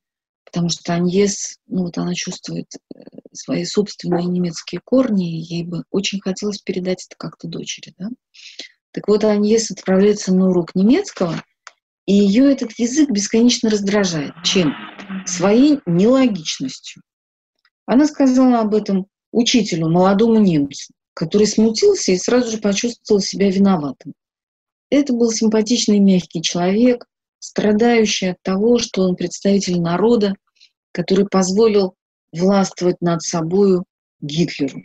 потому 0.45 0.69
что 0.69 0.95
Аньес, 0.95 1.59
ну 1.67 1.83
вот 1.83 1.99
она 1.99 2.15
чувствует 2.15 2.69
э, 2.95 3.01
свои 3.33 3.65
собственные 3.65 4.25
немецкие 4.27 4.81
корни, 4.85 5.37
и 5.37 5.43
ей 5.43 5.65
бы 5.65 5.85
очень 5.91 6.21
хотелось 6.21 6.59
передать 6.59 7.05
это 7.07 7.17
как-то 7.19 7.49
дочери, 7.49 7.93
да. 7.99 8.11
Так 8.93 9.09
вот, 9.09 9.25
Аньес 9.25 9.71
отправляется 9.71 10.35
на 10.35 10.49
урок 10.51 10.75
немецкого, 10.75 11.43
и 12.07 12.15
ее 12.15 12.53
этот 12.53 12.73
язык 12.79 13.11
бесконечно 13.11 13.71
раздражает. 13.71 14.35
Чем? 14.45 14.75
Своей 15.27 15.81
нелогичностью. 15.87 17.03
Она 17.87 18.07
сказала 18.07 18.61
об 18.61 18.75
этом 18.75 19.07
учителю, 19.33 19.89
молодому 19.89 20.39
немцу, 20.41 20.93
который 21.15 21.47
смутился 21.47 22.13
и 22.13 22.19
сразу 22.19 22.51
же 22.51 22.59
почувствовал 22.59 23.21
себя 23.21 23.51
виноватым. 23.51 24.15
Это 24.91 25.15
был 25.15 25.31
симпатичный 25.31 25.99
мягкий 25.99 26.43
человек, 26.43 27.07
страдающий 27.39 28.27
от 28.27 28.43
того, 28.43 28.79
что 28.79 29.03
он 29.03 29.17
представитель 29.17 29.81
народа, 29.81 30.35
который 30.93 31.27
позволил 31.27 31.95
властвовать 32.33 33.01
над 33.01 33.23
собою 33.23 33.85
Гитлеру. 34.21 34.83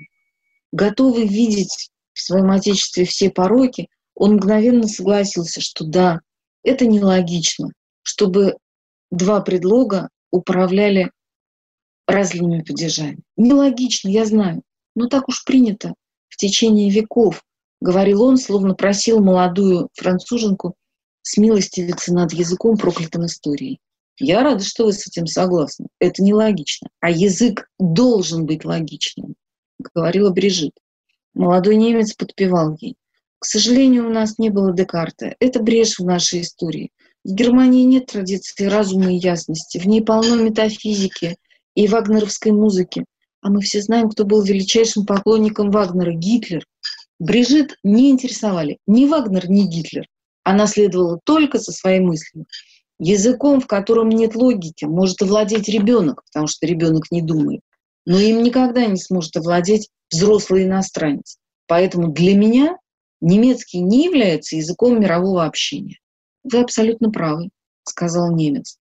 Готовый 0.72 1.28
видеть 1.28 1.91
в 2.14 2.22
своем 2.22 2.51
отечестве 2.51 3.05
все 3.05 3.30
пороки, 3.30 3.89
он 4.18 4.36
мгновенно 4.36 4.88
согласился, 4.88 5.61
что 5.61 5.86
да, 5.86 6.22
это 6.63 6.88
нелогично, 6.88 7.72
чтобы 8.01 8.57
два 9.11 9.41
предлога 9.41 10.09
управляли 10.32 11.11
разными 12.07 12.63
падежами. 12.63 13.20
Нелогично, 13.38 14.09
я 14.09 14.26
знаю, 14.26 14.63
но 14.95 15.07
так 15.07 15.30
уж 15.30 15.43
принято 15.45 15.93
в 16.30 16.38
течение 16.38 16.89
веков, 16.89 17.43
говорил 17.80 18.24
он, 18.24 18.38
словно 18.38 18.74
просил 18.74 19.24
молодую 19.24 19.89
француженку 19.93 20.74
смилостивиться 21.22 22.11
над 22.11 22.34
языком 22.34 22.76
проклятым 22.76 23.28
историей. 23.28 23.80
Я 24.20 24.41
рада, 24.41 24.63
что 24.63 24.86
вы 24.86 24.93
с 24.93 25.05
этим 25.05 25.28
согласны. 25.28 25.88
Это 25.99 26.24
нелогично. 26.24 26.89
А 27.01 27.11
язык 27.11 27.70
должен 27.78 28.47
быть 28.47 28.65
логичным, 28.65 29.36
говорила 29.93 30.32
Брижит. 30.32 30.74
Молодой 31.36 31.76
немец 31.76 32.13
подпевал 32.13 32.76
ей. 32.80 32.95
К 33.40 33.46
сожалению, 33.46 34.08
у 34.08 34.10
нас 34.10 34.40
не 34.40 34.50
было 34.50 34.74
Декарта. 34.74 35.36
Это 35.40 35.62
брешь 35.62 36.00
в 36.00 36.06
нашей 36.06 36.42
истории. 36.42 36.92
В 37.24 37.34
Германии 37.34 37.84
нет 37.84 38.08
традиции 38.08 38.66
разума 38.66 39.14
и 39.14 39.18
ясности. 39.18 39.78
В 39.78 39.86
ней 39.86 40.02
полно 40.02 40.36
метафизики 40.36 41.38
и 41.76 41.88
вагнеровской 41.88 42.52
музыки. 42.52 43.06
А 43.42 43.50
мы 43.50 43.62
все 43.62 43.82
знаем, 43.82 44.10
кто 44.10 44.26
был 44.26 44.42
величайшим 44.42 45.06
поклонником 45.06 45.70
Вагнера– 45.70 46.12
Гитлер. 46.14 46.66
Брижит 47.20 47.78
не 47.84 48.10
интересовали 48.10 48.80
ни 48.88 49.06
Вагнер, 49.06 49.50
ни 49.50 49.64
Гитлер. 49.64 50.06
Она 50.44 50.66
следовала 50.66 51.20
только 51.24 51.60
со 51.60 51.72
своей 51.72 52.00
мыслью. 52.00 52.46
Языком, 53.00 53.62
в 53.62 53.68
котором 53.68 54.10
нет 54.10 54.36
логики, 54.36 54.86
может 54.86 55.22
овладеть 55.22 55.70
ребенок, 55.70 56.24
потому 56.26 56.48
что 56.48 56.66
ребенок 56.66 57.12
не 57.12 57.22
думает. 57.22 57.62
Но 58.06 58.18
им 58.20 58.42
никогда 58.42 58.86
не 58.86 58.98
сможет 58.98 59.36
овладеть 59.38 59.90
взрослый 60.12 60.64
иностранец. 60.64 61.38
Поэтому 61.68 62.12
для 62.12 62.36
меня 62.36 62.78
немецкий 63.22 63.80
не 63.80 64.05
является 64.05 64.55
языком 64.55 64.99
мирового 64.99 65.45
общения. 65.45 65.99
Вы 66.43 66.59
абсолютно 66.59 67.11
правы, 67.11 67.49
сказал 67.84 68.34
немец. 68.34 68.78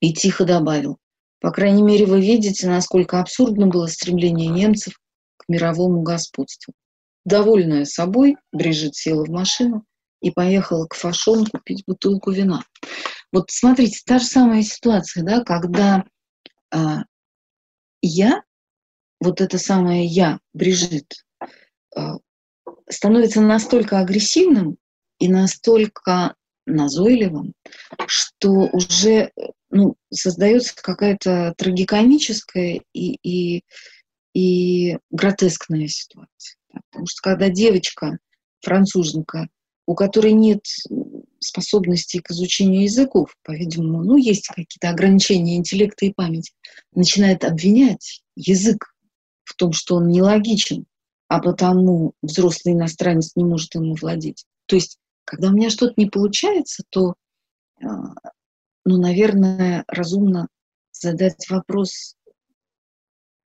И 0.00 0.12
тихо 0.12 0.44
добавил. 0.44 0.98
По 1.40 1.50
крайней 1.50 1.82
мере, 1.82 2.06
вы 2.06 2.20
видите, 2.20 2.68
насколько 2.68 3.20
абсурдно 3.20 3.66
было 3.66 3.86
стремление 3.86 4.48
немцев 4.48 5.00
к 5.36 5.44
мировому 5.48 6.02
господству. 6.02 6.74
Довольная 7.24 7.84
собой, 7.84 8.36
Брижит 8.52 8.94
села 8.94 9.24
в 9.24 9.30
машину 9.30 9.84
и 10.20 10.30
поехала 10.30 10.86
к 10.86 10.94
Фашон 10.94 11.46
купить 11.46 11.84
бутылку 11.86 12.30
вина. 12.30 12.62
Вот 13.32 13.50
смотрите, 13.50 14.00
та 14.04 14.18
же 14.18 14.26
самая 14.26 14.62
ситуация, 14.62 15.22
да, 15.22 15.42
когда 15.42 16.04
а, 16.70 17.04
я, 18.02 18.42
вот 19.20 19.40
это 19.40 19.58
самое 19.58 20.04
я, 20.06 20.40
Брижит, 20.52 21.24
а, 21.96 22.16
становится 22.90 23.40
настолько 23.40 23.98
агрессивным 23.98 24.76
и 25.18 25.28
настолько 25.28 26.34
назойливым, 26.66 27.54
что 28.06 28.68
уже 28.72 29.30
ну, 29.70 29.96
создается 30.12 30.74
какая-то 30.76 31.54
трагикомическая 31.56 32.80
и, 32.92 33.16
и, 33.22 33.64
и 34.34 34.98
гротескная 35.10 35.88
ситуация. 35.88 36.56
Потому 36.90 37.06
что 37.06 37.22
когда 37.22 37.48
девочка, 37.48 38.18
француженка, 38.60 39.48
у 39.86 39.94
которой 39.94 40.32
нет 40.32 40.64
способностей 41.40 42.20
к 42.20 42.30
изучению 42.30 42.82
языков, 42.82 43.36
по-видимому, 43.42 44.04
ну, 44.04 44.16
есть 44.16 44.46
какие-то 44.46 44.90
ограничения 44.90 45.56
интеллекта 45.56 46.06
и 46.06 46.12
памяти, 46.12 46.52
начинает 46.92 47.44
обвинять 47.44 48.22
язык 48.36 48.94
в 49.44 49.54
том, 49.56 49.72
что 49.72 49.96
он 49.96 50.08
нелогичен, 50.08 50.86
а 51.30 51.38
потому 51.38 52.14
взрослый 52.22 52.74
иностранец 52.74 53.36
не 53.36 53.44
может 53.44 53.76
ему 53.76 53.94
владеть. 53.94 54.46
То 54.66 54.74
есть, 54.74 54.98
когда 55.24 55.48
у 55.48 55.52
меня 55.52 55.70
что-то 55.70 55.94
не 55.96 56.06
получается, 56.06 56.82
то, 56.90 57.14
а, 57.80 58.14
ну, 58.84 59.00
наверное, 59.00 59.84
разумно 59.86 60.48
задать 60.90 61.48
вопрос 61.48 62.16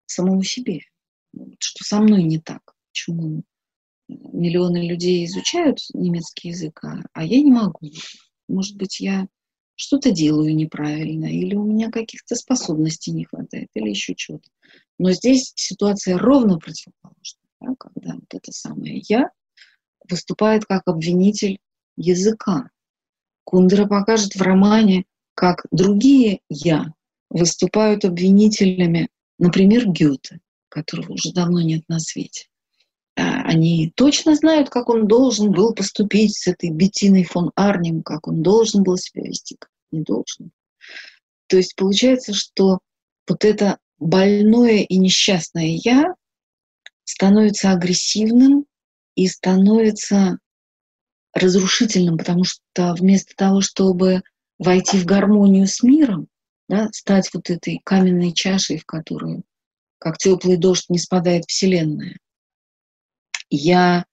самому 0.07 0.45
себе, 0.45 0.83
что 1.59 1.83
со 1.83 1.99
мной 1.99 2.23
не 2.23 2.39
так, 2.39 2.61
почему 2.93 3.43
миллионы 4.07 4.89
людей 4.89 5.25
изучают 5.25 5.81
немецкий 5.93 6.51
язык, 6.51 6.85
а, 6.85 7.03
а 7.13 7.25
я 7.25 7.43
не 7.43 7.51
могу. 7.51 7.81
Может 8.49 8.77
быть, 8.77 9.01
я 9.01 9.27
что-то 9.75 10.13
делаю 10.13 10.55
неправильно, 10.55 11.25
или 11.25 11.57
у 11.57 11.65
меня 11.65 11.91
каких-то 11.91 12.37
способностей 12.37 13.11
не 13.11 13.25
хватает, 13.25 13.71
или 13.75 13.89
еще 13.89 14.15
чего-то. 14.15 14.49
Но 15.01 15.11
здесь 15.11 15.53
ситуация 15.57 16.17
ровно 16.17 16.59
противоположная, 16.59 17.42
да, 17.63 17.75
когда 17.79 18.15
вот 18.15 18.25
это 18.31 18.53
самое 18.53 19.03
«я» 19.09 19.31
выступает 20.09 20.65
как 20.65 20.83
обвинитель 20.87 21.59
языка. 21.97 22.71
Кундера 23.45 23.87
покажет 23.87 24.35
в 24.35 24.43
романе, 24.43 25.05
как 25.35 25.67
другие 25.71 26.41
«я» 26.49 26.93
выступают 27.31 28.05
обвинителями, 28.05 29.09
например, 29.39 29.89
Гёте, 29.89 30.41
которого 30.69 31.13
уже 31.13 31.33
давно 31.33 31.61
нет 31.63 31.83
на 31.89 31.99
свете. 31.99 32.47
А, 33.17 33.43
они 33.43 33.93
точно 33.95 34.35
знают, 34.35 34.71
как 34.71 34.89
он 34.89 35.07
должен 35.07 35.53
был 35.53 35.75
поступить 35.75 36.37
с 36.37 36.47
этой 36.47 36.71
Беттиной 36.71 37.25
фон 37.25 37.51
Арнем, 37.55 38.03
как 38.03 38.29
он 38.29 38.43
должен 38.43 38.83
был 38.83 38.97
себя 38.97 39.23
вести, 39.23 39.57
как 39.59 39.71
не 39.91 40.03
должен. 40.03 40.51
То 41.49 41.57
есть 41.57 41.77
получается, 41.77 42.33
что 42.35 42.79
вот 43.29 43.45
это 43.45 43.79
больное 43.99 44.79
и 44.79 44.97
несчастное 44.97 45.79
«я» 45.85 46.15
становится 47.05 47.73
агрессивным 47.73 48.67
и 49.15 49.27
становится 49.29 50.39
разрушительным, 51.35 52.19
потому 52.19 52.45
что 52.45 52.95
вместо 52.95 53.35
того, 53.37 53.61
чтобы 53.61 54.23
войти 54.59 54.99
в 54.99 55.05
гармонию 55.05 55.67
с 55.67 55.83
миром, 55.83 56.29
да, 56.69 56.89
стать 56.93 57.31
вот 57.35 57.51
этой 57.51 57.81
каменной 57.85 58.33
чашей, 58.33 58.79
в 58.79 58.87
которую, 58.87 59.43
как 59.99 60.19
теплый 60.19 60.57
дождь, 60.57 60.87
не 60.89 60.99
спадает 60.99 61.45
Вселенная, 61.47 62.19
я 63.51 64.05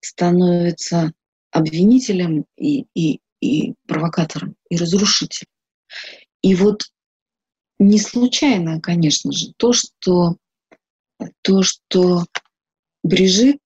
становится 0.00 1.12
обвинителем 1.50 2.44
и, 2.56 2.86
и, 2.94 3.20
и 3.40 3.74
провокатором, 3.86 4.54
и 4.70 4.76
разрушителем. 4.76 5.48
И 6.42 6.54
вот 6.54 6.84
не 7.78 7.98
случайно, 7.98 8.80
конечно 8.80 9.32
же, 9.32 9.52
то, 9.56 9.72
что, 9.72 10.36
то, 11.42 11.62
что 11.62 12.24
Брижит 13.02 13.60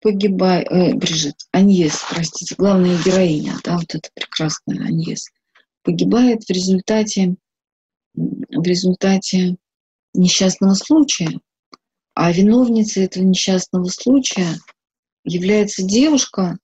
погибает, 0.00 0.68
э, 0.70 0.94
Брижит, 0.94 1.36
Аньес, 1.52 2.04
простите, 2.10 2.54
главная 2.56 2.96
героиня, 3.04 3.54
да, 3.64 3.76
вот 3.78 3.94
эта 3.94 4.08
прекрасная 4.14 4.86
Аньес, 4.86 5.26
погибает 5.82 6.44
в 6.44 6.50
результате, 6.50 7.36
в 8.14 8.62
результате 8.62 9.56
несчастного 10.14 10.74
случая. 10.74 11.40
А 12.14 12.32
виновницей 12.32 13.04
этого 13.04 13.24
несчастного 13.24 13.86
случая 13.86 14.58
является 15.24 15.82
девушка, 15.82 16.58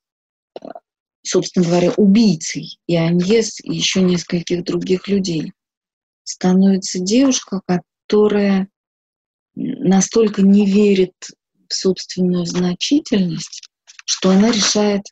собственно 1.23 1.67
говоря, 1.67 1.93
убийцей, 1.97 2.79
и 2.87 2.97
Аньес, 2.97 3.61
и 3.61 3.75
еще 3.75 4.01
нескольких 4.01 4.65
других 4.65 5.09
людей, 5.09 5.53
становится 6.25 7.01
девушка, 7.01 7.61
которая 7.67 8.69
настолько 9.55 10.43
не 10.43 10.67
верит 10.67 11.15
в 11.69 11.75
собственную 11.75 12.47
значительность, 12.47 13.69
что 14.05 14.31
она 14.31 14.51
решает, 14.51 15.03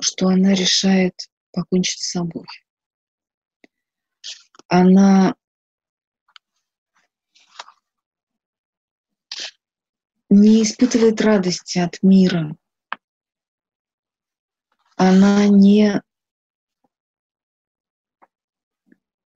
что 0.00 0.28
она 0.28 0.54
решает 0.54 1.14
покончить 1.52 2.00
с 2.00 2.10
собой. 2.12 2.46
Она 4.68 5.34
не 10.30 10.62
испытывает 10.62 11.20
радости 11.20 11.78
от 11.78 12.02
мира. 12.02 12.56
Она 14.96 15.46
не, 15.48 16.00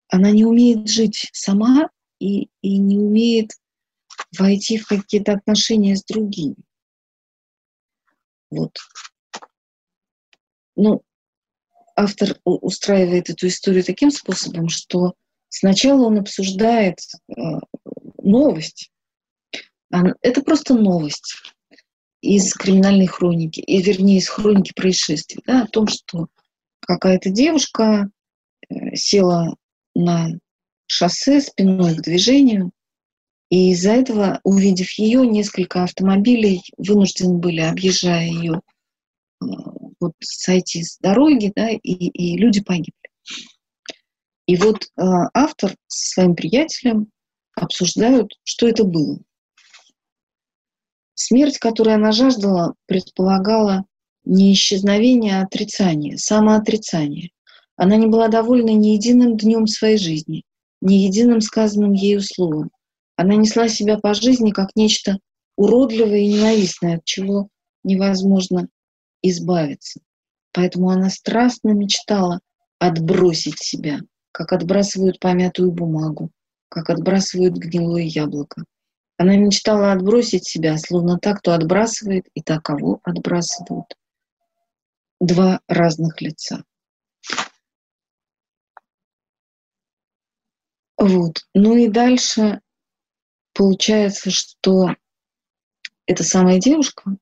она 0.08 0.30
не 0.30 0.44
умеет 0.44 0.88
жить 0.88 1.28
сама 1.32 1.90
и, 2.18 2.48
и 2.62 2.78
не 2.78 2.98
умеет 2.98 3.50
войти 4.38 4.78
в 4.78 4.86
какие-то 4.86 5.32
отношения 5.32 5.96
с 5.96 6.04
другими. 6.04 6.56
Вот. 8.50 8.76
Ну, 10.76 11.02
автор 11.94 12.38
устраивает 12.44 13.30
эту 13.30 13.48
историю 13.48 13.82
таким 13.82 14.10
способом, 14.10 14.68
что 14.68 15.14
сначала 15.48 16.06
он 16.06 16.18
обсуждает 16.18 16.98
э, 17.28 17.32
новость, 18.22 18.90
это 20.20 20.42
просто 20.42 20.74
новость 20.74 21.36
из 22.20 22.52
криминальной 22.54 23.06
хроники, 23.06 23.60
и, 23.60 23.80
вернее, 23.80 24.18
из 24.18 24.28
хроники 24.28 24.72
происшествий, 24.74 25.42
да, 25.46 25.62
о 25.62 25.66
том, 25.66 25.86
что 25.86 26.26
какая-то 26.80 27.30
девушка 27.30 28.10
э, 28.68 28.94
села 28.94 29.56
на 29.94 30.28
шоссе 30.86 31.40
спиной 31.40 31.96
к 31.96 32.02
движению, 32.02 32.72
и 33.48 33.70
из-за 33.72 33.92
этого, 33.92 34.40
увидев 34.42 34.90
ее, 34.92 35.26
несколько 35.26 35.84
автомобилей 35.84 36.62
вынуждены 36.76 37.38
были, 37.38 37.60
объезжая 37.60 38.26
ее, 38.26 38.60
э, 39.40 39.46
вот, 40.00 40.12
сойти 40.20 40.82
с 40.82 40.98
дороги, 40.98 41.52
да, 41.54 41.70
и, 41.70 41.78
и 41.78 42.36
люди 42.36 42.60
погибли. 42.60 42.92
И 44.46 44.56
вот 44.56 44.84
э, 44.84 45.02
автор 45.34 45.76
со 45.86 46.14
своим 46.14 46.34
приятелем 46.34 47.08
обсуждают, 47.54 48.32
что 48.44 48.68
это 48.68 48.84
было. 48.84 49.18
Смерть, 51.14 51.58
которую 51.58 51.94
она 51.94 52.12
жаждала, 52.12 52.74
предполагала 52.86 53.84
не 54.24 54.52
исчезновение, 54.52 55.38
а 55.38 55.42
отрицание, 55.42 56.18
самоотрицание. 56.18 57.30
Она 57.76 57.96
не 57.96 58.06
была 58.06 58.28
довольна 58.28 58.70
ни 58.70 58.88
единым 58.88 59.36
днем 59.36 59.66
своей 59.66 59.98
жизни, 59.98 60.42
ни 60.80 60.94
единым 60.94 61.40
сказанным 61.40 61.92
ею 61.92 62.20
словом. 62.20 62.70
Она 63.16 63.34
несла 63.34 63.68
себя 63.68 63.98
по 63.98 64.14
жизни 64.14 64.50
как 64.50 64.70
нечто 64.76 65.18
уродливое 65.56 66.18
и 66.18 66.28
ненавистное, 66.28 66.96
от 66.98 67.04
чего 67.04 67.48
невозможно 67.82 68.68
избавиться. 69.22 70.00
Поэтому 70.52 70.90
она 70.90 71.08
страстно 71.08 71.70
мечтала 71.70 72.40
отбросить 72.78 73.58
себя, 73.58 74.00
как 74.32 74.52
отбрасывают 74.52 75.18
помятую 75.18 75.72
бумагу, 75.72 76.30
как 76.68 76.90
отбрасывают 76.90 77.54
гнилое 77.54 78.02
яблоко. 78.02 78.64
Она 79.16 79.36
мечтала 79.36 79.92
отбросить 79.92 80.46
себя, 80.46 80.76
словно 80.76 81.18
так, 81.18 81.38
кто 81.38 81.52
отбрасывает, 81.52 82.26
и 82.34 82.42
так, 82.42 82.62
кого 82.62 83.00
отбрасывают. 83.02 83.86
Два 85.20 85.60
разных 85.68 86.20
лица. 86.20 86.64
Вот. 90.98 91.46
Ну 91.54 91.76
и 91.76 91.88
дальше 91.88 92.60
получается, 93.56 94.30
что 94.30 94.94
эта 96.06 96.22
самая 96.22 96.60
девушка, 96.60 97.16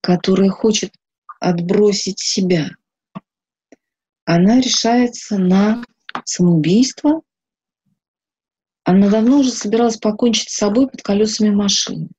которая 0.00 0.50
хочет 0.50 0.92
отбросить 1.40 2.20
себя, 2.20 2.70
она 4.26 4.60
решается 4.60 5.38
на 5.38 5.84
самоубийство. 6.24 7.22
Она 8.84 9.08
давно 9.08 9.38
уже 9.38 9.50
собиралась 9.50 9.96
покончить 9.96 10.50
с 10.50 10.56
собой 10.56 10.88
под 10.88 11.02
колесами 11.02 11.50
машины. 11.50 12.10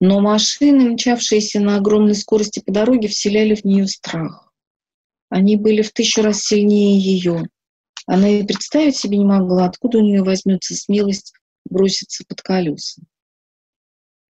Но 0.00 0.20
машины, 0.20 0.90
мчавшиеся 0.90 1.60
на 1.60 1.76
огромной 1.76 2.14
скорости 2.14 2.60
по 2.60 2.72
дороге, 2.72 3.08
вселяли 3.08 3.54
в 3.54 3.64
нее 3.64 3.86
страх. 3.86 4.52
Они 5.30 5.56
были 5.56 5.82
в 5.82 5.92
тысячу 5.92 6.22
раз 6.22 6.40
сильнее 6.40 6.98
ее. 6.98 7.48
Она 8.06 8.28
и 8.28 8.44
представить 8.44 8.96
себе 8.96 9.18
не 9.18 9.24
могла, 9.24 9.66
откуда 9.66 9.98
у 9.98 10.02
нее 10.02 10.22
возьмется 10.22 10.74
смелость 10.74 11.32
броситься 11.74 12.24
под 12.26 12.40
колеса. 12.40 13.02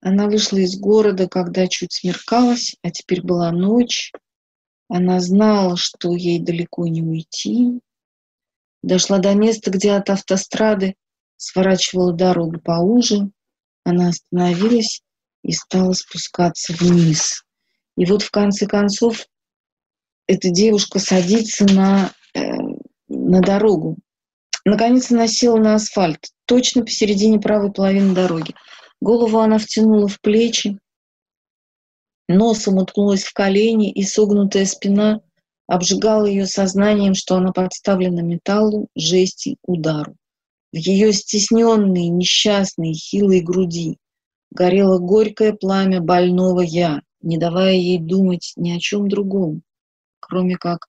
Она 0.02 0.26
вышла 0.26 0.58
из 0.58 0.78
города, 0.78 1.28
когда 1.28 1.66
чуть 1.66 1.92
смеркалось, 1.92 2.76
а 2.82 2.90
теперь 2.90 3.22
была 3.22 3.50
ночь. 3.50 4.12
Она 4.88 5.20
знала, 5.20 5.76
что 5.76 6.14
ей 6.14 6.38
далеко 6.38 6.86
не 6.86 7.02
уйти. 7.02 7.80
Дошла 8.82 9.18
до 9.18 9.34
места, 9.34 9.70
где 9.70 9.92
от 9.92 10.08
автострады 10.10 10.94
сворачивала 11.36 12.12
дорогу 12.12 12.60
поуже. 12.60 13.30
Она 13.84 14.08
остановилась 14.08 15.02
и 15.42 15.52
стала 15.52 15.92
спускаться 15.92 16.72
вниз. 16.72 17.44
И 17.96 18.06
вот 18.06 18.22
в 18.22 18.30
конце 18.30 18.66
концов 18.66 19.26
эта 20.26 20.50
девушка 20.50 20.98
садится 20.98 21.66
на, 21.66 22.12
э, 22.34 22.40
на 23.08 23.40
дорогу. 23.40 23.96
Наконец 24.64 25.10
она 25.10 25.26
села 25.26 25.58
на 25.58 25.74
асфальт, 25.74 26.30
точно 26.50 26.82
посередине 26.82 27.38
правой 27.38 27.70
половины 27.70 28.12
дороги. 28.12 28.56
Голову 29.00 29.38
она 29.38 29.58
втянула 29.58 30.08
в 30.08 30.20
плечи, 30.20 30.80
носом 32.26 32.78
уткнулась 32.78 33.22
в 33.22 33.32
колени, 33.32 33.92
и 33.92 34.02
согнутая 34.02 34.66
спина 34.66 35.20
обжигала 35.68 36.26
ее 36.26 36.46
сознанием, 36.46 37.14
что 37.14 37.36
она 37.36 37.52
подставлена 37.52 38.22
металлу, 38.22 38.88
жести, 38.96 39.58
удару. 39.64 40.16
В 40.72 40.76
ее 40.76 41.12
стесненной, 41.12 42.08
несчастной, 42.08 42.94
хилой 42.94 43.42
груди 43.42 43.98
горело 44.50 44.98
горькое 44.98 45.52
пламя 45.52 46.00
больного 46.00 46.62
«я», 46.62 47.00
не 47.22 47.38
давая 47.38 47.74
ей 47.74 47.98
думать 47.98 48.54
ни 48.56 48.72
о 48.72 48.80
чем 48.80 49.08
другом, 49.08 49.62
кроме 50.18 50.56
как 50.56 50.88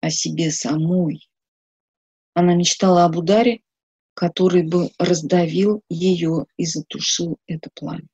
о 0.00 0.08
себе 0.08 0.50
самой. 0.50 1.28
Она 2.32 2.54
мечтала 2.54 3.04
об 3.04 3.18
ударе, 3.18 3.60
который 4.14 4.62
бы 4.62 4.90
раздавил 4.98 5.82
ее 5.88 6.46
и 6.56 6.66
затушил 6.66 7.38
это 7.46 7.70
пламя. 7.74 8.06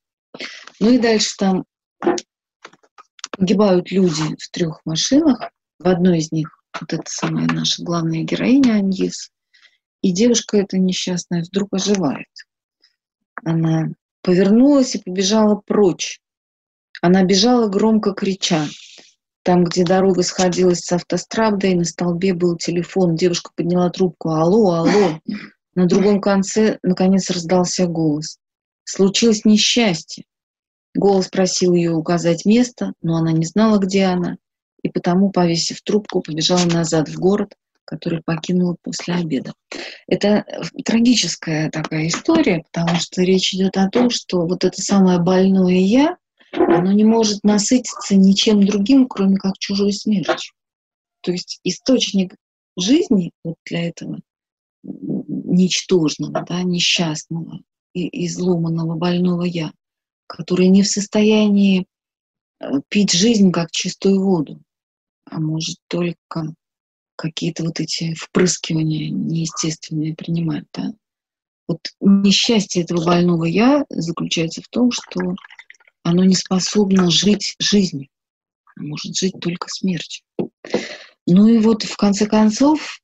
Ну 0.80 0.92
и 0.92 0.98
дальше 0.98 1.30
там 1.38 1.64
погибают 3.30 3.90
люди 3.90 4.36
в 4.38 4.50
трех 4.50 4.80
машинах. 4.84 5.50
В 5.78 5.88
одной 5.88 6.18
из 6.18 6.32
них 6.32 6.48
вот 6.78 6.92
эта 6.92 7.04
самая 7.06 7.46
наша 7.46 7.82
главная 7.82 8.22
героиня 8.22 8.74
Аньес. 8.74 9.30
И 10.02 10.12
девушка 10.12 10.58
эта 10.58 10.78
несчастная 10.78 11.42
вдруг 11.42 11.72
оживает. 11.72 12.28
Она 13.44 13.88
повернулась 14.22 14.94
и 14.94 15.02
побежала 15.02 15.56
прочь. 15.56 16.20
Она 17.02 17.24
бежала 17.24 17.68
громко 17.68 18.12
крича. 18.12 18.66
Там, 19.42 19.64
где 19.64 19.84
дорога 19.84 20.22
сходилась 20.22 20.80
с 20.80 20.92
автострадой, 20.92 21.74
на 21.74 21.84
столбе 21.84 22.34
был 22.34 22.56
телефон. 22.56 23.16
Девушка 23.16 23.50
подняла 23.54 23.88
трубку. 23.90 24.30
Алло, 24.30 24.74
алло. 24.74 25.20
На 25.80 25.86
другом 25.86 26.20
конце, 26.20 26.78
наконец, 26.82 27.30
раздался 27.30 27.86
голос. 27.86 28.36
Случилось 28.84 29.46
несчастье. 29.46 30.24
Голос 30.94 31.28
просил 31.28 31.72
ее 31.72 31.92
указать 31.92 32.44
место, 32.44 32.92
но 33.00 33.16
она 33.16 33.32
не 33.32 33.46
знала, 33.46 33.78
где 33.78 34.04
она, 34.04 34.36
и 34.82 34.90
потому, 34.90 35.30
повесив 35.30 35.80
трубку, 35.80 36.20
побежала 36.20 36.66
назад 36.66 37.08
в 37.08 37.18
город, 37.18 37.54
который 37.86 38.22
покинула 38.22 38.76
после 38.82 39.14
обеда. 39.14 39.54
Это 40.06 40.44
трагическая 40.84 41.70
такая 41.70 42.08
история, 42.08 42.62
потому 42.70 42.96
что 42.96 43.22
речь 43.22 43.54
идет 43.54 43.78
о 43.78 43.88
том, 43.88 44.10
что 44.10 44.46
вот 44.46 44.64
это 44.64 44.82
самое 44.82 45.18
больное 45.18 45.78
«я», 45.78 46.18
оно 46.52 46.92
не 46.92 47.04
может 47.04 47.42
насытиться 47.42 48.16
ничем 48.16 48.66
другим, 48.66 49.08
кроме 49.08 49.38
как 49.38 49.56
чужой 49.56 49.94
смертью. 49.94 50.52
То 51.22 51.32
есть 51.32 51.58
источник 51.64 52.34
жизни 52.76 53.32
вот 53.42 53.54
для 53.64 53.88
этого 53.88 54.20
ничтожного, 55.50 56.44
да, 56.46 56.62
несчастного 56.62 57.60
и 57.92 58.26
изломанного 58.26 58.94
больного 58.94 59.42
«я», 59.42 59.72
который 60.26 60.68
не 60.68 60.82
в 60.82 60.88
состоянии 60.88 61.86
э, 62.60 62.66
пить 62.88 63.12
жизнь 63.12 63.50
как 63.50 63.70
чистую 63.72 64.22
воду, 64.22 64.62
а 65.24 65.40
может 65.40 65.76
только 65.88 66.54
какие-то 67.16 67.64
вот 67.64 67.80
эти 67.80 68.14
впрыскивания 68.14 69.10
неестественные 69.10 70.14
принимать. 70.14 70.64
Да? 70.72 70.92
Вот 71.68 71.80
несчастье 72.00 72.82
этого 72.82 73.04
больного 73.04 73.44
«я» 73.44 73.84
заключается 73.90 74.62
в 74.62 74.68
том, 74.68 74.90
что 74.92 75.20
оно 76.02 76.24
не 76.24 76.34
способно 76.34 77.10
жить 77.10 77.56
жизнью, 77.58 78.08
а 78.76 78.82
может 78.82 79.16
жить 79.16 79.34
только 79.40 79.68
смертью. 79.68 80.24
Ну 81.26 81.48
и 81.48 81.58
вот 81.58 81.82
в 81.82 81.96
конце 81.96 82.26
концов 82.26 83.00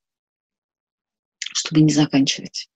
чтобы 1.56 1.80
не 1.80 1.92
заканчивать 1.92 2.68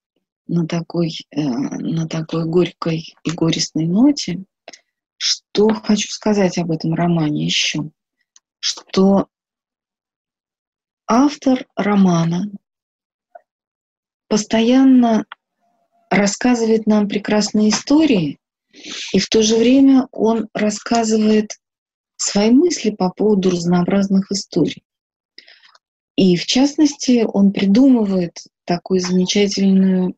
на 0.47 0.66
такой, 0.66 1.14
э, 1.31 1.41
на 1.43 2.09
такой 2.09 2.47
горькой 2.47 3.14
и 3.24 3.31
горестной 3.31 3.87
ноте, 3.87 4.43
что 5.18 5.68
хочу 5.68 6.09
сказать 6.09 6.57
об 6.57 6.70
этом 6.70 6.95
романе 6.95 7.45
еще, 7.45 7.91
что 8.59 9.28
автор 11.07 11.66
романа 11.76 12.51
постоянно 14.28 15.26
рассказывает 16.09 16.87
нам 16.87 17.07
прекрасные 17.07 17.68
истории, 17.68 18.39
и 19.12 19.18
в 19.18 19.28
то 19.28 19.43
же 19.43 19.57
время 19.57 20.09
он 20.11 20.49
рассказывает 20.55 21.51
свои 22.16 22.51
мысли 22.51 22.91
по 22.91 23.11
поводу 23.11 23.51
разнообразных 23.51 24.33
историй. 24.33 24.83
И 26.16 26.37
в 26.37 26.47
частности, 26.47 27.26
он 27.26 27.53
придумывает 27.53 28.39
такой 28.71 29.01
замечательный 29.01 30.14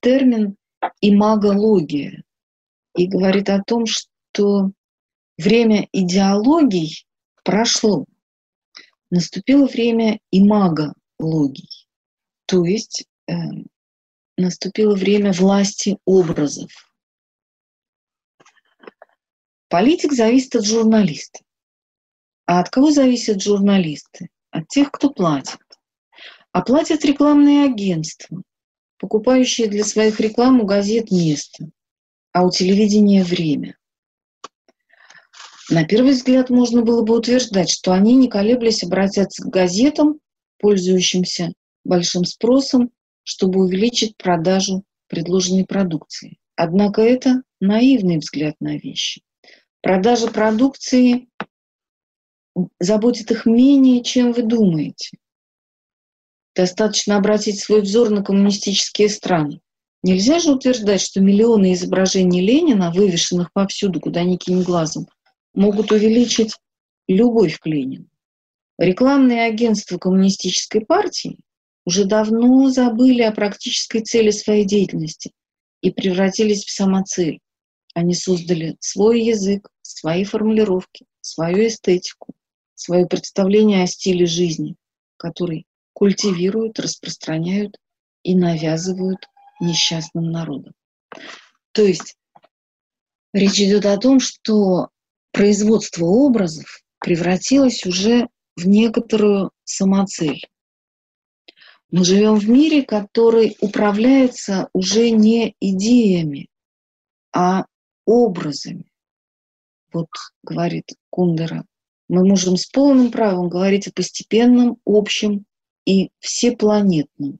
термин 0.00 0.56
имагология 1.00 2.24
и 2.96 3.06
говорит 3.06 3.48
о 3.48 3.62
том, 3.62 3.86
что 3.86 4.72
время 5.38 5.86
идеологий 5.92 7.06
прошло. 7.44 8.04
Наступило 9.08 9.68
время 9.68 10.18
имагологий, 10.32 11.86
то 12.46 12.64
есть 12.64 13.04
э, 13.28 13.34
наступило 14.36 14.96
время 14.96 15.32
власти 15.32 15.96
образов. 16.04 16.72
Политик 19.68 20.12
зависит 20.12 20.56
от 20.56 20.66
журналиста. 20.66 21.38
А 22.46 22.58
от 22.58 22.68
кого 22.68 22.90
зависят 22.90 23.40
журналисты? 23.40 24.28
От 24.50 24.66
тех, 24.66 24.90
кто 24.90 25.08
платит. 25.10 25.60
Оплатят 26.56 27.04
рекламные 27.04 27.66
агентства, 27.66 28.42
покупающие 28.96 29.68
для 29.68 29.84
своих 29.84 30.20
реклам 30.20 30.62
у 30.62 30.64
газет 30.64 31.10
место, 31.10 31.68
а 32.32 32.46
у 32.46 32.50
телевидения 32.50 33.24
время. 33.24 33.76
На 35.68 35.84
первый 35.84 36.12
взгляд 36.12 36.48
можно 36.48 36.80
было 36.80 37.02
бы 37.02 37.14
утверждать, 37.14 37.68
что 37.68 37.92
они, 37.92 38.14
не 38.14 38.28
колеблясь, 38.28 38.82
обратятся 38.82 39.42
к 39.42 39.50
газетам, 39.50 40.18
пользующимся 40.58 41.52
большим 41.84 42.24
спросом, 42.24 42.90
чтобы 43.22 43.60
увеличить 43.60 44.16
продажу 44.16 44.82
предложенной 45.08 45.66
продукции. 45.66 46.38
Однако 46.54 47.02
это 47.02 47.42
наивный 47.60 48.16
взгляд 48.16 48.54
на 48.60 48.78
вещи. 48.78 49.20
Продажа 49.82 50.28
продукции 50.28 51.28
заботит 52.80 53.30
их 53.30 53.44
менее, 53.44 54.02
чем 54.02 54.32
вы 54.32 54.40
думаете. 54.40 55.18
Достаточно 56.56 57.16
обратить 57.16 57.60
свой 57.60 57.82
взор 57.82 58.08
на 58.08 58.22
коммунистические 58.22 59.10
страны. 59.10 59.60
Нельзя 60.02 60.38
же 60.38 60.52
утверждать, 60.52 61.02
что 61.02 61.20
миллионы 61.20 61.74
изображений 61.74 62.40
Ленина, 62.40 62.90
вывешенных 62.90 63.52
повсюду, 63.52 64.00
куда 64.00 64.22
ни 64.22 64.36
кинь 64.36 64.62
глазом, 64.62 65.06
могут 65.52 65.92
увеличить 65.92 66.54
любовь 67.08 67.58
к 67.58 67.66
Ленину. 67.66 68.06
Рекламные 68.78 69.42
агентства 69.42 69.98
коммунистической 69.98 70.80
партии 70.80 71.38
уже 71.84 72.06
давно 72.06 72.70
забыли 72.70 73.22
о 73.22 73.32
практической 73.32 74.00
цели 74.00 74.30
своей 74.30 74.64
деятельности 74.64 75.32
и 75.82 75.90
превратились 75.90 76.64
в 76.64 76.70
самоцель. 76.70 77.40
Они 77.94 78.14
создали 78.14 78.76
свой 78.80 79.22
язык, 79.22 79.68
свои 79.82 80.24
формулировки, 80.24 81.04
свою 81.20 81.66
эстетику, 81.66 82.34
свое 82.74 83.06
представление 83.06 83.82
о 83.82 83.86
стиле 83.86 84.24
жизни, 84.24 84.76
который 85.18 85.66
культивируют, 85.96 86.78
распространяют 86.78 87.78
и 88.22 88.36
навязывают 88.36 89.30
несчастным 89.60 90.30
народам. 90.30 90.74
То 91.72 91.80
есть 91.80 92.18
речь 93.32 93.58
идет 93.58 93.86
о 93.86 93.96
том, 93.96 94.20
что 94.20 94.90
производство 95.32 96.04
образов 96.04 96.82
превратилось 97.00 97.86
уже 97.86 98.28
в 98.56 98.68
некоторую 98.68 99.52
самоцель. 99.64 100.46
Мы 101.90 102.04
живем 102.04 102.34
в 102.34 102.46
мире, 102.46 102.82
который 102.82 103.56
управляется 103.62 104.68
уже 104.74 105.08
не 105.08 105.54
идеями, 105.60 106.48
а 107.32 107.64
образами. 108.04 108.92
Вот 109.94 110.08
говорит 110.42 110.92
Кундера, 111.08 111.64
мы 112.10 112.22
можем 112.26 112.58
с 112.58 112.66
полным 112.66 113.10
правом 113.10 113.48
говорить 113.48 113.88
о 113.88 113.92
постепенном, 113.92 114.76
общем 114.84 115.45
и 115.86 116.10
всепланетном 116.20 117.38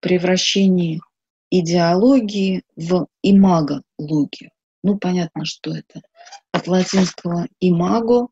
превращении 0.00 1.00
идеологии 1.50 2.62
в 2.76 3.06
имагологию. 3.22 4.50
Ну, 4.82 4.98
понятно, 4.98 5.44
что 5.44 5.74
это 5.74 6.02
от 6.52 6.66
латинского 6.66 7.46
имаго, 7.60 8.28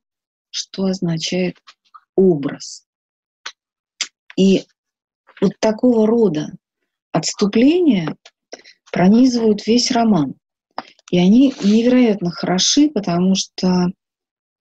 что 0.50 0.84
означает 0.84 1.58
образ. 2.16 2.84
И 4.36 4.64
вот 5.40 5.52
такого 5.60 6.06
рода 6.06 6.52
отступления 7.12 8.16
пронизывают 8.92 9.66
весь 9.66 9.90
роман. 9.90 10.34
И 11.10 11.18
они 11.18 11.54
невероятно 11.62 12.30
хороши, 12.30 12.90
потому 12.90 13.34
что, 13.34 13.90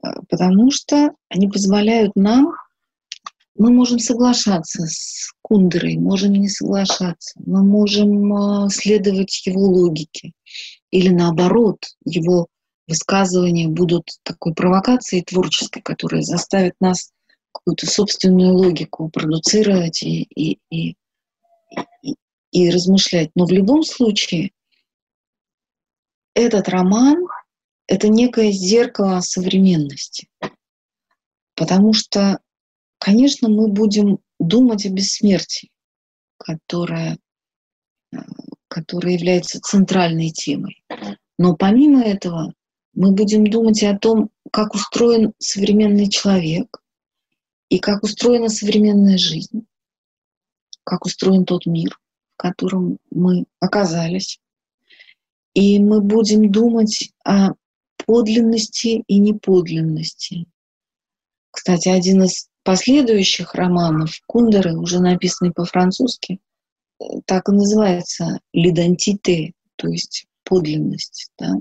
э, 0.03 0.07
потому 0.29 0.71
что 0.71 1.11
они 1.29 1.47
позволяют 1.47 2.15
нам, 2.15 2.53
мы 3.55 3.71
можем 3.71 3.99
соглашаться 3.99 4.85
с 4.85 5.31
Кундерой, 5.41 5.97
можем 5.97 6.33
не 6.33 6.49
соглашаться, 6.49 7.39
мы 7.45 7.63
можем 7.63 8.65
э, 8.65 8.69
следовать 8.69 9.45
его 9.45 9.61
логике. 9.61 10.33
Или 10.91 11.09
наоборот, 11.09 11.77
его 12.05 12.47
высказывания 12.87 13.67
будут 13.67 14.09
такой 14.23 14.53
провокацией 14.53 15.23
творческой, 15.23 15.81
которая 15.81 16.21
заставит 16.21 16.73
нас 16.79 17.11
какую-то 17.51 17.85
собственную 17.85 18.53
логику 18.53 19.09
продуцировать 19.09 20.03
и, 20.03 20.23
и, 20.23 20.59
и, 20.69 20.95
и, 22.01 22.15
и 22.51 22.69
размышлять. 22.69 23.29
Но 23.35 23.45
в 23.45 23.51
любом 23.51 23.83
случае 23.83 24.51
этот 26.33 26.67
роман— 26.69 27.27
это 27.87 28.09
некое 28.09 28.51
зеркало 28.51 29.19
современности. 29.21 30.27
Потому 31.55 31.93
что, 31.93 32.39
конечно, 33.03 33.49
мы 33.49 33.67
будем 33.67 34.19
думать 34.39 34.85
о 34.85 34.89
бессмертии, 34.89 35.71
которая, 36.37 37.19
которая 38.69 39.13
является 39.13 39.59
центральной 39.59 40.29
темой. 40.29 40.81
Но 41.37 41.57
помимо 41.57 42.01
этого 42.01 42.53
мы 42.93 43.11
будем 43.11 43.45
думать 43.45 43.83
о 43.83 43.97
том, 43.97 44.29
как 44.51 44.73
устроен 44.73 45.33
современный 45.37 46.09
человек, 46.09 46.81
и 47.67 47.79
как 47.79 48.03
устроена 48.03 48.47
современная 48.47 49.17
жизнь, 49.17 49.65
как 50.85 51.05
устроен 51.05 51.43
тот 51.43 51.65
мир, 51.65 51.99
в 52.35 52.37
котором 52.37 52.99
мы 53.11 53.45
оказались. 53.59 54.39
И 55.55 55.77
мы 55.79 55.99
будем 55.99 56.51
думать 56.51 57.11
о 57.25 57.49
подлинности 58.05 59.03
и 59.07 59.17
неподлинности. 59.17 60.45
Кстати, 61.51 61.89
один 61.89 62.23
из 62.23 62.47
последующих 62.63 63.55
романов 63.55 64.19
Кундеры, 64.25 64.77
уже 64.77 64.99
написанный 64.99 65.51
по-французски, 65.51 66.39
так 67.25 67.49
и 67.49 67.51
называется 67.51 68.39
«лидантите», 68.53 69.53
то 69.75 69.87
есть 69.87 70.25
подлинность. 70.43 71.31
Да? 71.37 71.53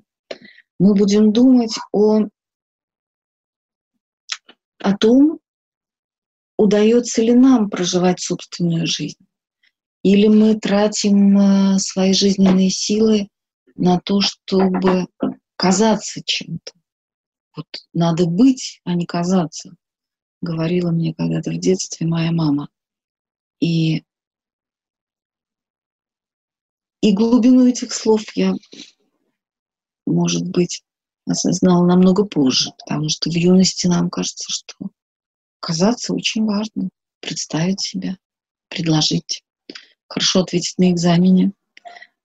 Мы 0.78 0.94
будем 0.94 1.32
думать 1.32 1.74
о, 1.92 2.22
о 4.78 4.96
том, 4.96 5.40
удается 6.56 7.22
ли 7.22 7.34
нам 7.34 7.70
проживать 7.70 8.20
собственную 8.20 8.86
жизнь. 8.86 9.24
Или 10.02 10.26
мы 10.26 10.58
тратим 10.58 11.38
э, 11.38 11.78
свои 11.78 12.12
жизненные 12.12 12.70
силы 12.70 13.28
на 13.76 14.00
то, 14.00 14.20
чтобы 14.20 15.06
казаться 15.56 16.20
чем-то. 16.24 16.72
Вот 17.56 17.66
надо 17.92 18.26
быть, 18.26 18.80
а 18.84 18.94
не 18.94 19.06
казаться, 19.06 19.74
говорила 20.42 20.90
мне 20.90 21.14
когда-то 21.14 21.50
в 21.50 21.58
детстве 21.58 22.06
моя 22.06 22.32
мама. 22.32 22.68
И, 23.60 24.02
и 27.00 27.12
глубину 27.14 27.66
этих 27.66 27.92
слов 27.92 28.22
я, 28.34 28.52
может 30.04 30.46
быть, 30.48 30.82
осознала 31.26 31.86
намного 31.86 32.24
позже, 32.24 32.72
потому 32.78 33.08
что 33.08 33.30
в 33.30 33.34
юности 33.34 33.86
нам 33.86 34.10
кажется, 34.10 34.52
что 34.52 34.90
казаться 35.60 36.12
очень 36.12 36.44
важно, 36.44 36.90
представить 37.20 37.80
себя, 37.80 38.16
предложить, 38.68 39.44
хорошо 40.08 40.40
ответить 40.40 40.76
на 40.78 40.90
экзамене, 40.90 41.52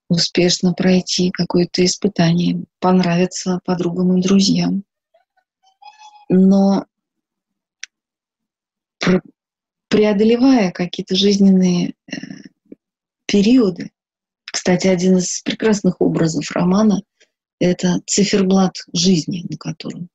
успешно 0.10 0.74
пройти 0.74 1.30
какое-то 1.30 1.86
испытание, 1.86 2.64
понравиться 2.80 3.60
подругам 3.64 4.18
и 4.18 4.22
друзьям. 4.22 4.84
Но 6.30 6.86
преодолевая 9.90 10.72
какие-то 10.72 11.16
жизненные 11.16 11.94
э, 12.12 12.16
периоды, 13.26 13.92
кстати, 14.46 14.88
один 14.88 15.18
из 15.18 15.42
прекрасных 15.42 16.02
образов 16.02 16.50
романа— 16.52 17.02
это 17.60 18.02
циферблат 18.06 18.74
жизни, 18.94 19.46
на 19.50 19.58
котором 19.58 20.10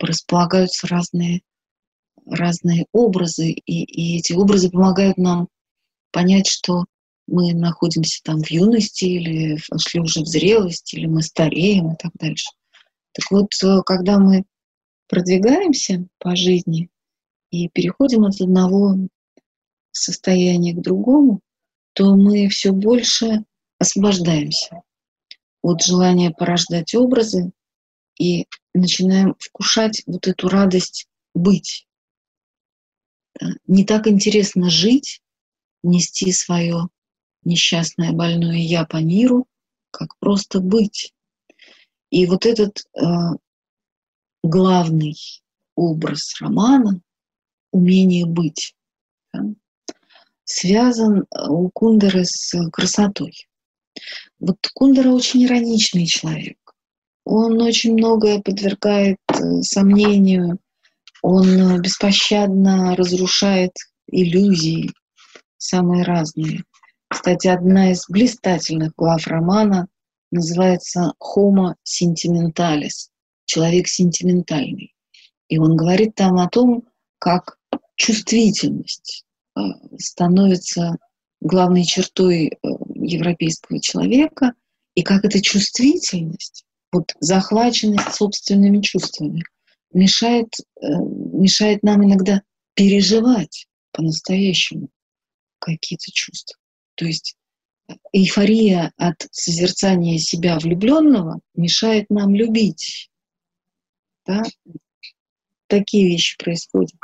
располагаются 0.00 0.86
разные 0.86 1.42
разные 2.26 2.86
образы, 2.92 3.50
и, 3.50 3.84
и 3.84 4.18
эти 4.18 4.32
образы 4.32 4.70
помогают 4.70 5.16
нам 5.16 5.48
понять, 6.10 6.48
что 6.48 6.86
мы 7.26 7.54
находимся 7.54 8.20
там 8.24 8.42
в 8.42 8.50
юности 8.50 9.04
или 9.04 9.58
вошли 9.70 10.00
уже 10.00 10.20
в 10.20 10.26
зрелость, 10.26 10.94
или 10.94 11.06
мы 11.06 11.22
стареем 11.22 11.92
и 11.92 11.96
так 11.96 12.12
дальше. 12.14 12.50
Так 13.12 13.30
вот, 13.30 13.50
э, 13.62 13.80
когда 13.84 14.18
мы 14.18 14.44
продвигаемся 15.08 16.06
по 16.18 16.36
жизни 16.36 16.88
и 17.64 17.68
переходим 17.68 18.24
от 18.24 18.40
одного 18.40 18.96
состояния 19.92 20.74
к 20.74 20.82
другому, 20.82 21.40
то 21.94 22.14
мы 22.14 22.48
все 22.48 22.72
больше 22.72 23.44
освобождаемся 23.78 24.82
от 25.62 25.82
желания 25.82 26.30
порождать 26.30 26.94
образы 26.94 27.52
и 28.18 28.46
начинаем 28.74 29.34
вкушать 29.38 30.02
вот 30.06 30.26
эту 30.26 30.48
радость 30.48 31.06
быть 31.34 31.86
не 33.66 33.84
так 33.84 34.06
интересно 34.06 34.70
жить, 34.70 35.20
нести 35.82 36.32
свое 36.32 36.88
несчастное 37.44 38.12
больное 38.12 38.58
я 38.58 38.84
по 38.84 38.96
миру, 38.96 39.46
как 39.90 40.16
просто 40.18 40.60
быть. 40.60 41.12
И 42.10 42.26
вот 42.26 42.46
этот 42.46 42.84
э, 42.94 43.04
главный 44.42 45.16
образ 45.74 46.40
романа— 46.40 47.00
умение 47.76 48.26
быть, 48.26 48.74
да, 49.32 49.44
связан 50.44 51.20
э, 51.22 51.48
у 51.48 51.68
Кундеры 51.70 52.24
с 52.24 52.54
красотой. 52.70 53.46
Вот 54.38 54.58
Кундера 54.74 55.10
очень 55.10 55.44
ироничный 55.44 56.06
человек. 56.06 56.58
Он 57.24 57.60
очень 57.60 57.94
многое 57.94 58.40
подвергает 58.40 59.18
э, 59.28 59.62
сомнению, 59.62 60.58
он 61.22 61.48
э, 61.48 61.80
беспощадно 61.80 62.94
разрушает 62.94 63.72
иллюзии, 64.06 64.92
самые 65.58 66.04
разные. 66.04 66.64
Кстати, 67.08 67.48
одна 67.48 67.92
из 67.92 68.04
блистательных 68.08 68.92
глав 68.96 69.26
романа 69.26 69.88
называется 70.30 71.14
«Homo 71.20 71.74
sentimentalis»— 71.84 73.10
«Человек 73.44 73.88
сентиментальный». 73.88 74.94
И 75.48 75.58
он 75.58 75.76
говорит 75.76 76.14
там 76.14 76.38
о 76.38 76.48
том, 76.48 76.84
как 77.18 77.55
чувствительность 77.96 79.24
э, 79.56 79.60
становится 79.98 80.96
главной 81.40 81.84
чертой 81.84 82.48
э, 82.48 82.56
европейского 82.94 83.80
человека, 83.80 84.52
и 84.94 85.02
как 85.02 85.24
эта 85.24 85.42
чувствительность, 85.42 86.64
вот 86.92 87.12
захваченность 87.20 88.14
собственными 88.14 88.80
чувствами, 88.80 89.42
мешает, 89.92 90.48
э, 90.80 90.86
мешает 90.86 91.82
нам 91.82 92.04
иногда 92.04 92.42
переживать 92.74 93.66
по-настоящему 93.92 94.88
какие-то 95.58 96.10
чувства. 96.12 96.56
То 96.94 97.06
есть 97.06 97.36
эйфория 98.12 98.92
от 98.96 99.26
созерцания 99.30 100.18
себя 100.18 100.58
влюбленного 100.58 101.40
мешает 101.54 102.10
нам 102.10 102.34
любить. 102.34 103.10
Да? 104.26 104.42
Такие 105.68 106.06
вещи 106.06 106.36
происходят. 106.38 106.94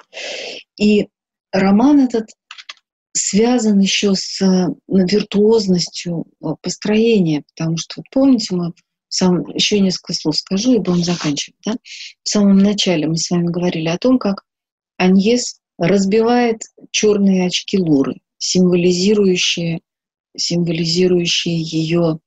И 0.79 1.09
роман 1.53 2.01
этот 2.01 2.29
связан 3.13 3.79
еще 3.79 4.15
с 4.15 4.41
э, 4.41 4.69
виртуозностью 4.89 6.27
э, 6.41 6.47
построения, 6.63 7.45
потому 7.55 7.77
что, 7.77 7.95
вот 7.99 8.07
помните, 8.11 8.55
мы 8.55 8.73
сам, 9.09 9.47
еще 9.49 9.81
несколько 9.81 10.15
слов 10.15 10.37
скажу 10.37 10.75
и 10.75 10.79
будем 10.79 11.05
заканчивать. 11.05 11.59
Да? 11.67 11.75
В 12.23 12.29
самом 12.29 12.59
начале 12.59 13.07
мы 13.07 13.17
с 13.17 13.31
вами 13.31 13.47
говорили 13.47 13.89
о 13.89 13.99
том, 13.99 14.19
как 14.19 14.45
Аньес 14.97 15.61
разбивает 15.79 16.63
черные 16.91 17.47
очки 17.47 17.79
Луры, 17.79 18.21
символизирующие, 18.39 19.81
символизирующие 20.37 21.61
ее 21.61 22.21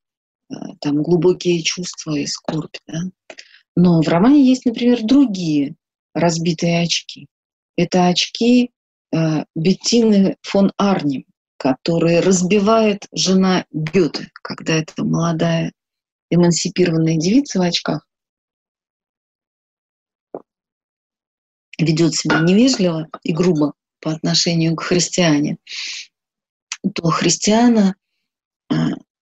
э, 0.51 0.55
там, 0.81 1.01
глубокие 1.01 1.63
чувства 1.63 2.15
и 2.15 2.27
скорбь. 2.27 2.75
Да? 2.87 2.99
Но 3.75 4.01
в 4.01 4.07
романе 4.07 4.47
есть, 4.47 4.65
например, 4.65 5.03
другие 5.03 5.75
разбитые 6.15 6.81
очки. 6.81 7.27
Это 7.75 8.07
очки 8.07 8.71
э, 9.11 9.43
Беттины 9.53 10.37
фон 10.41 10.71
Арнем, 10.77 11.25
которые 11.57 12.21
разбивает 12.21 13.05
жена 13.11 13.65
Гёте, 13.71 14.29
когда 14.41 14.75
эта 14.75 15.03
молодая 15.03 15.73
эмансипированная 16.31 17.17
девица 17.17 17.59
в 17.59 17.61
очках 17.61 18.07
ведет 21.77 22.15
себя 22.15 22.39
невежливо 22.39 23.07
и 23.23 23.33
грубо 23.33 23.73
по 23.99 24.11
отношению 24.11 24.75
к 24.75 24.83
христиане, 24.83 25.57
то 26.93 27.09
христиана, 27.09 27.95
э, 28.71 28.75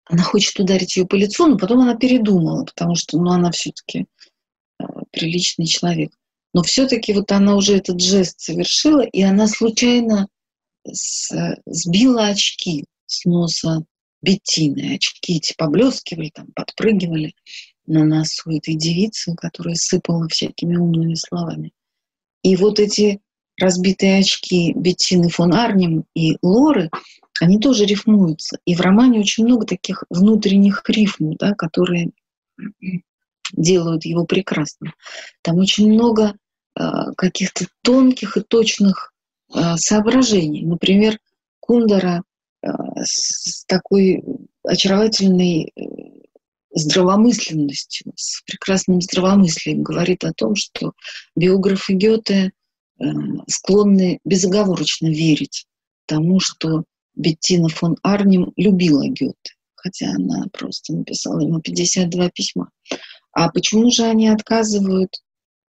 она 0.06 0.24
хочет 0.24 0.60
ударить 0.60 0.98
ее 0.98 1.06
по 1.06 1.16
лицу, 1.16 1.48
но 1.48 1.58
потом 1.58 1.80
она 1.80 1.96
передумала, 1.96 2.66
потому 2.66 2.96
что 2.96 3.18
ну, 3.18 3.32
она 3.32 3.52
все-таки 3.52 4.08
э, 4.80 4.84
приличный 5.12 5.68
человек. 5.68 6.12
Но 6.54 6.64
все-таки 6.64 7.14
вот 7.14 7.32
она 7.32 7.56
уже 7.56 7.78
этот 7.78 8.02
жест 8.02 8.40
совершила, 8.42 9.02
и 9.02 9.22
она 9.22 9.48
случайно 9.48 10.28
сбила 10.84 12.28
очки 12.28 12.86
с 13.06 13.26
носа 13.26 13.84
Беттины. 14.22 14.96
Очки 14.96 15.38
эти 15.38 15.54
поблескивали, 15.58 16.32
там, 16.34 16.48
подпрыгивали 16.54 17.34
на 17.88 18.04
носу 18.04 18.52
этой 18.52 18.76
девицы, 18.76 19.36
которая 19.36 19.76
сыпала 19.76 20.28
всякими 20.28 20.76
умными 20.76 21.16
словами. 21.16 21.72
И 22.44 22.56
вот 22.56 22.80
эти 22.80 23.20
разбитые 23.60 24.20
очки 24.20 24.74
Беттины 24.74 25.30
фон 25.30 25.54
Арнем 25.54 26.06
и 26.16 26.38
Лоры, 26.42 26.90
они 27.40 27.60
тоже 27.60 27.86
рифмуются. 27.86 28.60
И 28.66 28.76
в 28.76 28.82
романе 28.82 29.20
очень 29.20 29.46
много 29.46 29.66
таких 29.66 30.04
внутренних 30.10 30.84
рифм, 30.88 31.34
да, 31.40 31.54
которые 31.54 32.12
делают 33.54 34.06
его 34.06 34.26
прекрасным. 34.26 34.94
Там 35.42 35.58
очень 35.58 35.92
много 35.92 36.36
э, 36.80 36.82
каких-то 37.18 37.66
тонких 37.82 38.38
и 38.38 38.42
точных 38.42 39.14
э, 39.54 39.76
соображений. 39.78 40.66
Например, 40.66 41.18
Кундера 41.60 42.24
э, 42.64 42.68
с 43.04 43.66
такой 43.66 44.24
очаровательной 44.64 45.74
здравомысленностью, 46.74 48.14
с 48.16 48.42
прекрасным 48.44 49.02
здравомыслием 49.02 49.84
говорит 49.84 50.24
о 50.24 50.34
том, 50.34 50.56
что 50.56 50.94
биографы 51.36 51.94
Гёте 51.94 52.52
склонны 53.48 54.20
безоговорочно 54.24 55.08
верить 55.08 55.66
тому, 56.06 56.40
что 56.40 56.84
Беттина 57.16 57.70
фон 57.70 57.98
Арнем 58.04 58.52
любила 58.56 59.08
Гёте, 59.08 59.56
хотя 59.76 60.12
она 60.12 60.46
просто 60.52 60.94
написала 60.94 61.40
ему 61.40 61.62
52 61.62 62.30
письма. 62.30 62.70
А 63.34 63.50
почему 63.50 63.90
же 63.92 64.04
они 64.04 64.28
отказывают 64.28 65.22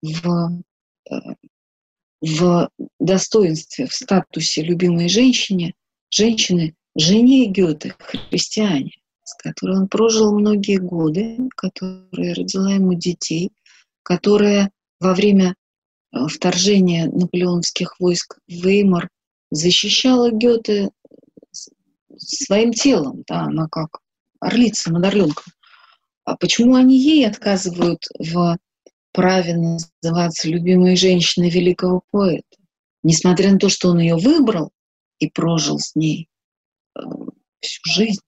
в, 0.02 0.62
э, 1.10 1.14
в 2.20 2.68
достоинстве, 2.98 3.86
в 3.86 3.94
статусе 3.94 4.62
любимой 4.62 5.09
женщине, 5.09 5.74
женщины, 6.10 6.74
жене 6.97 7.47
Гёте, 7.47 7.94
христиане, 7.98 8.93
с 9.24 9.34
которой 9.34 9.78
он 9.78 9.89
прожил 9.89 10.39
многие 10.39 10.78
годы, 10.78 11.39
которая 11.56 12.34
родила 12.34 12.72
ему 12.72 12.94
детей, 12.94 13.52
которая 14.02 14.70
во 15.01 15.14
время 15.14 15.55
э, 16.12 16.26
вторжения 16.26 17.06
наполеоновских 17.06 17.98
войск 18.01 18.39
в 18.47 18.52
Веймар 18.52 19.09
защищала 19.51 20.30
Гёте 20.30 20.90
своим 22.16 22.72
телом, 22.72 23.24
да, 23.26 23.43
она 23.43 23.68
как 23.68 24.01
орлица 24.40 24.93
над 24.93 25.05
орленком. 25.05 25.44
А 26.24 26.36
почему 26.36 26.77
они 26.77 26.99
ей 26.99 27.27
отказывают 27.27 28.07
в 28.19 28.59
праве 29.12 29.55
называться 29.57 30.49
любимой 30.49 30.97
женщиной 30.97 31.51
великого 31.51 32.03
поэта? 32.11 32.57
Несмотря 33.03 33.53
на 33.53 33.59
то, 33.59 33.69
что 33.69 33.89
он 33.89 33.99
ее 33.99 34.16
выбрал 34.16 34.70
и 35.19 35.28
прожил 35.28 35.78
с 35.78 35.94
ней 35.97 36.28
э, 36.97 37.01
всю 37.61 37.81
жизнь 37.85 38.23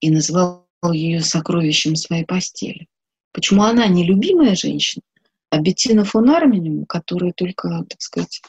и 0.00 0.10
называл 0.10 0.66
ее 0.92 1.20
сокровищем 1.20 1.96
своей 1.96 2.24
постели. 2.24 2.88
Почему 3.32 3.62
она 3.62 3.86
не 3.86 4.04
любимая 4.04 4.54
женщина, 4.54 5.02
а 5.50 5.60
Беттина 5.60 6.04
фон 6.04 6.30
Арминем, 6.30 6.86
которая 6.86 7.32
только, 7.32 7.84
так 7.88 8.00
сказать, 8.00 8.40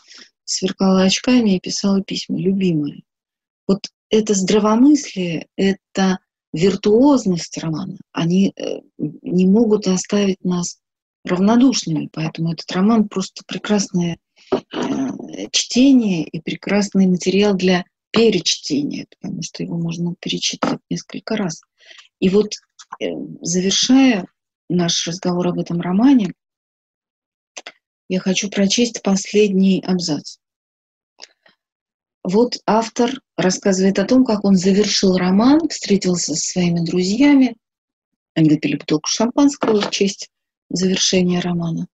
сверкала 0.45 1.03
очками 1.03 1.55
и 1.55 1.59
писала 1.59 2.01
письма, 2.01 2.39
любимая. 2.39 3.01
Вот 3.67 3.87
это 4.09 4.33
здравомыслие, 4.33 5.47
это 5.55 6.19
виртуозность 6.53 7.57
романа, 7.57 7.97
они 8.11 8.53
э, 8.55 8.79
не 8.97 9.45
могут 9.45 9.87
оставить 9.87 10.43
нас 10.43 10.79
равнодушными. 11.23 12.09
Поэтому 12.11 12.53
этот 12.53 12.71
роман 12.71 13.07
просто 13.07 13.43
прекрасное 13.45 14.17
э, 14.51 14.57
чтение 15.51 16.23
и 16.23 16.39
прекрасный 16.41 17.07
материал 17.07 17.55
для 17.55 17.85
перечтения, 18.11 19.05
потому 19.19 19.41
что 19.43 19.63
его 19.63 19.77
можно 19.77 20.15
перечитывать 20.19 20.81
несколько 20.89 21.35
раз. 21.35 21.61
И 22.19 22.29
вот 22.29 22.53
э, 22.99 23.05
завершая 23.41 24.25
наш 24.69 25.07
разговор 25.07 25.49
об 25.49 25.59
этом 25.59 25.81
романе, 25.81 26.33
я 28.07 28.19
хочу 28.19 28.49
прочесть 28.49 29.03
последний 29.03 29.83
абзац. 29.85 30.37
Вот 32.23 32.59
автор 32.65 33.11
рассказывает 33.37 33.97
о 33.99 34.05
том, 34.05 34.25
как 34.25 34.43
он 34.43 34.55
завершил 34.55 35.17
роман, 35.17 35.67
встретился 35.69 36.35
со 36.35 36.51
своими 36.51 36.85
друзьями. 36.85 37.55
Они 38.35 38.49
выпили 38.49 38.75
бутылку 38.75 39.07
шампанского 39.07 39.81
в 39.81 39.89
честь 39.89 40.29
завершения 40.69 41.39
романа. 41.39 41.87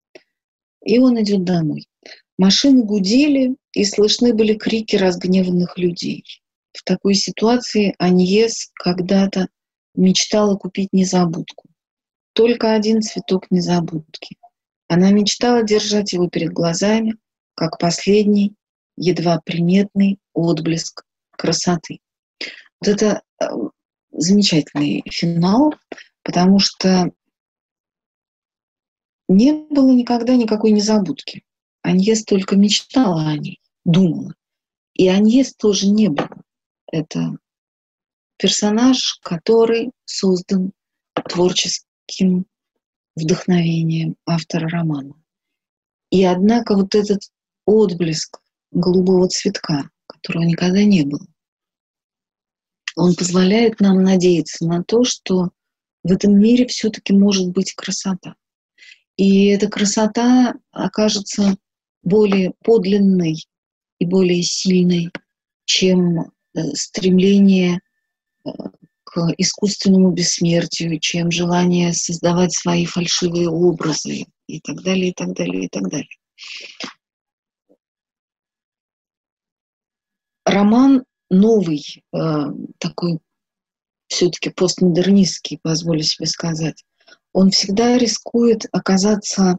И 0.84 0.98
он 0.98 1.20
идет 1.20 1.44
домой. 1.44 1.86
Машины 2.38 2.84
гудели, 2.84 3.56
и 3.72 3.84
слышны 3.84 4.34
были 4.34 4.54
крики 4.54 4.96
разгневанных 4.96 5.78
людей. 5.78 6.24
В 6.72 6.82
такой 6.84 7.14
ситуации 7.14 7.94
Аньес 7.98 8.70
когда-то 8.74 9.48
мечтала 9.94 10.56
купить 10.56 10.88
незабудку. 10.92 11.68
Только 12.32 12.74
один 12.74 13.02
цветок 13.02 13.50
незабудки. 13.50 14.36
Она 14.88 15.10
мечтала 15.10 15.62
держать 15.62 16.12
его 16.12 16.28
перед 16.28 16.52
глазами, 16.52 17.16
как 17.54 17.78
последний 17.78 18.54
едва 18.96 19.40
приметный 19.44 20.18
отблеск 20.32 21.04
красоты. 21.30 22.00
Вот 22.80 22.88
это 22.88 23.22
э, 23.40 23.46
замечательный 24.12 25.02
финал, 25.10 25.74
потому 26.22 26.58
что 26.58 27.12
не 29.28 29.52
было 29.52 29.90
никогда 29.90 30.36
никакой 30.36 30.72
незабудки. 30.72 31.44
Аньес 31.82 32.24
только 32.24 32.56
мечтала 32.56 33.28
о 33.28 33.36
ней, 33.36 33.60
думала. 33.84 34.34
И 34.94 35.08
Аньес 35.08 35.54
тоже 35.54 35.88
не 35.88 36.08
было. 36.08 36.42
Это 36.90 37.38
персонаж, 38.36 39.18
который 39.22 39.92
создан 40.04 40.72
творческим 41.28 42.46
вдохновением 43.16 44.16
автора 44.26 44.68
романа. 44.68 45.14
И 46.10 46.24
однако 46.24 46.74
вот 46.74 46.94
этот 46.94 47.22
отблеск 47.64 48.41
голубого 48.72 49.28
цветка, 49.28 49.88
которого 50.06 50.42
никогда 50.42 50.82
не 50.82 51.02
было. 51.02 51.26
Он 52.96 53.14
позволяет 53.14 53.80
нам 53.80 54.02
надеяться 54.02 54.66
на 54.66 54.82
то, 54.82 55.04
что 55.04 55.50
в 56.02 56.12
этом 56.12 56.38
мире 56.38 56.66
все-таки 56.66 57.12
может 57.12 57.48
быть 57.48 57.72
красота. 57.74 58.34
И 59.16 59.46
эта 59.46 59.68
красота 59.68 60.54
окажется 60.70 61.56
более 62.02 62.52
подлинной 62.64 63.46
и 63.98 64.06
более 64.06 64.42
сильной, 64.42 65.10
чем 65.64 66.18
э, 66.18 66.60
стремление 66.74 67.80
э, 68.44 68.50
к 69.04 69.32
искусственному 69.36 70.10
бессмертию, 70.10 70.98
чем 70.98 71.30
желание 71.30 71.92
создавать 71.92 72.52
свои 72.52 72.84
фальшивые 72.84 73.48
образы 73.48 74.26
и 74.46 74.60
так 74.60 74.82
далее, 74.82 75.10
и 75.10 75.12
так 75.12 75.34
далее, 75.34 75.66
и 75.66 75.68
так 75.68 75.88
далее. 75.88 76.08
Роман 80.52 81.04
новый, 81.30 82.04
э, 82.12 82.18
такой 82.76 83.20
все-таки 84.06 84.50
постмодернистский, 84.50 85.58
позволю 85.62 86.02
себе 86.02 86.26
сказать, 86.26 86.84
он 87.32 87.50
всегда 87.50 87.96
рискует 87.96 88.66
оказаться 88.70 89.58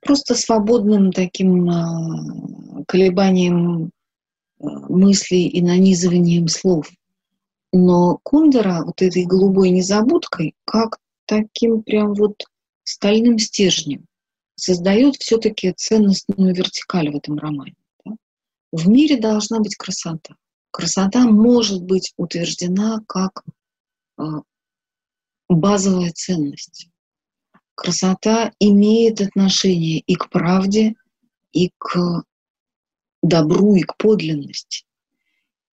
просто 0.00 0.34
свободным 0.34 1.12
таким 1.12 1.70
э, 1.70 2.84
колебанием 2.86 3.86
э, 3.86 3.88
мыслей 4.60 5.48
и 5.48 5.62
нанизыванием 5.62 6.48
слов. 6.48 6.90
Но 7.72 8.18
Кундера 8.22 8.82
вот 8.84 9.00
этой 9.00 9.24
голубой 9.24 9.70
незабудкой, 9.70 10.54
как 10.66 10.98
таким 11.24 11.82
прям 11.82 12.12
вот 12.12 12.44
стальным 12.82 13.38
стержнем, 13.38 14.04
создает 14.56 15.16
все-таки 15.16 15.72
ценностную 15.72 16.54
вертикаль 16.54 17.10
в 17.10 17.16
этом 17.16 17.38
романе. 17.38 17.74
В 18.74 18.88
мире 18.88 19.20
должна 19.20 19.60
быть 19.60 19.76
красота. 19.76 20.34
Красота 20.72 21.26
может 21.26 21.84
быть 21.84 22.12
утверждена 22.16 23.04
как 23.06 23.44
а, 24.16 24.42
базовая 25.48 26.10
ценность. 26.10 26.88
Красота 27.76 28.50
имеет 28.58 29.20
отношение 29.20 30.00
и 30.00 30.16
к 30.16 30.28
правде, 30.28 30.94
и 31.52 31.70
к 31.78 32.24
добру, 33.22 33.76
и 33.76 33.82
к 33.82 33.96
подлинности. 33.96 34.84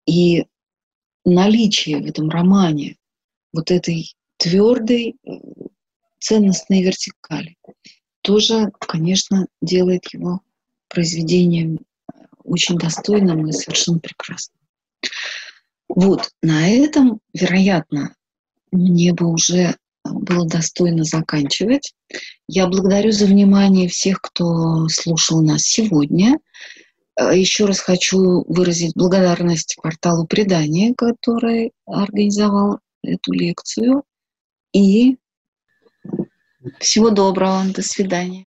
И 0.05 0.45
наличие 1.25 2.03
в 2.03 2.05
этом 2.05 2.29
романе 2.29 2.97
вот 3.51 3.71
этой 3.71 4.15
твердой 4.37 5.15
э, 5.23 5.31
ценностной 6.19 6.83
вертикали 6.83 7.57
тоже, 8.21 8.71
конечно, 8.79 9.47
делает 9.59 10.13
его 10.13 10.41
произведением 10.87 11.79
очень 12.43 12.77
достойным 12.77 13.47
и 13.47 13.51
совершенно 13.51 13.99
прекрасным. 13.99 14.57
Вот, 15.87 16.29
на 16.41 16.69
этом, 16.69 17.19
вероятно, 17.33 18.15
мне 18.71 19.13
бы 19.13 19.27
уже 19.27 19.75
было 20.03 20.47
достойно 20.47 21.03
заканчивать. 21.03 21.93
Я 22.47 22.67
благодарю 22.67 23.11
за 23.11 23.25
внимание 23.25 23.87
всех, 23.87 24.21
кто 24.21 24.87
слушал 24.89 25.41
нас 25.41 25.63
сегодня. 25.63 26.39
Э, 27.19 27.37
Еще 27.37 27.65
раз 27.65 27.79
хочу 27.79 28.43
выразить 28.47 28.95
благодарность 28.95 29.77
порталу 29.81 30.25
предания, 30.25 30.93
который 30.95 31.71
организовал 31.85 32.79
эту 33.03 33.33
лекцию. 33.33 34.03
И 34.73 35.17
всего 36.79 37.09
доброго, 37.09 37.65
до 37.73 37.81
свидания. 37.81 38.45